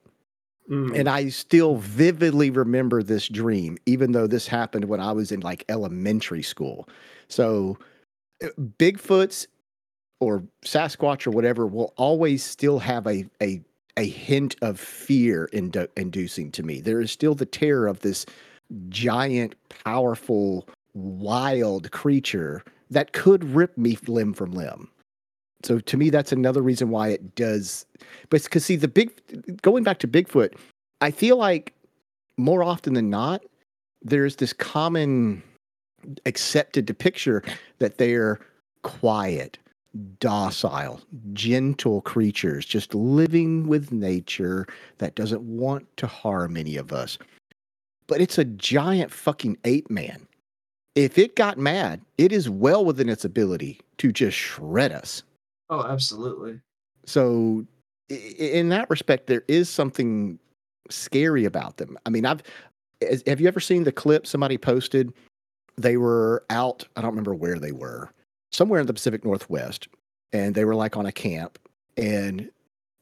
Mm. 0.70 0.98
And 0.98 1.10
I 1.10 1.30
still 1.30 1.78
vividly 1.78 2.52
remember 2.52 3.02
this 3.02 3.28
dream, 3.28 3.78
even 3.86 4.12
though 4.12 4.28
this 4.28 4.48
happened 4.48 4.86
when 4.86 5.00
I 5.00 5.12
was 5.12 5.32
in 5.32 5.40
like 5.40 5.66
elementary 5.68 6.44
school. 6.44 6.88
So, 7.28 7.78
uh, 8.44 8.48
Bigfoots 8.78 9.48
or 10.20 10.44
Sasquatch 10.66 11.26
or 11.26 11.32
whatever 11.32 11.66
will 11.66 11.94
always 11.98 12.44
still 12.44 12.80
have 12.80 13.08
a 13.08 13.26
a 13.42 13.62
a 13.98 14.08
hint 14.08 14.56
of 14.62 14.80
fear 14.80 15.50
indu- 15.52 15.90
inducing 15.98 16.52
to 16.52 16.64
me. 16.64 16.80
There 16.80 17.02
is 17.02 17.12
still 17.12 17.36
the 17.36 17.46
terror 17.46 17.88
of 17.88 18.00
this 18.00 18.26
giant, 18.90 19.56
powerful, 19.84 20.68
wild 20.94 21.92
creature 21.92 22.64
that 22.90 23.12
could 23.14 23.44
rip 23.44 23.78
me 23.78 23.98
limb 24.08 24.34
from 24.34 24.52
limb. 24.52 24.90
So 25.64 25.80
to 25.80 25.98
me, 25.98 26.10
that's 26.10 26.32
another 26.32 26.62
reason 26.62 26.90
why 26.90 27.10
it 27.10 27.36
does. 27.36 27.86
But 28.30 28.44
because 28.44 28.66
see, 28.66 28.78
the 28.78 28.88
big 28.88 29.12
going 29.62 29.84
back 29.84 30.00
to 30.00 30.08
Bigfoot, 30.08 30.56
I 31.02 31.12
feel 31.12 31.38
like 31.38 31.74
more 32.38 32.64
often 32.64 32.94
than 32.94 33.10
not, 33.10 33.42
there's 34.02 34.38
this 34.38 34.54
common 34.54 35.44
accepted 36.26 36.98
picture 36.98 37.44
that 37.80 37.98
they're 37.98 38.40
quiet, 38.84 39.58
docile, 40.20 41.02
gentle 41.34 42.02
creatures, 42.02 42.66
just 42.66 42.94
living 42.94 43.68
with 43.68 43.92
nature 43.92 44.68
that 45.00 45.16
doesn't 45.16 45.42
want 45.42 45.86
to 45.98 46.08
harm 46.08 46.58
any 46.58 46.78
of 46.78 46.94
us. 46.94 47.18
But 48.08 48.22
it's 48.22 48.38
a 48.38 48.46
giant 48.46 49.12
fucking 49.12 49.58
ape 49.66 49.90
man. 49.90 50.28
If 50.96 51.18
it 51.18 51.36
got 51.36 51.58
mad, 51.58 52.02
it 52.18 52.32
is 52.32 52.50
well 52.50 52.84
within 52.84 53.10
its 53.10 53.24
ability 53.24 53.80
to 53.98 54.12
just 54.12 54.38
shred 54.38 54.92
us. 54.92 55.24
Oh, 55.70 55.84
absolutely. 55.84 56.60
So, 57.06 57.66
in 58.10 58.70
that 58.70 58.90
respect, 58.90 59.28
there 59.28 59.44
is 59.48 59.70
something 59.70 60.40
scary 60.90 61.46
about 61.46 61.78
them. 61.78 61.98
I 62.06 62.10
mean, 62.10 62.26
I've 62.26 62.42
have 63.28 63.40
you 63.40 63.48
ever 63.48 63.60
seen 63.60 63.84
the 63.84 63.92
clip 63.92 64.28
somebody 64.28 64.58
posted? 64.58 65.14
They 65.78 65.98
were 65.98 66.44
out. 66.50 66.86
I 66.96 67.02
don't 67.02 67.12
remember 67.12 67.34
where 67.34 67.60
they 67.60 67.72
were, 67.72 68.12
somewhere 68.52 68.80
in 68.80 68.88
the 68.88 68.94
Pacific 68.94 69.24
Northwest, 69.24 69.88
and 70.34 70.56
they 70.56 70.66
were 70.66 70.76
like 70.76 70.98
on 70.98 71.06
a 71.06 71.12
camp, 71.12 71.60
and 71.98 72.50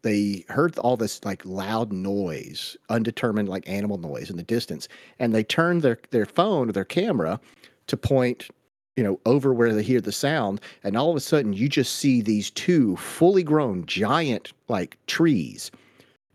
they 0.04 0.46
heard 0.50 0.78
all 0.78 0.98
this 0.98 1.24
like 1.26 1.46
loud 1.46 1.92
noise, 1.92 2.78
undetermined 2.90 3.50
like 3.50 3.68
animal 3.68 3.98
noise 3.98 4.30
in 4.30 4.38
the 4.38 4.44
distance, 4.44 4.88
and 5.20 5.34
they 5.34 5.44
turned 5.44 5.82
their 5.82 6.00
their 6.12 6.26
phone 6.26 6.70
or 6.70 6.72
their 6.72 6.86
camera 6.86 7.40
to 7.88 7.98
point 7.98 8.50
you 8.98 9.04
know 9.04 9.20
over 9.26 9.54
where 9.54 9.74
they 9.74 9.84
hear 9.84 10.02
the 10.02 10.12
sound 10.12 10.60
and 10.84 10.98
all 10.98 11.10
of 11.10 11.16
a 11.16 11.22
sudden 11.22 11.54
you 11.54 11.70
just 11.70 11.96
see 11.96 12.22
these 12.22 12.50
two 12.52 12.98
fully 12.98 13.44
grown 13.44 13.86
giant 13.86 14.52
like 14.68 14.98
trees 15.06 15.72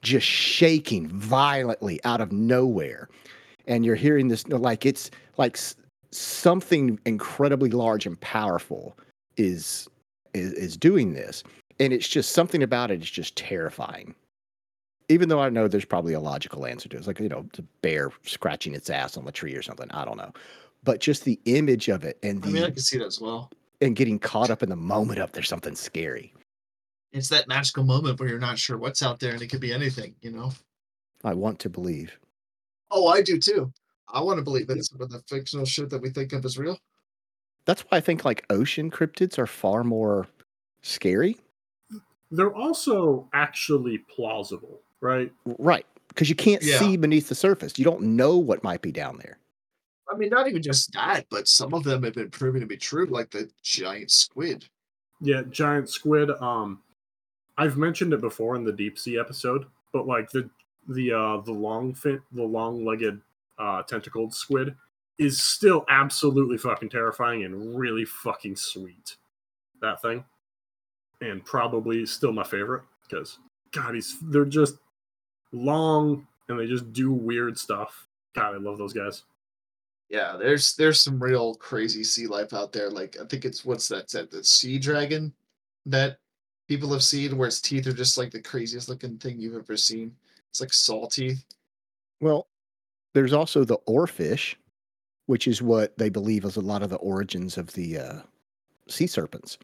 just 0.00 0.26
shaking 0.26 1.08
violently 1.08 2.00
out 2.04 2.20
of 2.20 2.32
nowhere 2.32 3.08
and 3.66 3.84
you're 3.84 3.96
hearing 3.96 4.28
this 4.28 4.46
like 4.48 4.86
it's 4.86 5.10
like 5.36 5.58
something 6.12 6.98
incredibly 7.06 7.70
large 7.70 8.06
and 8.06 8.20
powerful 8.20 8.96
is 9.36 9.88
is, 10.34 10.52
is 10.52 10.76
doing 10.76 11.14
this 11.14 11.42
and 11.80 11.92
it's 11.92 12.08
just 12.08 12.32
something 12.32 12.62
about 12.62 12.90
it 12.90 13.02
is 13.02 13.10
just 13.10 13.34
terrifying 13.36 14.14
even 15.08 15.28
though 15.28 15.40
i 15.40 15.48
know 15.48 15.66
there's 15.68 15.84
probably 15.84 16.12
a 16.12 16.20
logical 16.20 16.66
answer 16.66 16.88
to 16.88 16.96
it 16.96 16.98
it's 16.98 17.06
like 17.06 17.18
you 17.18 17.28
know 17.28 17.46
the 17.54 17.62
bear 17.80 18.10
scratching 18.24 18.74
its 18.74 18.90
ass 18.90 19.16
on 19.16 19.24
the 19.24 19.32
tree 19.32 19.54
or 19.54 19.62
something 19.62 19.90
i 19.92 20.04
don't 20.04 20.18
know 20.18 20.32
but 20.84 21.00
just 21.00 21.24
the 21.24 21.40
image 21.46 21.88
of 21.88 22.04
it 22.04 22.18
and 22.22 22.44
I 22.44 22.48
mean, 22.48 22.62
I 22.64 22.70
can 22.70 22.78
see 22.78 22.98
that 22.98 23.06
as 23.06 23.20
well. 23.20 23.50
and 23.80 23.96
getting 23.96 24.18
caught 24.18 24.50
up 24.50 24.62
in 24.62 24.68
the 24.68 24.76
moment 24.76 25.18
of 25.18 25.32
there's 25.32 25.48
something 25.48 25.74
scary. 25.74 26.34
It's 27.12 27.28
that 27.28 27.46
magical 27.46 27.84
moment 27.84 28.18
where 28.18 28.28
you're 28.28 28.38
not 28.38 28.58
sure 28.58 28.78
what's 28.78 29.02
out 29.02 29.20
there 29.20 29.32
and 29.32 29.42
it 29.42 29.48
could 29.48 29.60
be 29.60 29.72
anything, 29.72 30.14
you 30.22 30.30
know? 30.32 30.50
I 31.24 31.34
want 31.34 31.58
to 31.60 31.68
believe. 31.68 32.18
Oh, 32.90 33.08
I 33.08 33.22
do 33.22 33.38
too. 33.38 33.70
I 34.12 34.20
want 34.20 34.38
to 34.38 34.42
believe 34.44 34.66
that 34.68 34.82
some 34.84 35.00
of 35.00 35.10
the 35.10 35.20
fictional 35.28 35.64
shit 35.64 35.90
that 35.90 36.00
we 36.02 36.10
think 36.10 36.32
of 36.32 36.44
is 36.44 36.58
real. 36.58 36.78
That's 37.64 37.82
why 37.82 37.98
I 37.98 38.00
think 38.00 38.24
like 38.24 38.44
ocean 38.50 38.90
cryptids 38.90 39.38
are 39.38 39.46
far 39.46 39.84
more 39.84 40.26
scary. 40.82 41.38
They're 42.30 42.54
also 42.54 43.28
actually 43.32 43.98
plausible, 43.98 44.80
right? 45.00 45.32
Right. 45.58 45.86
Because 46.08 46.28
you 46.28 46.34
can't 46.34 46.62
Yeah. 46.62 46.78
see 46.78 46.96
beneath 46.96 47.28
the 47.28 47.34
surface. 47.34 47.78
You 47.78 47.84
don't 47.84 48.02
know 48.02 48.36
what 48.36 48.62
might 48.62 48.82
be 48.82 48.92
down 48.92 49.18
there. 49.18 49.38
I 50.12 50.16
mean, 50.16 50.28
not 50.30 50.48
even 50.48 50.62
just 50.62 50.92
that, 50.92 51.26
but 51.30 51.48
some 51.48 51.72
of 51.72 51.84
them 51.84 52.02
have 52.02 52.14
been 52.14 52.30
proven 52.30 52.60
to 52.60 52.66
be 52.66 52.76
true, 52.76 53.06
like 53.06 53.30
the 53.30 53.48
giant 53.62 54.10
squid. 54.10 54.68
Yeah, 55.20 55.42
giant 55.48 55.88
squid. 55.88 56.30
Um, 56.30 56.82
I've 57.56 57.78
mentioned 57.78 58.12
it 58.12 58.20
before 58.20 58.56
in 58.56 58.64
the 58.64 58.72
deep 58.72 58.98
sea 58.98 59.18
episode, 59.18 59.66
but 59.92 60.06
like 60.06 60.30
the 60.30 60.50
the 60.88 61.12
uh 61.12 61.36
the 61.42 61.52
long 61.52 61.94
fin 61.94 62.20
the 62.32 62.42
long 62.42 62.84
legged 62.84 63.20
uh 63.58 63.82
tentacled 63.82 64.34
squid 64.34 64.74
is 65.18 65.42
still 65.42 65.84
absolutely 65.88 66.58
fucking 66.58 66.88
terrifying 66.88 67.44
and 67.44 67.78
really 67.78 68.04
fucking 68.04 68.56
sweet. 68.56 69.16
That 69.80 70.00
thing, 70.00 70.24
and 71.20 71.44
probably 71.44 72.06
still 72.06 72.32
my 72.32 72.44
favorite 72.44 72.82
because 73.08 73.38
God, 73.72 73.94
he's 73.94 74.16
they're 74.22 74.44
just 74.44 74.76
long 75.52 76.26
and 76.48 76.58
they 76.58 76.66
just 76.66 76.92
do 76.92 77.12
weird 77.12 77.58
stuff. 77.58 78.06
God, 78.34 78.54
I 78.54 78.58
love 78.58 78.78
those 78.78 78.92
guys. 78.92 79.24
Yeah, 80.08 80.36
there's 80.36 80.76
there's 80.76 81.00
some 81.00 81.22
real 81.22 81.54
crazy 81.54 82.04
sea 82.04 82.26
life 82.26 82.52
out 82.52 82.72
there. 82.72 82.90
Like 82.90 83.16
I 83.20 83.24
think 83.24 83.44
it's 83.44 83.64
what's 83.64 83.88
that 83.88 84.08
that 84.10 84.30
the 84.30 84.44
sea 84.44 84.78
dragon 84.78 85.32
that 85.86 86.18
people 86.68 86.92
have 86.92 87.02
seen 87.02 87.36
where 87.36 87.48
its 87.48 87.60
teeth 87.60 87.86
are 87.86 87.92
just 87.92 88.18
like 88.18 88.30
the 88.30 88.40
craziest 88.40 88.88
looking 88.88 89.18
thing 89.18 89.40
you've 89.40 89.56
ever 89.56 89.76
seen. 89.76 90.14
It's 90.50 90.60
like 90.60 90.72
saw 90.72 91.08
teeth. 91.08 91.44
Well, 92.20 92.46
there's 93.14 93.32
also 93.32 93.64
the 93.64 93.78
oarfish, 93.88 94.54
which 95.26 95.46
is 95.46 95.62
what 95.62 95.96
they 95.98 96.08
believe 96.08 96.44
is 96.44 96.56
a 96.56 96.60
lot 96.60 96.82
of 96.82 96.90
the 96.90 96.96
origins 96.96 97.58
of 97.58 97.72
the 97.74 97.98
uh, 97.98 98.20
sea 98.88 99.06
serpents. 99.06 99.58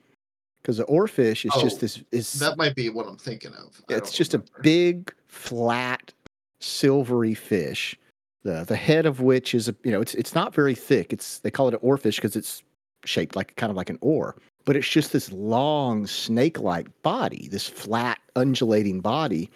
Because 0.62 0.78
the 0.78 0.84
oarfish 0.84 1.46
is 1.46 1.62
just 1.62 1.76
Oh, 1.76 1.80
this 1.80 2.02
is 2.12 2.32
That 2.34 2.58
might 2.58 2.74
be 2.74 2.90
what 2.90 3.06
I'm 3.06 3.16
thinking 3.16 3.52
of. 3.54 3.80
I 3.88 3.94
it's 3.94 4.12
just 4.12 4.34
a 4.34 4.42
big, 4.60 5.12
flat, 5.26 6.12
silvery 6.60 7.34
fish. 7.34 7.96
The 8.42 8.64
the 8.64 8.76
head 8.76 9.06
of 9.06 9.20
which 9.20 9.54
is 9.54 9.68
a 9.68 9.76
you 9.84 9.90
know 9.90 10.00
it's 10.00 10.14
it's 10.14 10.34
not 10.34 10.54
very 10.54 10.74
thick. 10.74 11.12
It's 11.12 11.38
they 11.38 11.50
call 11.50 11.68
it 11.68 11.74
an 11.74 11.80
oarfish 11.80 12.16
because 12.16 12.36
it's 12.36 12.62
shaped 13.04 13.36
like 13.36 13.56
kind 13.56 13.70
of 13.70 13.76
like 13.76 13.90
an 13.90 13.98
oar, 14.00 14.36
but 14.64 14.76
it's 14.76 14.88
just 14.88 15.12
this 15.12 15.32
long 15.32 16.06
snake-like 16.06 17.02
body, 17.02 17.48
this 17.50 17.66
flat, 17.66 18.18
undulating 18.36 19.00
body 19.00 19.50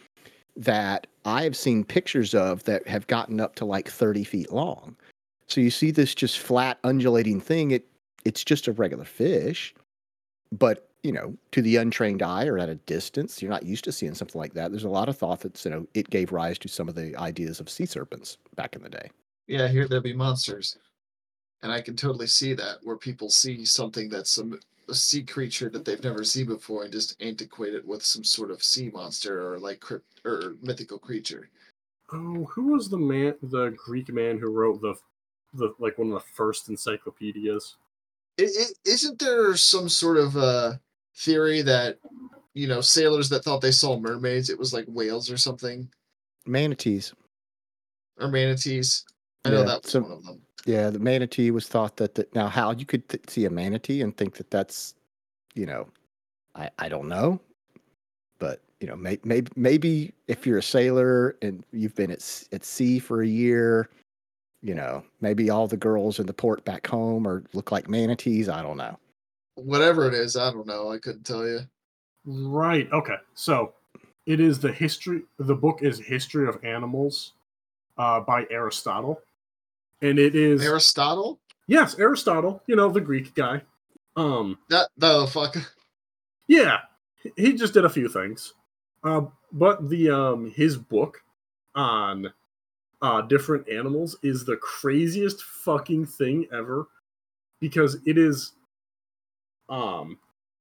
that 0.57 1.07
I've 1.24 1.56
seen 1.56 1.84
pictures 1.84 2.34
of 2.34 2.64
that 2.64 2.86
have 2.88 3.06
gotten 3.06 3.40
up 3.40 3.54
to 3.56 3.64
like 3.64 3.88
30 3.88 4.24
feet 4.24 4.52
long. 4.52 4.96
So 5.46 5.60
you 5.60 5.70
see 5.70 5.90
this 5.90 6.14
just 6.14 6.38
flat, 6.38 6.78
undulating 6.84 7.40
thing. 7.40 7.70
It 7.72 7.86
it's 8.24 8.44
just 8.44 8.68
a 8.68 8.72
regular 8.72 9.04
fish, 9.04 9.74
but 10.52 10.88
you 11.02 11.12
know, 11.12 11.36
to 11.50 11.60
the 11.60 11.76
untrained 11.76 12.22
eye 12.22 12.46
or 12.46 12.58
at 12.58 12.68
a 12.68 12.76
distance, 12.76 13.42
you're 13.42 13.50
not 13.50 13.64
used 13.64 13.82
to 13.84 13.92
seeing 13.92 14.14
something 14.14 14.40
like 14.40 14.54
that. 14.54 14.70
There's 14.70 14.84
a 14.84 14.88
lot 14.88 15.08
of 15.08 15.16
thought 15.16 15.40
that 15.40 15.64
you 15.64 15.70
know 15.70 15.86
it 15.94 16.10
gave 16.10 16.32
rise 16.32 16.58
to 16.60 16.68
some 16.68 16.88
of 16.88 16.94
the 16.94 17.16
ideas 17.16 17.60
of 17.60 17.68
sea 17.68 17.86
serpents 17.86 18.38
back 18.54 18.76
in 18.76 18.82
the 18.82 18.88
day. 18.88 19.10
Yeah, 19.46 19.68
here 19.68 19.88
there 19.88 20.00
be 20.00 20.14
monsters. 20.14 20.78
And 21.62 21.70
I 21.70 21.80
can 21.80 21.94
totally 21.94 22.26
see 22.26 22.54
that 22.54 22.78
where 22.82 22.96
people 22.96 23.30
see 23.30 23.64
something 23.64 24.08
that's 24.08 24.30
some 24.32 24.58
a 24.88 24.94
sea 24.94 25.22
creature 25.22 25.68
that 25.70 25.84
they've 25.84 26.02
never 26.02 26.24
seen 26.24 26.46
before 26.46 26.84
and 26.84 26.92
just 26.92 27.20
antiquate 27.22 27.74
it 27.74 27.86
with 27.86 28.04
some 28.04 28.24
sort 28.24 28.50
of 28.50 28.62
sea 28.62 28.90
monster 28.90 29.52
or 29.52 29.58
like 29.58 29.80
crypt 29.80 30.20
or 30.24 30.54
mythical 30.62 30.98
creature. 30.98 31.48
Oh, 32.12 32.44
who 32.44 32.72
was 32.72 32.88
the 32.88 32.98
man, 32.98 33.34
the 33.42 33.70
Greek 33.70 34.12
man 34.12 34.38
who 34.38 34.50
wrote 34.50 34.80
the, 34.82 34.94
the 35.54 35.74
like 35.78 35.96
one 35.98 36.08
of 36.08 36.14
the 36.14 36.28
first 36.34 36.68
encyclopedias? 36.68 37.76
is 38.38 38.56
it, 38.56 38.78
isn't 38.88 39.18
there 39.18 39.54
some 39.56 39.88
sort 39.90 40.16
of 40.16 40.36
uh 40.38 40.72
theory 41.16 41.60
that 41.62 41.98
you 42.54 42.66
know 42.66 42.80
sailors 42.80 43.28
that 43.28 43.44
thought 43.44 43.60
they 43.60 43.70
saw 43.70 43.98
mermaids 43.98 44.48
it 44.48 44.58
was 44.58 44.72
like 44.72 44.86
whales 44.88 45.30
or 45.30 45.36
something 45.36 45.86
Manatees. 46.46 47.12
or 48.18 48.28
manatees 48.28 49.04
i 49.44 49.50
know 49.50 49.58
Yeah, 49.60 49.64
that 49.66 49.82
was 49.82 49.92
so- 49.92 50.00
one 50.00 50.12
of 50.12 50.24
them 50.24 50.40
Yeah, 50.66 50.90
the 50.90 50.98
manatee 50.98 51.50
was 51.50 51.66
thought 51.68 51.96
that 51.96 52.14
the, 52.14 52.26
now 52.34 52.48
how 52.48 52.70
you 52.72 52.86
could 52.86 53.09
th- 53.09 53.28
see 53.28 53.44
a 53.46 53.50
manatee 53.50 54.03
and 54.03 54.16
think 54.16 54.34
that 54.36 54.50
that's, 54.50 54.94
you 55.55 55.66
know, 55.66 55.88
I 56.55 56.70
I 56.78 56.88
don't 56.88 57.09
know, 57.09 57.40
but 58.38 58.61
you 58.80 58.86
know, 58.86 58.96
may, 58.96 59.18
maybe 59.24 59.50
maybe 59.57 60.12
if 60.28 60.46
you're 60.46 60.59
a 60.59 60.62
sailor 60.62 61.36
and 61.42 61.64
you've 61.72 61.94
been 61.94 62.11
at 62.11 62.44
at 62.53 62.64
sea 62.64 62.98
for 62.98 63.22
a 63.22 63.26
year, 63.26 63.88
you 64.62 64.74
know, 64.74 65.05
maybe 65.20 65.50
all 65.50 65.66
the 65.66 65.76
girls 65.76 66.18
in 66.20 66.26
the 66.26 66.32
port 66.32 66.64
back 66.64 66.86
home 66.86 67.26
are 67.26 67.42
look 67.55 67.72
like 67.72 67.88
manatees. 67.88 68.48
I 68.48 68.62
don't 68.62 68.76
know. 68.76 68.98
whatever 69.57 70.07
it 70.09 70.14
is 70.14 70.34
i 70.36 70.50
don't 70.50 70.66
know 70.66 70.90
i 70.90 70.98
couldn't 70.98 71.24
tell 71.24 71.46
you 71.46 71.61
Right. 72.24 72.88
Okay. 72.92 73.16
So 73.34 73.72
it 74.26 74.38
is 74.38 74.61
the 74.61 74.70
history. 74.72 75.22
The 75.40 75.57
book 75.57 75.82
is 75.82 75.98
History 75.98 76.46
of 76.46 76.64
Animals, 76.64 77.32
uh, 77.98 78.20
by 78.20 78.46
Aristotle, 78.48 79.20
and 80.03 80.18
it 80.18 80.34
is 80.34 80.62
aristotle 80.62 81.40
yes, 81.66 81.98
Aristotle. 81.98 82.62
You 82.66 82.76
know 82.76 82.90
the 82.90 83.00
Greek 83.00 83.34
guy. 83.34 83.62
Um. 84.16 84.59
that 84.68 84.88
the 84.96 85.26
fuck 85.26 85.57
Yeah, 86.46 86.78
he 87.36 87.55
just 87.55 87.74
did 87.74 87.84
a 87.84 87.90
few 87.90 88.09
things. 88.09 88.55
Uh, 89.03 89.22
but 89.53 89.88
the 89.88 90.11
um 90.11 90.50
his 90.50 90.76
book 90.76 91.20
on 91.74 92.32
uh, 93.00 93.22
different 93.22 93.68
animals 93.68 94.16
is 94.22 94.44
the 94.44 94.57
craziest 94.57 95.42
fucking 95.42 96.07
thing 96.07 96.46
ever 96.53 96.86
because 97.61 97.96
it 98.07 98.16
is 98.18 98.53
um 99.68 100.18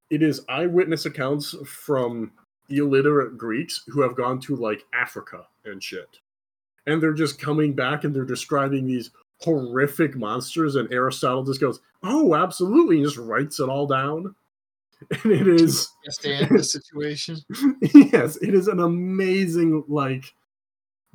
it 0.09 0.23
is 0.23 0.45
eyewitness 0.49 1.05
accounts 1.05 1.55
from 1.65 2.31
illiterate 2.69 3.37
Greeks 3.37 3.83
who 3.87 4.01
have 4.01 4.15
gone 4.15 4.39
to 4.39 4.55
like 4.55 4.85
Africa 4.93 5.45
and 5.65 5.83
shit. 5.83 6.19
And 6.87 7.01
they're 7.01 7.13
just 7.13 7.39
coming 7.39 7.73
back 7.73 8.05
and 8.05 8.15
they're 8.15 8.25
describing 8.25 8.87
these 8.87 9.11
horrific 9.41 10.15
monsters 10.15 10.75
and 10.75 10.91
Aristotle 10.93 11.43
just 11.43 11.59
goes, 11.61 11.79
"Oh, 12.03 12.35
absolutely," 12.35 12.97
and 12.97 13.05
just 13.05 13.17
writes 13.17 13.59
it 13.59 13.69
all 13.69 13.87
down. 13.87 14.35
And 15.23 15.31
it 15.31 15.47
is 15.47 15.89
Understand 16.05 16.59
the 16.59 16.63
situation. 16.63 17.39
yes, 17.81 18.37
it 18.37 18.53
is 18.53 18.67
an 18.67 18.79
amazing 18.79 19.83
like 19.87 20.31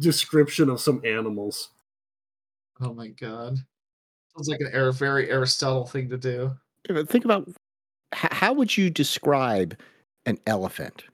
description 0.00 0.68
of 0.68 0.80
some 0.80 1.00
animals. 1.04 1.70
Oh 2.80 2.92
my 2.92 3.06
god. 3.08 3.58
Sounds 4.36 4.48
like 4.48 4.60
an 4.60 4.72
Ar- 4.74 4.90
very 4.90 5.30
Aristotle 5.30 5.86
thing 5.86 6.10
to 6.10 6.18
do. 6.18 6.52
Think 7.06 7.24
about 7.24 7.48
how 8.12 8.52
would 8.52 8.76
you 8.76 8.90
describe 8.90 9.78
an 10.26 10.38
elephant? 10.46 11.04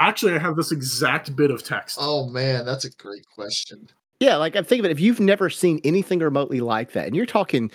Actually, 0.00 0.34
I 0.34 0.38
have 0.38 0.56
this 0.56 0.70
exact 0.70 1.34
bit 1.34 1.50
of 1.50 1.64
text. 1.64 1.98
Oh 2.00 2.28
man, 2.28 2.64
that's 2.64 2.84
a 2.84 2.90
great 2.90 3.26
question. 3.34 3.88
Yeah, 4.20 4.36
like 4.36 4.56
I'm 4.56 4.64
thinking 4.64 4.84
of 4.84 4.90
it. 4.90 4.94
If 4.94 5.00
you've 5.00 5.20
never 5.20 5.48
seen 5.48 5.80
anything 5.84 6.18
remotely 6.18 6.60
like 6.60 6.92
that, 6.92 7.06
and 7.06 7.14
you're 7.14 7.26
talking 7.26 7.70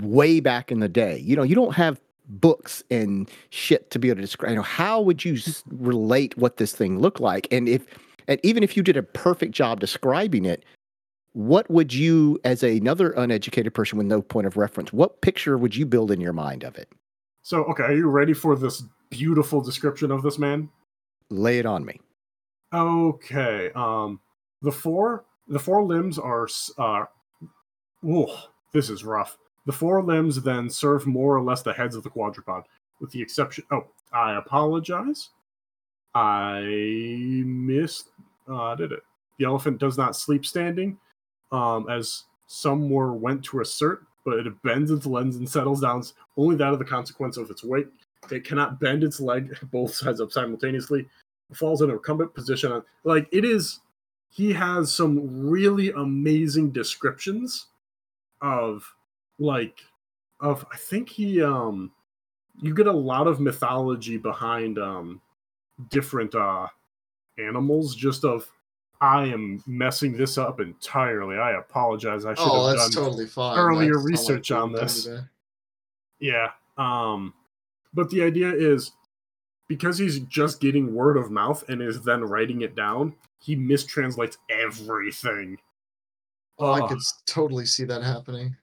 way 0.00 0.40
back 0.40 0.72
in 0.72 0.80
the 0.80 0.88
day, 0.88 1.18
you 1.18 1.36
know, 1.36 1.42
you 1.42 1.54
don't 1.54 1.74
have 1.74 2.00
books 2.26 2.82
and 2.90 3.30
shit 3.50 3.90
to 3.90 3.98
be 3.98 4.08
able 4.08 4.16
to 4.16 4.22
describe. 4.22 4.50
You 4.50 4.56
know, 4.56 4.62
how 4.62 5.00
would 5.00 5.24
you 5.24 5.34
s- 5.34 5.62
relate 5.68 6.36
what 6.38 6.56
this 6.56 6.74
thing 6.74 6.98
looked 6.98 7.20
like? 7.20 7.46
And 7.50 7.68
if, 7.68 7.86
and 8.28 8.40
even 8.42 8.62
if 8.62 8.76
you 8.76 8.82
did 8.82 8.96
a 8.96 9.02
perfect 9.02 9.52
job 9.52 9.80
describing 9.80 10.46
it, 10.46 10.64
what 11.34 11.70
would 11.70 11.92
you, 11.92 12.40
as 12.44 12.62
another 12.62 13.10
uneducated 13.10 13.74
person 13.74 13.98
with 13.98 14.06
no 14.06 14.22
point 14.22 14.46
of 14.46 14.56
reference, 14.56 14.92
what 14.92 15.20
picture 15.20 15.58
would 15.58 15.76
you 15.76 15.84
build 15.84 16.10
in 16.10 16.20
your 16.20 16.32
mind 16.32 16.62
of 16.62 16.76
it? 16.76 16.88
So, 17.42 17.64
okay, 17.64 17.82
are 17.82 17.94
you 17.94 18.08
ready 18.08 18.32
for 18.32 18.56
this 18.56 18.84
beautiful 19.10 19.60
description 19.60 20.10
of 20.10 20.22
this 20.22 20.38
man? 20.38 20.70
Lay 21.28 21.58
it 21.58 21.66
on 21.66 21.84
me. 21.84 22.00
Okay. 22.72 23.70
Um, 23.74 24.20
the 24.62 24.72
four 24.72 25.24
the 25.48 25.58
four 25.58 25.82
limbs 25.82 26.18
are 26.18 26.48
uh, 26.78 27.04
ooh, 28.04 28.28
this 28.72 28.90
is 28.90 29.04
rough. 29.04 29.38
The 29.66 29.72
four 29.72 30.02
limbs 30.02 30.42
then 30.42 30.68
serve 30.68 31.06
more 31.06 31.36
or 31.36 31.42
less 31.42 31.62
the 31.62 31.72
heads 31.72 31.96
of 31.96 32.02
the 32.02 32.10
quadruped, 32.10 32.68
with 33.00 33.10
the 33.10 33.22
exception. 33.22 33.64
Oh, 33.70 33.86
I 34.12 34.36
apologize. 34.36 35.30
I 36.14 36.60
missed. 37.44 38.10
Uh, 38.46 38.74
did 38.74 38.92
it? 38.92 39.00
The 39.38 39.46
elephant 39.46 39.78
does 39.78 39.96
not 39.96 40.16
sleep 40.16 40.44
standing, 40.44 40.98
um, 41.50 41.88
as 41.88 42.24
some 42.46 42.86
more 42.88 43.14
went 43.14 43.42
to 43.44 43.60
assert, 43.60 44.04
but 44.24 44.38
it 44.46 44.62
bends 44.62 44.90
its 44.90 45.06
lens 45.06 45.36
and 45.36 45.48
settles 45.48 45.80
down. 45.80 46.02
Only 46.36 46.56
that 46.56 46.72
of 46.72 46.78
the 46.78 46.84
consequence 46.84 47.36
of 47.36 47.50
its 47.50 47.64
weight. 47.64 47.88
It 48.30 48.44
cannot 48.44 48.80
bend 48.80 49.02
its 49.02 49.18
leg 49.18 49.56
both 49.72 49.94
sides 49.94 50.20
up 50.20 50.30
simultaneously. 50.30 51.06
It 51.50 51.56
falls 51.56 51.82
in 51.82 51.90
a 51.90 51.94
recumbent 51.94 52.34
position. 52.34 52.72
On, 52.72 52.82
like 53.02 53.28
it 53.32 53.44
is, 53.44 53.80
he 54.34 54.52
has 54.52 54.92
some 54.92 55.48
really 55.48 55.92
amazing 55.92 56.72
descriptions 56.72 57.66
of 58.42 58.84
like 59.38 59.80
of 60.40 60.66
I 60.72 60.76
think 60.76 61.08
he 61.08 61.40
um 61.40 61.92
you 62.60 62.74
get 62.74 62.88
a 62.88 62.92
lot 62.92 63.28
of 63.28 63.38
mythology 63.38 64.16
behind 64.18 64.76
um 64.76 65.20
different 65.88 66.34
uh 66.34 66.66
animals 67.38 67.94
just 67.94 68.24
of 68.24 68.50
I 69.00 69.26
am 69.26 69.62
messing 69.66 70.16
this 70.16 70.38
up 70.38 70.60
entirely. 70.60 71.36
I 71.36 71.58
apologize. 71.58 72.24
I 72.24 72.34
should 72.34 72.42
Oh, 72.48 72.66
have 72.68 72.76
done 72.78 72.90
totally 72.90 73.26
earlier 73.36 73.94
That's 73.94 74.04
research 74.06 74.50
on 74.50 74.72
this. 74.72 75.08
Yeah. 76.18 76.50
Um 76.76 77.34
but 77.92 78.10
the 78.10 78.24
idea 78.24 78.52
is 78.52 78.90
because 79.68 79.96
he's 79.96 80.18
just 80.20 80.60
getting 80.60 80.92
word 80.92 81.16
of 81.16 81.30
mouth 81.30 81.62
and 81.68 81.80
is 81.80 82.02
then 82.02 82.22
writing 82.24 82.62
it 82.62 82.74
down, 82.74 83.14
he 83.44 83.54
mistranslates 83.54 84.38
everything. 84.48 85.58
Oh, 86.58 86.72
I 86.72 86.88
could 86.88 86.98
totally 87.26 87.66
see 87.66 87.84
that 87.84 88.02
happening. 88.02 88.56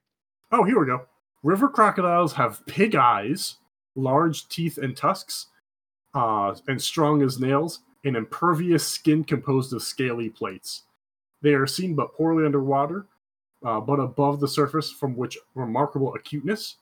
Oh, 0.51 0.63
here 0.63 0.79
we 0.79 0.87
go. 0.87 1.05
River 1.43 1.69
crocodiles 1.69 2.33
have 2.33 2.65
pig 2.65 2.95
eyes, 2.95 3.57
large 3.95 4.47
teeth 4.47 4.79
and 4.79 4.97
tusks, 4.97 5.47
uh, 6.15 6.55
and 6.67 6.81
strong 6.81 7.21
as 7.21 7.39
nails, 7.39 7.81
and 8.03 8.15
impervious 8.15 8.87
skin 8.87 9.23
composed 9.23 9.71
of 9.71 9.83
scaly 9.83 10.29
plates. 10.29 10.83
They 11.43 11.53
are 11.53 11.67
seen 11.67 11.93
but 11.93 12.15
poorly 12.15 12.43
underwater, 12.45 13.05
uh, 13.63 13.81
but 13.81 13.99
above 13.99 14.39
the 14.39 14.47
surface, 14.47 14.91
from 14.91 15.15
which 15.15 15.37
remarkable 15.53 16.15
acuteness. 16.15 16.77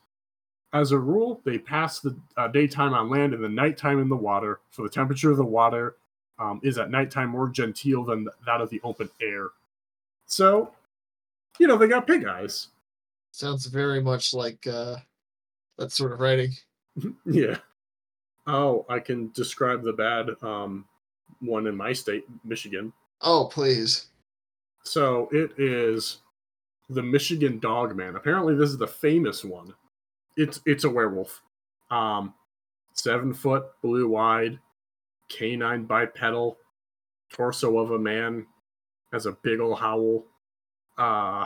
As 0.72 0.94
a 0.94 1.00
rule, 1.00 1.42
they 1.44 1.58
pass 1.58 2.00
the 2.00 2.16
uh, 2.38 2.48
daytime 2.48 2.94
on 2.94 3.10
land 3.10 3.34
and 3.34 3.44
the 3.44 3.50
nighttime 3.50 4.00
in 4.00 4.08
the 4.08 4.16
water, 4.16 4.62
for 4.70 4.84
the 4.84 4.90
temperature 4.90 5.32
of 5.32 5.38
the 5.38 5.44
water 5.44 5.98
um, 6.40 6.60
is 6.64 6.78
at 6.78 6.90
nighttime 6.90 7.30
more 7.30 7.50
genteel 7.50 8.04
than 8.04 8.28
that 8.46 8.62
of 8.62 8.70
the 8.70 8.82
open 8.84 9.10
air. 9.22 9.50
So, 10.26 10.72
you 11.60 11.68
know, 11.68 11.78
they 11.78 11.88
got 11.88 12.08
pig 12.08 12.26
eyes. 12.26 12.70
Sounds 13.32 13.66
very 13.66 14.02
much 14.02 14.34
like 14.34 14.66
uh, 14.66 14.96
that 15.78 15.92
sort 15.92 16.12
of 16.12 16.20
writing. 16.20 16.52
Yeah. 17.26 17.58
Oh, 18.46 18.86
I 18.90 19.00
can 19.00 19.32
describe 19.34 19.84
the 19.84 19.94
bad 19.94 20.32
um, 20.42 20.86
one 21.40 21.68
in 21.68 21.78
my 21.78 21.94
state, 21.94 22.26
Michigan. 22.44 22.92
Oh, 23.22 23.46
please. 23.46 24.08
So 24.84 25.30
it 25.32 25.52
is 25.58 26.18
the 26.90 27.04
Michigan 27.04 27.60
Dog 27.60 27.96
Man. 27.96 28.16
Apparently, 28.16 28.56
this 28.56 28.70
is 28.70 28.78
the 28.78 28.88
famous 28.88 29.46
one. 29.46 29.74
It's 30.36 30.60
it's 30.66 30.84
a 30.84 30.90
werewolf. 30.90 31.42
Um, 31.92 32.34
seven 32.94 33.34
foot, 33.34 33.66
blue 33.82 34.16
eyed, 34.16 34.60
canine 35.30 35.86
bipedal, 35.86 36.58
torso 37.32 37.78
of 37.80 37.92
a 37.92 38.00
man, 38.00 38.46
has 39.14 39.26
a 39.26 39.32
big 39.32 39.60
ol' 39.60 39.76
howl. 39.76 40.26
Uh, 40.98 41.46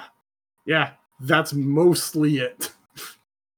yeah, 0.65 0.91
that's 1.21 1.53
mostly 1.53 2.39
it. 2.39 2.71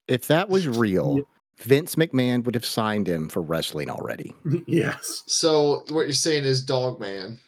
If 0.08 0.28
that 0.28 0.50
was 0.50 0.68
real, 0.68 1.18
Yeah. 1.60 1.66
Vince 1.66 1.96
McMahon 1.96 2.44
would 2.44 2.54
have 2.54 2.66
signed 2.66 3.08
him 3.08 3.30
for 3.30 3.42
wrestling 3.42 3.90
already. 3.90 4.36
yes. 4.68 5.24
So 5.26 5.86
what 5.90 6.02
you're 6.02 6.12
saying 6.12 6.44
is 6.44 6.62
Dog 6.62 7.00
Man. 7.00 7.40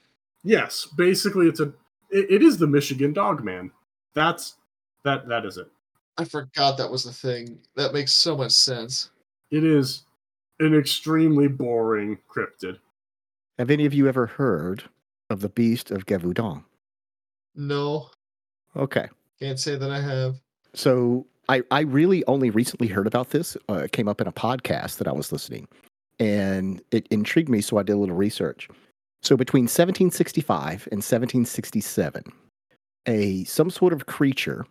Yes, 0.44 0.88
basically, 0.98 1.48
it's 1.48 1.60
a 1.60 1.74
it, 2.10 2.32
it 2.32 2.42
is 2.42 2.58
the 2.58 2.68
Michigan 2.68 3.12
Dog 3.12 3.44
Man. 3.44 3.70
That's 4.14 4.56
that 5.04 5.28
that 5.28 5.46
is 5.46 5.58
it. 5.58 5.68
I 6.18 6.24
forgot 6.24 6.78
that 6.78 6.90
was 6.90 7.04
the 7.04 7.12
thing. 7.12 7.60
That 7.76 7.94
makes 7.94 8.14
so 8.14 8.38
much 8.38 8.54
sense. 8.54 9.12
It 9.52 9.64
is 9.64 10.04
an 10.60 10.76
extremely 10.76 11.47
boring 11.47 12.18
cryptid. 12.30 12.80
Have 13.58 13.70
any 13.72 13.86
of 13.86 13.93
you 13.93 14.08
ever 14.08 14.26
heard 14.28 14.84
of 15.30 15.41
the 15.41 15.49
Beast 15.49 15.91
of 15.91 16.05
Gévaudan? 16.05 16.64
No, 17.55 18.10
Okay. 18.76 19.08
can't 19.39 19.60
say 19.60 19.76
that 19.76 19.89
I 19.89 19.99
have. 19.99 20.36
So 20.74 21.26
I, 21.49 21.64
I 21.72 21.82
really 21.82 22.24
only 22.26 22.49
recently 22.51 22.88
heard 22.88 23.08
about 23.08 23.32
this. 23.32 23.58
Uh, 23.70 23.76
it 23.86 23.91
came 23.93 24.08
up 24.08 24.22
in 24.22 24.28
a 24.28 24.32
podcast 24.32 24.97
that 24.97 25.08
I 25.08 25.12
was 25.12 25.32
listening, 25.32 25.68
and 26.20 26.82
it 26.91 27.08
intrigued 27.10 27.49
me. 27.49 27.62
So 27.62 27.78
I 27.78 27.84
did 27.84 27.93
a 27.93 27.97
little 27.97 28.16
research. 28.16 28.68
So 29.24 29.36
between 29.36 29.64
1765 29.64 30.88
and 30.91 30.97
1767, 30.99 32.24
a 33.08 33.43
some 33.45 33.70
sort 33.72 33.93
of 33.93 34.05
creature 34.05 34.66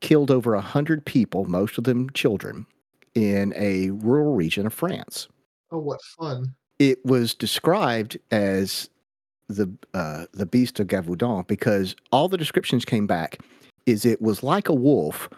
killed 0.00 0.30
over 0.30 0.54
a 0.54 0.60
hundred 0.62 1.04
people, 1.04 1.44
most 1.44 1.76
of 1.76 1.84
them 1.84 2.08
children, 2.10 2.66
in 3.14 3.52
a 3.56 3.90
rural 3.90 4.34
region 4.34 4.66
of 4.66 4.74
France. 4.74 5.28
Oh, 5.70 5.78
what 5.78 6.00
fun! 6.18 6.54
It 6.78 7.04
was 7.04 7.34
described 7.34 8.18
as 8.30 8.88
the 9.48 9.70
uh, 9.94 10.26
the 10.32 10.46
beast 10.46 10.80
of 10.80 10.86
Gévaudan 10.86 11.46
because 11.46 11.96
all 12.12 12.28
the 12.28 12.38
descriptions 12.38 12.84
came 12.84 13.06
back 13.06 13.40
is 13.86 14.04
it 14.04 14.22
was 14.22 14.42
like 14.42 14.68
a 14.68 14.74
wolf, 14.74 15.28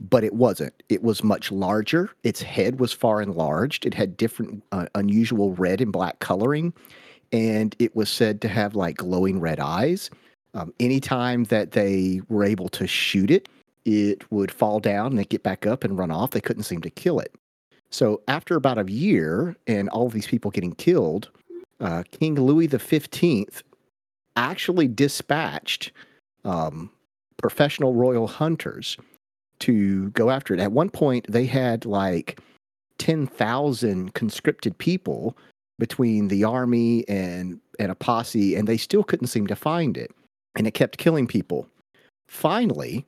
but 0.00 0.24
it 0.24 0.34
wasn't. 0.34 0.82
It 0.88 1.02
was 1.02 1.22
much 1.22 1.52
larger. 1.52 2.10
Its 2.22 2.42
head 2.42 2.80
was 2.80 2.92
far 2.92 3.20
enlarged. 3.20 3.86
It 3.86 3.94
had 3.94 4.16
different 4.16 4.62
uh, 4.72 4.86
unusual 4.94 5.54
red 5.54 5.80
and 5.80 5.92
black 5.92 6.18
coloring, 6.20 6.72
and 7.32 7.76
it 7.78 7.94
was 7.94 8.08
said 8.08 8.40
to 8.42 8.48
have 8.48 8.74
like 8.74 8.96
glowing 8.96 9.40
red 9.40 9.60
eyes. 9.60 10.10
Um, 10.54 10.72
anytime 10.80 11.44
that 11.44 11.72
they 11.72 12.22
were 12.28 12.44
able 12.44 12.70
to 12.70 12.86
shoot 12.86 13.30
it, 13.30 13.48
it 13.88 14.30
would 14.30 14.50
fall 14.52 14.80
down 14.80 15.06
and 15.08 15.18
they 15.18 15.24
get 15.24 15.42
back 15.42 15.66
up 15.66 15.84
and 15.84 15.98
run 15.98 16.10
off. 16.10 16.30
They 16.32 16.40
couldn't 16.40 16.64
seem 16.64 16.82
to 16.82 16.90
kill 16.90 17.20
it. 17.20 17.34
So 17.90 18.20
after 18.28 18.56
about 18.56 18.78
a 18.78 18.90
year 18.90 19.56
and 19.66 19.88
all 19.90 20.06
of 20.06 20.12
these 20.12 20.26
people 20.26 20.50
getting 20.50 20.74
killed, 20.74 21.30
uh, 21.80 22.02
King 22.10 22.34
Louis 22.36 22.66
the 22.68 22.78
Fifteenth 22.78 23.62
actually 24.36 24.88
dispatched 24.88 25.92
um, 26.44 26.90
professional 27.38 27.94
royal 27.94 28.26
hunters 28.28 28.96
to 29.60 30.10
go 30.10 30.30
after 30.30 30.54
it. 30.54 30.60
At 30.60 30.72
one 30.72 30.90
point, 30.90 31.26
they 31.32 31.46
had 31.46 31.86
like 31.86 32.40
ten 32.98 33.26
thousand 33.26 34.14
conscripted 34.14 34.76
people 34.78 35.36
between 35.78 36.28
the 36.28 36.44
army 36.44 37.08
and 37.08 37.60
and 37.78 37.90
a 37.90 37.94
posse, 37.94 38.54
and 38.56 38.68
they 38.68 38.76
still 38.76 39.04
couldn't 39.04 39.28
seem 39.28 39.46
to 39.46 39.56
find 39.56 39.96
it. 39.96 40.10
and 40.56 40.66
it 40.66 40.74
kept 40.74 40.98
killing 40.98 41.26
people. 41.26 41.68
Finally, 42.28 43.06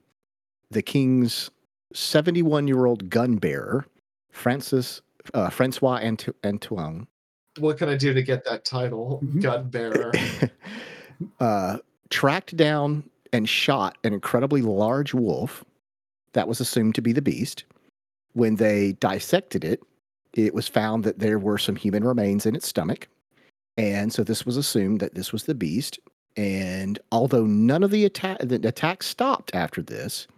the 0.70 0.82
king's 0.82 1.50
71 1.92 2.68
year 2.68 2.86
old 2.86 3.10
gun 3.10 3.36
bearer, 3.36 3.86
Francis 4.30 5.02
uh, 5.34 5.50
Francois 5.50 6.00
Antoine, 6.44 7.06
What 7.58 7.78
can 7.78 7.88
I 7.88 7.96
do 7.96 8.14
to 8.14 8.22
get 8.22 8.44
that 8.44 8.64
title? 8.64 9.20
Mhm. 9.22 9.42
Gun 9.42 9.68
bearer. 9.68 10.12
uh, 11.40 11.78
tracked 12.08 12.56
down 12.56 13.04
and 13.32 13.48
shot 13.48 13.98
an 14.04 14.12
incredibly 14.12 14.62
large 14.62 15.14
wolf 15.14 15.64
that 16.32 16.48
was 16.48 16.60
assumed 16.60 16.94
to 16.94 17.02
be 17.02 17.12
the 17.12 17.22
beast. 17.22 17.64
When 18.32 18.56
they 18.56 18.92
dissected 18.92 19.64
it, 19.64 19.82
it 20.34 20.54
was 20.54 20.68
found 20.68 21.04
that 21.04 21.18
there 21.18 21.38
were 21.38 21.58
some 21.58 21.76
human 21.76 22.04
remains 22.04 22.46
in 22.46 22.54
its 22.54 22.68
stomach. 22.68 23.08
And 23.76 24.12
so 24.12 24.22
this 24.22 24.46
was 24.46 24.56
assumed 24.56 25.00
that 25.00 25.14
this 25.14 25.32
was 25.32 25.44
the 25.44 25.54
beast. 25.54 25.98
And 26.36 26.98
although 27.10 27.44
none 27.44 27.82
of 27.82 27.90
the 27.90 28.04
attack 28.04 28.38
the 28.40 28.56
attack 28.66 29.02
stopped 29.02 29.54
after 29.54 29.82
this, 29.82 30.28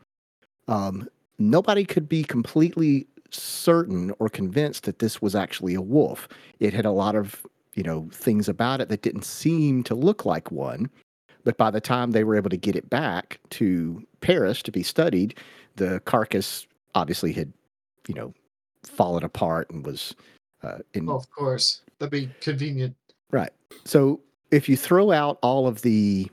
um, 0.72 1.08
nobody 1.38 1.84
could 1.84 2.08
be 2.08 2.24
completely 2.24 3.06
certain 3.30 4.12
or 4.18 4.28
convinced 4.28 4.84
that 4.84 4.98
this 4.98 5.20
was 5.20 5.34
actually 5.34 5.74
a 5.74 5.82
wolf. 5.82 6.28
It 6.60 6.72
had 6.72 6.86
a 6.86 6.90
lot 6.90 7.14
of 7.14 7.46
you 7.74 7.82
know 7.82 8.08
things 8.12 8.48
about 8.48 8.80
it 8.80 8.88
that 8.88 9.02
didn't 9.02 9.24
seem 9.24 9.82
to 9.84 9.94
look 9.94 10.24
like 10.24 10.50
one. 10.50 10.90
But 11.44 11.58
by 11.58 11.70
the 11.70 11.80
time 11.80 12.12
they 12.12 12.24
were 12.24 12.36
able 12.36 12.50
to 12.50 12.56
get 12.56 12.76
it 12.76 12.88
back 12.88 13.40
to 13.50 14.02
Paris 14.20 14.62
to 14.62 14.72
be 14.72 14.82
studied, 14.82 15.36
the 15.76 16.00
carcass 16.00 16.66
obviously 16.94 17.32
had 17.32 17.52
you 18.08 18.14
know 18.14 18.32
fallen 18.82 19.24
apart 19.24 19.70
and 19.70 19.84
was 19.84 20.14
uh, 20.62 20.78
in 20.94 21.08
oh, 21.08 21.16
of 21.16 21.30
course. 21.30 21.82
That'd 21.98 22.12
be 22.12 22.30
convenient. 22.40 22.96
Right. 23.30 23.52
So 23.84 24.20
if 24.50 24.68
you 24.68 24.76
throw 24.76 25.12
out 25.12 25.38
all 25.42 25.66
of 25.66 25.82
the 25.82 26.30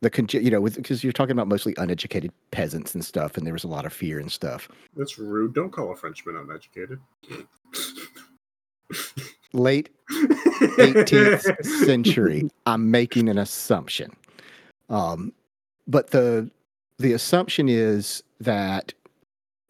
the 0.00 0.10
conge- 0.10 0.34
you 0.34 0.50
know 0.50 0.60
because 0.62 1.02
you're 1.02 1.12
talking 1.12 1.32
about 1.32 1.48
mostly 1.48 1.74
uneducated 1.76 2.32
peasants 2.50 2.94
and 2.94 3.04
stuff, 3.04 3.36
and 3.36 3.46
there 3.46 3.52
was 3.52 3.64
a 3.64 3.68
lot 3.68 3.84
of 3.84 3.92
fear 3.92 4.18
and 4.18 4.30
stuff. 4.30 4.68
That's 4.96 5.18
rude. 5.18 5.54
Don't 5.54 5.70
call 5.70 5.92
a 5.92 5.96
Frenchman 5.96 6.36
uneducated. 6.36 7.00
Late 9.52 9.90
18th 10.10 11.64
century. 11.86 12.50
I'm 12.66 12.90
making 12.90 13.28
an 13.28 13.38
assumption. 13.38 14.12
Um, 14.88 15.32
but 15.86 16.10
the 16.10 16.50
the 16.98 17.12
assumption 17.12 17.68
is 17.68 18.22
that 18.40 18.92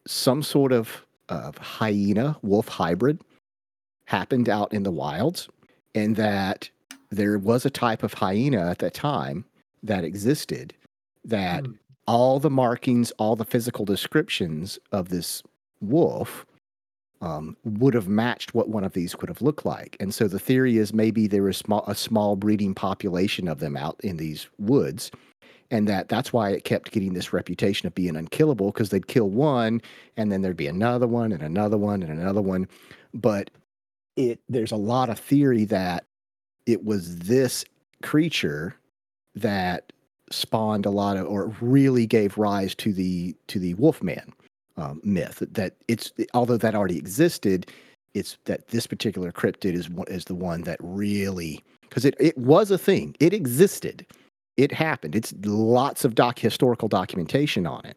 some 0.06 0.42
sort 0.42 0.72
of 0.72 1.04
of 1.28 1.56
hyena 1.58 2.36
wolf 2.42 2.68
hybrid 2.68 3.20
happened 4.06 4.48
out 4.48 4.72
in 4.72 4.82
the 4.82 4.90
wilds, 4.90 5.48
and 5.94 6.16
that 6.16 6.68
there 7.10 7.38
was 7.38 7.64
a 7.64 7.70
type 7.70 8.02
of 8.02 8.12
hyena 8.12 8.70
at 8.70 8.78
that 8.78 8.94
time 8.94 9.44
that 9.82 10.04
existed 10.04 10.74
that 11.24 11.66
Hmm. 11.66 11.72
all 12.06 12.40
the 12.40 12.50
markings, 12.50 13.10
all 13.12 13.36
the 13.36 13.44
physical 13.44 13.84
descriptions 13.84 14.78
of 14.92 15.08
this 15.10 15.42
wolf 15.80 16.46
um, 17.20 17.56
would 17.64 17.94
have 17.94 18.08
matched 18.08 18.54
what 18.54 18.68
one 18.68 18.84
of 18.84 18.92
these 18.92 19.14
could 19.14 19.28
have 19.28 19.42
looked 19.42 19.66
like. 19.66 19.96
And 20.00 20.14
so 20.14 20.28
the 20.28 20.38
theory 20.38 20.78
is 20.78 20.94
maybe 20.94 21.26
there 21.26 21.42
was 21.42 21.56
small, 21.56 21.84
a 21.86 21.94
small 21.94 22.36
breeding 22.36 22.74
population 22.74 23.48
of 23.48 23.58
them 23.58 23.76
out 23.76 24.00
in 24.04 24.16
these 24.16 24.48
woods. 24.58 25.10
And 25.70 25.86
that 25.88 26.08
that's 26.08 26.32
why 26.32 26.50
it 26.50 26.64
kept 26.64 26.92
getting 26.92 27.12
this 27.12 27.32
reputation 27.32 27.86
of 27.86 27.94
being 27.94 28.16
unkillable 28.16 28.70
because 28.72 28.90
they'd 28.90 29.08
kill 29.08 29.28
one 29.28 29.82
and 30.16 30.32
then 30.32 30.40
there'd 30.40 30.56
be 30.56 30.66
another 30.66 31.06
one 31.06 31.32
and 31.32 31.42
another 31.42 31.76
one 31.76 32.02
and 32.02 32.12
another 32.18 32.40
one. 32.40 32.68
But 33.12 33.50
it 34.16 34.40
there's 34.48 34.72
a 34.72 34.76
lot 34.76 35.10
of 35.10 35.18
theory 35.18 35.64
that 35.66 36.04
it 36.66 36.84
was 36.84 37.18
this 37.18 37.64
creature 38.02 38.76
that 39.40 39.92
spawned 40.30 40.86
a 40.86 40.90
lot 40.90 41.16
of 41.16 41.26
or 41.26 41.54
really 41.60 42.06
gave 42.06 42.36
rise 42.36 42.74
to 42.74 42.92
the 42.92 43.34
to 43.46 43.58
the 43.58 43.74
wolfman 43.74 44.32
um, 44.76 45.00
myth 45.02 45.42
that 45.50 45.74
it's 45.88 46.12
although 46.34 46.58
that 46.58 46.74
already 46.74 46.98
existed 46.98 47.70
it's 48.14 48.36
that 48.44 48.68
this 48.68 48.86
particular 48.86 49.32
cryptid 49.32 49.74
is 49.74 49.88
is 50.08 50.26
the 50.26 50.34
one 50.34 50.62
that 50.62 50.78
really 50.82 51.62
because 51.88 52.04
it, 52.04 52.14
it 52.20 52.36
was 52.36 52.70
a 52.70 52.78
thing. 52.78 53.16
It 53.20 53.32
existed. 53.32 54.06
It 54.56 54.72
happened. 54.72 55.14
It's 55.14 55.32
lots 55.44 56.04
of 56.04 56.14
doc 56.14 56.38
historical 56.38 56.88
documentation 56.88 57.66
on 57.66 57.84
it. 57.84 57.96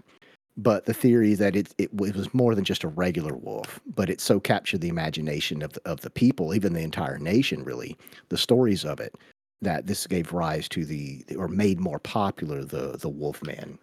But 0.57 0.85
the 0.85 0.93
theory 0.93 1.33
that 1.35 1.55
it, 1.55 1.73
it 1.77 1.89
it 1.93 2.15
was 2.15 2.33
more 2.33 2.55
than 2.55 2.63
just 2.63 2.83
a 2.83 2.89
regular 2.89 3.35
wolf 3.35 3.79
but 3.95 4.09
it 4.09 4.19
so 4.19 4.39
captured 4.39 4.81
the 4.81 4.89
imagination 4.89 5.61
of 5.61 5.73
the, 5.73 5.81
of 5.85 6.01
the 6.01 6.09
people 6.09 6.53
even 6.53 6.73
the 6.73 6.81
entire 6.81 7.17
nation 7.17 7.63
really 7.63 7.97
the 8.27 8.37
stories 8.37 8.83
of 8.83 8.99
it 8.99 9.15
that 9.61 9.87
this 9.87 10.07
gave 10.07 10.33
rise 10.33 10.67
to 10.69 10.85
the 10.85 11.23
or 11.37 11.47
made 11.47 11.79
more 11.79 11.99
popular 11.99 12.63
the 12.63 12.97
the 12.97 13.09
wolfman 13.09 13.77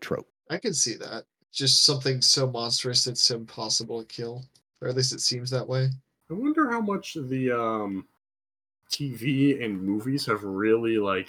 trope 0.00 0.28
I 0.50 0.58
can 0.58 0.74
see 0.74 0.94
that. 0.96 1.24
Just 1.52 1.84
something 1.84 2.20
so 2.20 2.50
monstrous 2.50 3.06
it's 3.06 3.30
impossible 3.30 4.00
to 4.02 4.06
kill. 4.06 4.44
Or 4.80 4.88
at 4.88 4.96
least 4.96 5.14
it 5.14 5.20
seems 5.20 5.50
that 5.50 5.66
way. 5.66 5.88
I 6.30 6.34
wonder 6.34 6.70
how 6.70 6.80
much 6.80 7.14
the 7.14 7.50
um, 7.52 8.06
TV 8.90 9.64
and 9.64 9.80
movies 9.80 10.26
have 10.26 10.42
really 10.42 10.98
like 10.98 11.28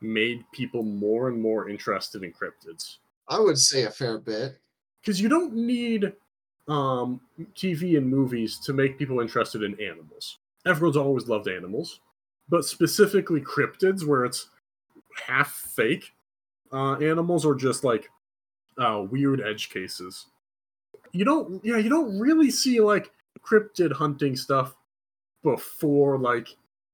made 0.00 0.44
people 0.52 0.82
more 0.82 1.28
and 1.28 1.40
more 1.40 1.68
interested 1.68 2.22
in 2.22 2.32
cryptids. 2.32 2.98
I 3.28 3.38
would 3.38 3.58
say 3.58 3.84
a 3.84 3.90
fair 3.90 4.18
bit. 4.18 4.58
Because 5.00 5.20
you 5.20 5.28
don't 5.28 5.54
need 5.54 6.12
um, 6.66 7.20
TV 7.54 7.98
and 7.98 8.08
movies 8.08 8.58
to 8.64 8.72
make 8.72 8.98
people 8.98 9.20
interested 9.20 9.62
in 9.62 9.80
animals. 9.80 10.38
Everyone's 10.66 10.96
always 10.96 11.28
loved 11.28 11.46
animals, 11.46 12.00
but 12.48 12.64
specifically 12.64 13.40
cryptids, 13.40 14.06
where 14.06 14.24
it's 14.24 14.50
half 15.26 15.52
fake 15.52 16.12
uh, 16.72 16.94
animals 16.94 17.44
or 17.44 17.54
just 17.54 17.84
like 17.84 18.08
uh, 18.78 19.04
weird 19.10 19.40
edge 19.40 19.70
cases. 19.70 20.26
You 21.12 21.24
don't, 21.24 21.64
yeah, 21.64 21.78
you 21.78 21.88
don't 21.88 22.18
really 22.18 22.50
see 22.50 22.80
like 22.80 23.10
cryptid 23.40 23.92
hunting 23.92 24.36
stuff 24.36 24.74
before 25.42 26.18
like 26.18 26.48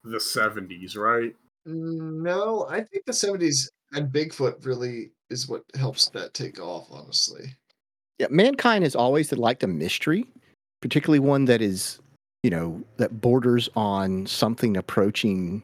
the 0.05 0.19
70s, 0.19 0.97
right? 0.97 1.35
No, 1.67 2.67
I 2.69 2.83
think 2.83 3.05
the 3.07 3.13
70s 3.13 3.69
and 3.93 4.13
Bigfoot 4.13 4.65
really 4.65 5.11
is 5.31 5.49
what 5.49 5.65
helps 5.75 6.09
that 6.11 6.35
take 6.35 6.61
off, 6.61 6.89
honestly. 6.91 7.55
Yeah, 8.19 8.27
mankind 8.31 8.85
has 8.85 8.95
always 8.95 9.33
liked 9.33 9.63
a 9.63 9.67
mystery, 9.67 10.27
particularly 10.83 11.21
one 11.21 11.47
that 11.47 11.63
is, 11.63 12.01
you 12.43 12.51
know, 12.51 12.83
that 12.97 13.21
borders 13.21 13.69
on 13.77 14.27
something 14.27 14.77
approaching 14.77 15.63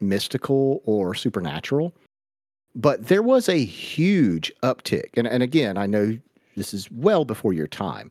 mystical 0.00 0.82
or 0.84 1.14
supernatural. 1.14 1.92
But 2.74 3.06
there 3.06 3.22
was 3.22 3.48
a 3.48 3.64
huge 3.64 4.52
uptick. 4.62 5.16
And, 5.16 5.26
and 5.26 5.42
again, 5.42 5.78
I 5.78 5.86
know 5.86 6.18
this 6.56 6.74
is 6.74 6.90
well 6.90 7.24
before 7.24 7.52
your 7.52 7.66
time. 7.66 8.10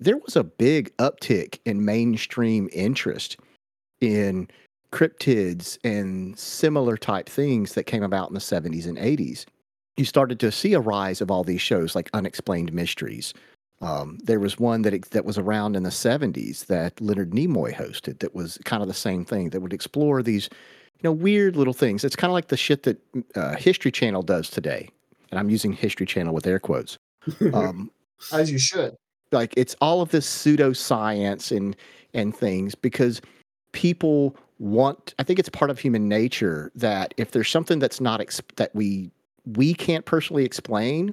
There 0.00 0.18
was 0.18 0.36
a 0.36 0.44
big 0.44 0.94
uptick 0.98 1.60
in 1.64 1.84
mainstream 1.84 2.68
interest 2.72 3.38
in 4.00 4.48
cryptids 4.92 5.78
and 5.84 6.38
similar 6.38 6.96
type 6.96 7.28
things 7.28 7.74
that 7.74 7.84
came 7.84 8.02
about 8.02 8.28
in 8.28 8.34
the 8.34 8.40
70s 8.40 8.86
and 8.86 8.98
80s 8.98 9.46
you 9.96 10.04
started 10.04 10.40
to 10.40 10.50
see 10.50 10.74
a 10.74 10.80
rise 10.80 11.20
of 11.20 11.30
all 11.30 11.44
these 11.44 11.60
shows 11.60 11.94
like 11.94 12.10
unexplained 12.12 12.72
mysteries 12.72 13.34
um, 13.82 14.18
there 14.22 14.40
was 14.40 14.58
one 14.58 14.82
that 14.82 15.10
that 15.10 15.24
was 15.24 15.36
around 15.36 15.76
in 15.76 15.82
the 15.82 15.90
70s 15.90 16.66
that 16.66 16.98
leonard 17.00 17.32
nimoy 17.32 17.74
hosted 17.74 18.20
that 18.20 18.34
was 18.34 18.58
kind 18.64 18.80
of 18.82 18.88
the 18.88 18.94
same 18.94 19.24
thing 19.24 19.50
that 19.50 19.60
would 19.60 19.72
explore 19.72 20.22
these 20.22 20.48
you 20.94 21.00
know 21.02 21.12
weird 21.12 21.56
little 21.56 21.74
things 21.74 22.04
it's 22.04 22.16
kind 22.16 22.30
of 22.30 22.34
like 22.34 22.48
the 22.48 22.56
shit 22.56 22.84
that 22.84 22.98
uh, 23.34 23.56
history 23.56 23.90
channel 23.90 24.22
does 24.22 24.48
today 24.48 24.88
and 25.30 25.38
i'm 25.38 25.50
using 25.50 25.72
history 25.72 26.06
channel 26.06 26.32
with 26.32 26.46
air 26.46 26.58
quotes 26.58 26.96
um, 27.54 27.90
As 28.32 28.50
you 28.50 28.58
should. 28.58 28.96
like 29.30 29.52
it's 29.56 29.76
all 29.80 30.00
of 30.00 30.10
this 30.10 30.26
pseudoscience 30.26 31.54
and 31.54 31.76
and 32.14 32.34
things 32.36 32.74
because 32.74 33.20
people 33.72 34.36
want 34.58 35.14
i 35.18 35.22
think 35.22 35.38
it's 35.38 35.48
part 35.48 35.70
of 35.70 35.78
human 35.78 36.08
nature 36.08 36.70
that 36.74 37.14
if 37.16 37.32
there's 37.32 37.50
something 37.50 37.78
that's 37.78 38.00
not 38.00 38.20
ex- 38.20 38.40
that 38.56 38.74
we 38.74 39.10
we 39.56 39.74
can't 39.74 40.04
personally 40.04 40.44
explain 40.44 41.12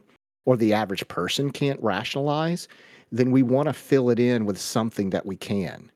or 0.50 0.58
the 0.58 0.74
average 0.74 1.08
person 1.10 1.52
can't 1.52 1.80
rationalize 1.84 2.68
then 3.12 3.30
we 3.30 3.44
want 3.44 3.68
to 3.68 3.74
fill 3.74 4.10
it 4.10 4.20
in 4.20 4.46
with 4.46 4.60
something 4.60 5.12
that 5.12 5.26
we 5.26 5.36
can. 5.36 5.92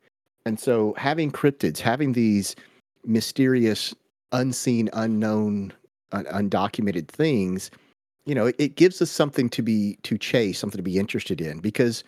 And 0.45 0.60
so 0.60 0.93
having 0.95 1.32
cryptids 1.32 1.80
having 1.80 2.14
these 2.14 2.56
mysterious 3.04 3.95
unseen 4.32 4.91
unknown 4.93 5.74
un- 6.12 6.26
undocumented 6.26 7.08
things 7.08 7.72
you 8.26 8.36
know 8.36 8.45
it, 8.45 8.56
it 8.60 8.76
gives 8.76 9.01
us 9.01 9.10
something 9.12 9.49
to 9.49 9.62
be 9.62 9.97
to 10.04 10.18
chase 10.18 10.60
something 10.60 10.78
to 10.78 10.84
be 10.84 10.97
interested 10.97 11.41
in 11.41 11.60
because 11.60 12.04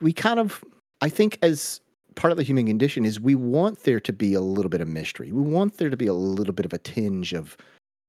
we 0.00 0.12
kind 0.12 0.40
of 0.40 0.64
i 1.00 1.08
think 1.08 1.38
as 1.42 1.80
part 2.16 2.32
of 2.32 2.36
the 2.36 2.42
human 2.42 2.66
condition 2.66 3.04
is 3.04 3.20
we 3.20 3.34
want 3.34 3.84
there 3.84 4.00
to 4.00 4.12
be 4.12 4.34
a 4.34 4.40
little 4.40 4.68
bit 4.68 4.80
of 4.80 4.88
mystery. 4.88 5.30
We 5.30 5.42
want 5.42 5.76
there 5.76 5.88
to 5.88 5.96
be 5.96 6.08
a 6.08 6.12
little 6.12 6.52
bit 6.52 6.66
of 6.66 6.72
a 6.72 6.78
tinge 6.78 7.32
of 7.32 7.56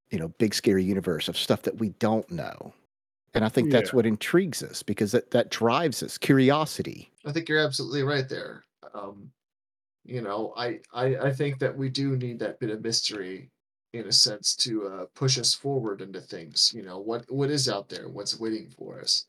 you 0.10 0.18
know 0.18 0.30
big 0.40 0.54
scary 0.54 0.84
universe 0.84 1.28
of 1.30 1.38
stuff 1.38 1.62
that 1.62 1.78
we 1.78 1.90
don't 2.00 2.30
know 2.32 2.74
and 3.34 3.44
i 3.46 3.50
think 3.50 3.72
that's 3.72 3.92
Yeah. 3.92 3.96
what 3.98 4.06
intrigues 4.06 4.62
us 4.64 4.84
because 4.84 5.12
that, 5.14 5.32
that 5.32 5.50
drives 5.50 6.04
us 6.04 6.18
curiosity 6.18 7.08
I 7.26 7.32
think 7.32 7.48
you're 7.48 7.60
absolutely 7.60 8.02
right 8.02 8.28
there. 8.28 8.64
Um, 8.96 9.32
you 10.04 10.22
know, 10.24 10.54
I, 10.58 10.80
I 10.92 11.16
I 11.28 11.32
think 11.32 11.60
that 11.60 11.78
we 11.78 11.88
do 11.88 12.18
need 12.18 12.40
that 12.40 12.60
bit 12.60 12.72
of 12.72 12.82
mystery 12.84 13.52
in 13.94 14.08
a 14.08 14.12
sense 14.12 14.56
to 14.56 14.88
uh, 14.88 15.06
push 15.14 15.38
us 15.38 15.54
forward 15.54 16.02
into 16.02 16.20
things. 16.20 16.74
You 16.76 16.82
know 16.82 16.98
what 16.98 17.32
what 17.32 17.52
is 17.52 17.70
out 17.70 17.90
there, 17.90 18.10
what's 18.10 18.40
waiting 18.40 18.72
for 18.76 19.00
us. 19.00 19.28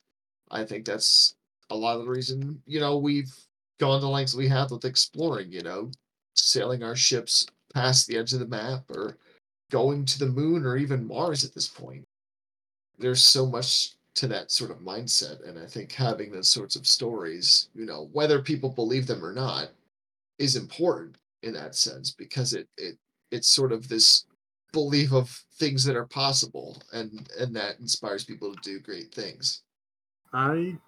I 0.51 0.65
think 0.65 0.87
that's 0.87 1.35
a 1.69 1.77
lot 1.77 1.99
of 1.99 2.05
the 2.07 2.11
reason 2.11 2.63
you 2.67 2.81
know 2.81 2.97
we've 2.97 3.31
gone 3.79 4.01
the 4.01 4.09
lengths 4.09 4.35
we 4.35 4.49
have 4.49 4.71
with 4.71 4.87
exploring. 4.87 5.53
You 5.53 5.61
know, 5.63 5.91
sailing 6.35 6.83
our 6.83 6.97
ships 6.97 7.47
past 7.75 8.07
the 8.07 8.17
edge 8.17 8.33
of 8.33 8.39
the 8.41 8.47
map 8.49 8.91
or 8.91 9.19
going 9.71 10.07
to 10.07 10.19
the 10.19 10.27
moon 10.41 10.65
or 10.65 10.79
even 10.79 11.07
Mars 11.07 11.45
at 11.45 11.53
this 11.53 11.69
point. 11.69 12.05
There's 13.03 13.25
so 13.25 13.45
much 13.45 13.97
to 14.15 14.29
that 14.29 14.51
sort 14.51 14.71
of 14.71 14.79
mindset, 14.79 15.47
and 15.47 15.59
I 15.59 15.67
think 15.67 15.93
having 15.93 16.31
those 16.31 16.49
sorts 16.49 16.77
of 16.77 16.87
stories, 16.87 17.69
you 17.75 17.85
know, 17.85 18.09
whether 18.13 18.41
people 18.41 18.71
believe 18.71 19.07
them 19.07 19.25
or 19.25 19.33
not, 19.33 19.71
is 20.39 20.57
important 20.57 21.17
in 21.43 21.53
that 21.55 21.75
sense 21.75 22.13
because 22.13 22.55
it 22.55 22.69
it 22.79 22.97
it's 23.31 23.49
sort 23.49 23.73
of 23.73 23.89
this 23.89 24.27
belief 24.73 25.13
of 25.13 25.29
things 25.59 25.85
that 25.85 25.97
are 25.97 26.07
possible 26.07 26.81
and 26.93 27.29
and 27.39 27.55
that 27.55 27.79
inspires 27.81 28.25
people 28.25 28.55
to 28.55 28.61
do 28.63 28.81
great 28.81 29.13
things 29.13 29.63
I 30.33 30.79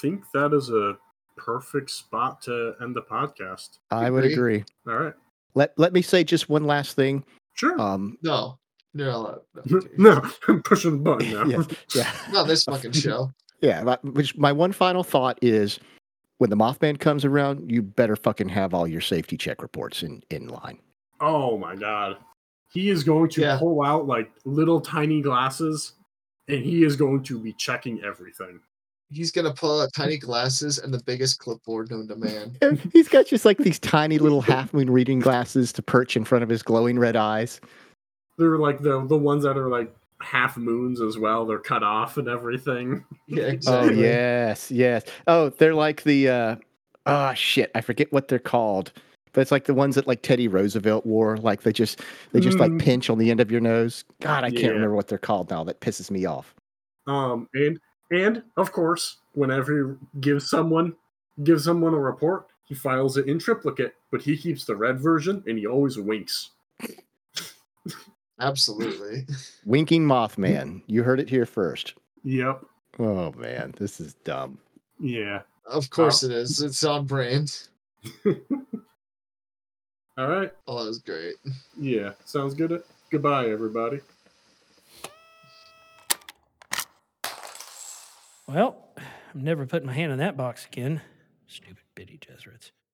think 0.00 0.24
that 0.34 0.52
is 0.52 0.68
a 0.68 0.98
perfect 1.36 1.90
spot 1.90 2.42
to 2.42 2.74
end 2.82 2.94
the 2.94 3.02
podcast. 3.02 3.78
I 3.90 4.10
would 4.10 4.24
Agree. 4.24 4.56
agree. 4.56 4.64
All 4.92 4.98
right. 4.98 5.14
Let 5.54 5.72
let 5.78 5.92
me 5.92 6.02
say 6.02 6.22
just 6.22 6.48
one 6.48 6.64
last 6.64 6.96
thing. 6.96 7.24
Sure. 7.54 7.80
Um, 7.80 8.18
no 8.22 8.59
you're 8.94 9.06
not 9.06 9.14
allowed 9.16 9.40
no, 9.66 9.80
no, 9.96 10.30
I'm 10.48 10.62
pushing 10.62 10.90
the 10.92 10.96
button 10.98 11.30
now. 11.32 11.44
yeah, 11.44 11.62
yeah, 11.94 12.12
not 12.32 12.46
this 12.48 12.64
fucking 12.64 12.92
show 12.92 13.30
yeah. 13.62 13.82
My, 13.82 13.98
which 14.02 14.36
my 14.38 14.52
one 14.52 14.72
final 14.72 15.04
thought 15.04 15.38
is, 15.42 15.78
when 16.38 16.48
the 16.48 16.56
Mothman 16.56 16.98
comes 16.98 17.26
around, 17.26 17.70
you 17.70 17.82
better 17.82 18.16
fucking 18.16 18.48
have 18.48 18.72
all 18.72 18.88
your 18.88 19.02
safety 19.02 19.36
check 19.36 19.60
reports 19.60 20.02
in 20.02 20.22
in 20.30 20.48
line. 20.48 20.78
Oh 21.20 21.58
my 21.58 21.76
god. 21.76 22.16
He 22.72 22.88
is 22.88 23.04
going 23.04 23.28
to 23.30 23.42
Yeah. 23.42 23.58
pull 23.58 23.82
out 23.82 24.06
like 24.06 24.30
little 24.46 24.80
tiny 24.80 25.20
glasses 25.20 25.92
and 26.48 26.64
he 26.64 26.84
is 26.84 26.96
going 26.96 27.22
to 27.24 27.38
be 27.38 27.52
checking 27.52 28.02
everything. 28.02 28.60
he's 29.10 29.30
gonna 29.30 29.52
pull 29.52 29.82
out 29.82 29.90
tiny 29.94 30.16
glasses 30.16 30.78
and 30.78 30.94
the 30.94 31.02
biggest 31.04 31.38
clipboard 31.40 31.90
known 31.90 32.08
to 32.08 32.16
man 32.16 32.56
He's 32.94 33.08
got 33.08 33.26
just 33.26 33.44
like 33.44 33.58
these 33.58 33.78
tiny 33.80 34.16
little 34.18 34.40
half 34.40 34.72
moon 34.72 34.88
reading 34.88 35.18
glasses 35.18 35.70
to 35.74 35.82
perch 35.82 36.16
in 36.16 36.24
front 36.24 36.44
of 36.44 36.48
his 36.48 36.62
glowing 36.62 36.98
red 36.98 37.16
eyes. 37.16 37.60
They're 38.40 38.56
like 38.56 38.80
the 38.80 39.04
the 39.06 39.18
ones 39.18 39.44
that 39.44 39.58
are 39.58 39.68
like 39.68 39.94
half 40.22 40.56
moons 40.56 41.00
as 41.02 41.18
well. 41.18 41.44
They're 41.44 41.58
cut 41.58 41.82
off 41.82 42.16
and 42.16 42.26
everything. 42.26 43.04
yeah 43.26 43.52
Oh 43.66 43.90
yes, 43.90 44.70
yes. 44.70 45.04
Oh, 45.26 45.50
they're 45.50 45.74
like 45.74 46.02
the 46.04 46.28
uh 46.30 46.56
oh 47.04 47.34
shit, 47.34 47.70
I 47.74 47.82
forget 47.82 48.10
what 48.12 48.28
they're 48.28 48.38
called. 48.38 48.92
But 49.32 49.42
it's 49.42 49.52
like 49.52 49.66
the 49.66 49.74
ones 49.74 49.94
that 49.94 50.06
like 50.08 50.22
Teddy 50.22 50.48
Roosevelt 50.48 51.04
wore. 51.04 51.36
Like 51.36 51.62
they 51.62 51.72
just 51.72 52.00
they 52.32 52.40
just 52.40 52.58
like 52.58 52.72
Mm. 52.72 52.80
pinch 52.80 53.10
on 53.10 53.18
the 53.18 53.30
end 53.30 53.40
of 53.40 53.50
your 53.50 53.60
nose. 53.60 54.04
God, 54.22 54.42
I 54.42 54.48
Yeah. 54.48 54.60
can't 54.60 54.72
remember 54.74 54.96
what 54.96 55.06
they're 55.08 55.18
called 55.18 55.50
now. 55.50 55.62
That 55.64 55.80
pisses 55.80 56.10
me 56.10 56.24
off. 56.24 56.54
Um 57.06 57.46
and 57.52 57.78
and 58.10 58.42
of 58.56 58.72
course, 58.72 59.18
whenever 59.34 59.96
he 59.98 60.20
gives 60.20 60.48
someone 60.48 60.96
gives 61.44 61.64
someone 61.64 61.92
a 61.94 61.98
report, 61.98 62.46
he 62.66 62.74
files 62.74 63.16
it 63.18 63.26
in 63.26 63.38
triplicate, 63.38 63.94
but 64.10 64.22
he 64.22 64.36
keeps 64.36 64.64
the 64.64 64.74
red 64.76 64.98
version 64.98 65.44
and 65.46 65.58
he 65.58 65.66
always 65.66 65.98
winks. 65.98 66.50
absolutely 68.40 69.26
Winking 69.64 70.04
Mothman. 70.04 70.82
You 70.86 71.02
heard 71.02 71.20
it 71.20 71.28
here 71.30 71.46
first. 71.46 71.94
Yep. 72.24 72.64
Oh 72.98 73.32
man, 73.32 73.74
this 73.78 74.00
is 74.00 74.14
dumb. 74.24 74.58
Yeah. 74.98 75.42
of 75.66 75.88
course 75.90 76.22
it 76.22 76.32
is 76.32 76.60
it's 76.60 76.82
on 76.84 77.06
brand 77.06 77.68
All 78.26 78.34
right. 80.28 80.52
oh 80.66 80.82
that 80.82 80.88
was 80.88 80.98
great 80.98 81.34
Yeah. 81.78 82.12
Sounds 82.24 82.54
good. 82.54 82.82
Goodbye, 83.10 83.48
everybody. 83.50 84.00
Well, 88.48 88.88
I'm 89.34 89.42
never 89.44 89.66
putting 89.66 89.86
my 89.86 89.92
hand 89.94 90.12
in 90.12 90.18
that 90.18 90.36
box 90.36 90.66
again. 90.66 91.00
Stupid 91.46 91.78
bitty 91.94 92.18
Jesuits. 92.18 92.72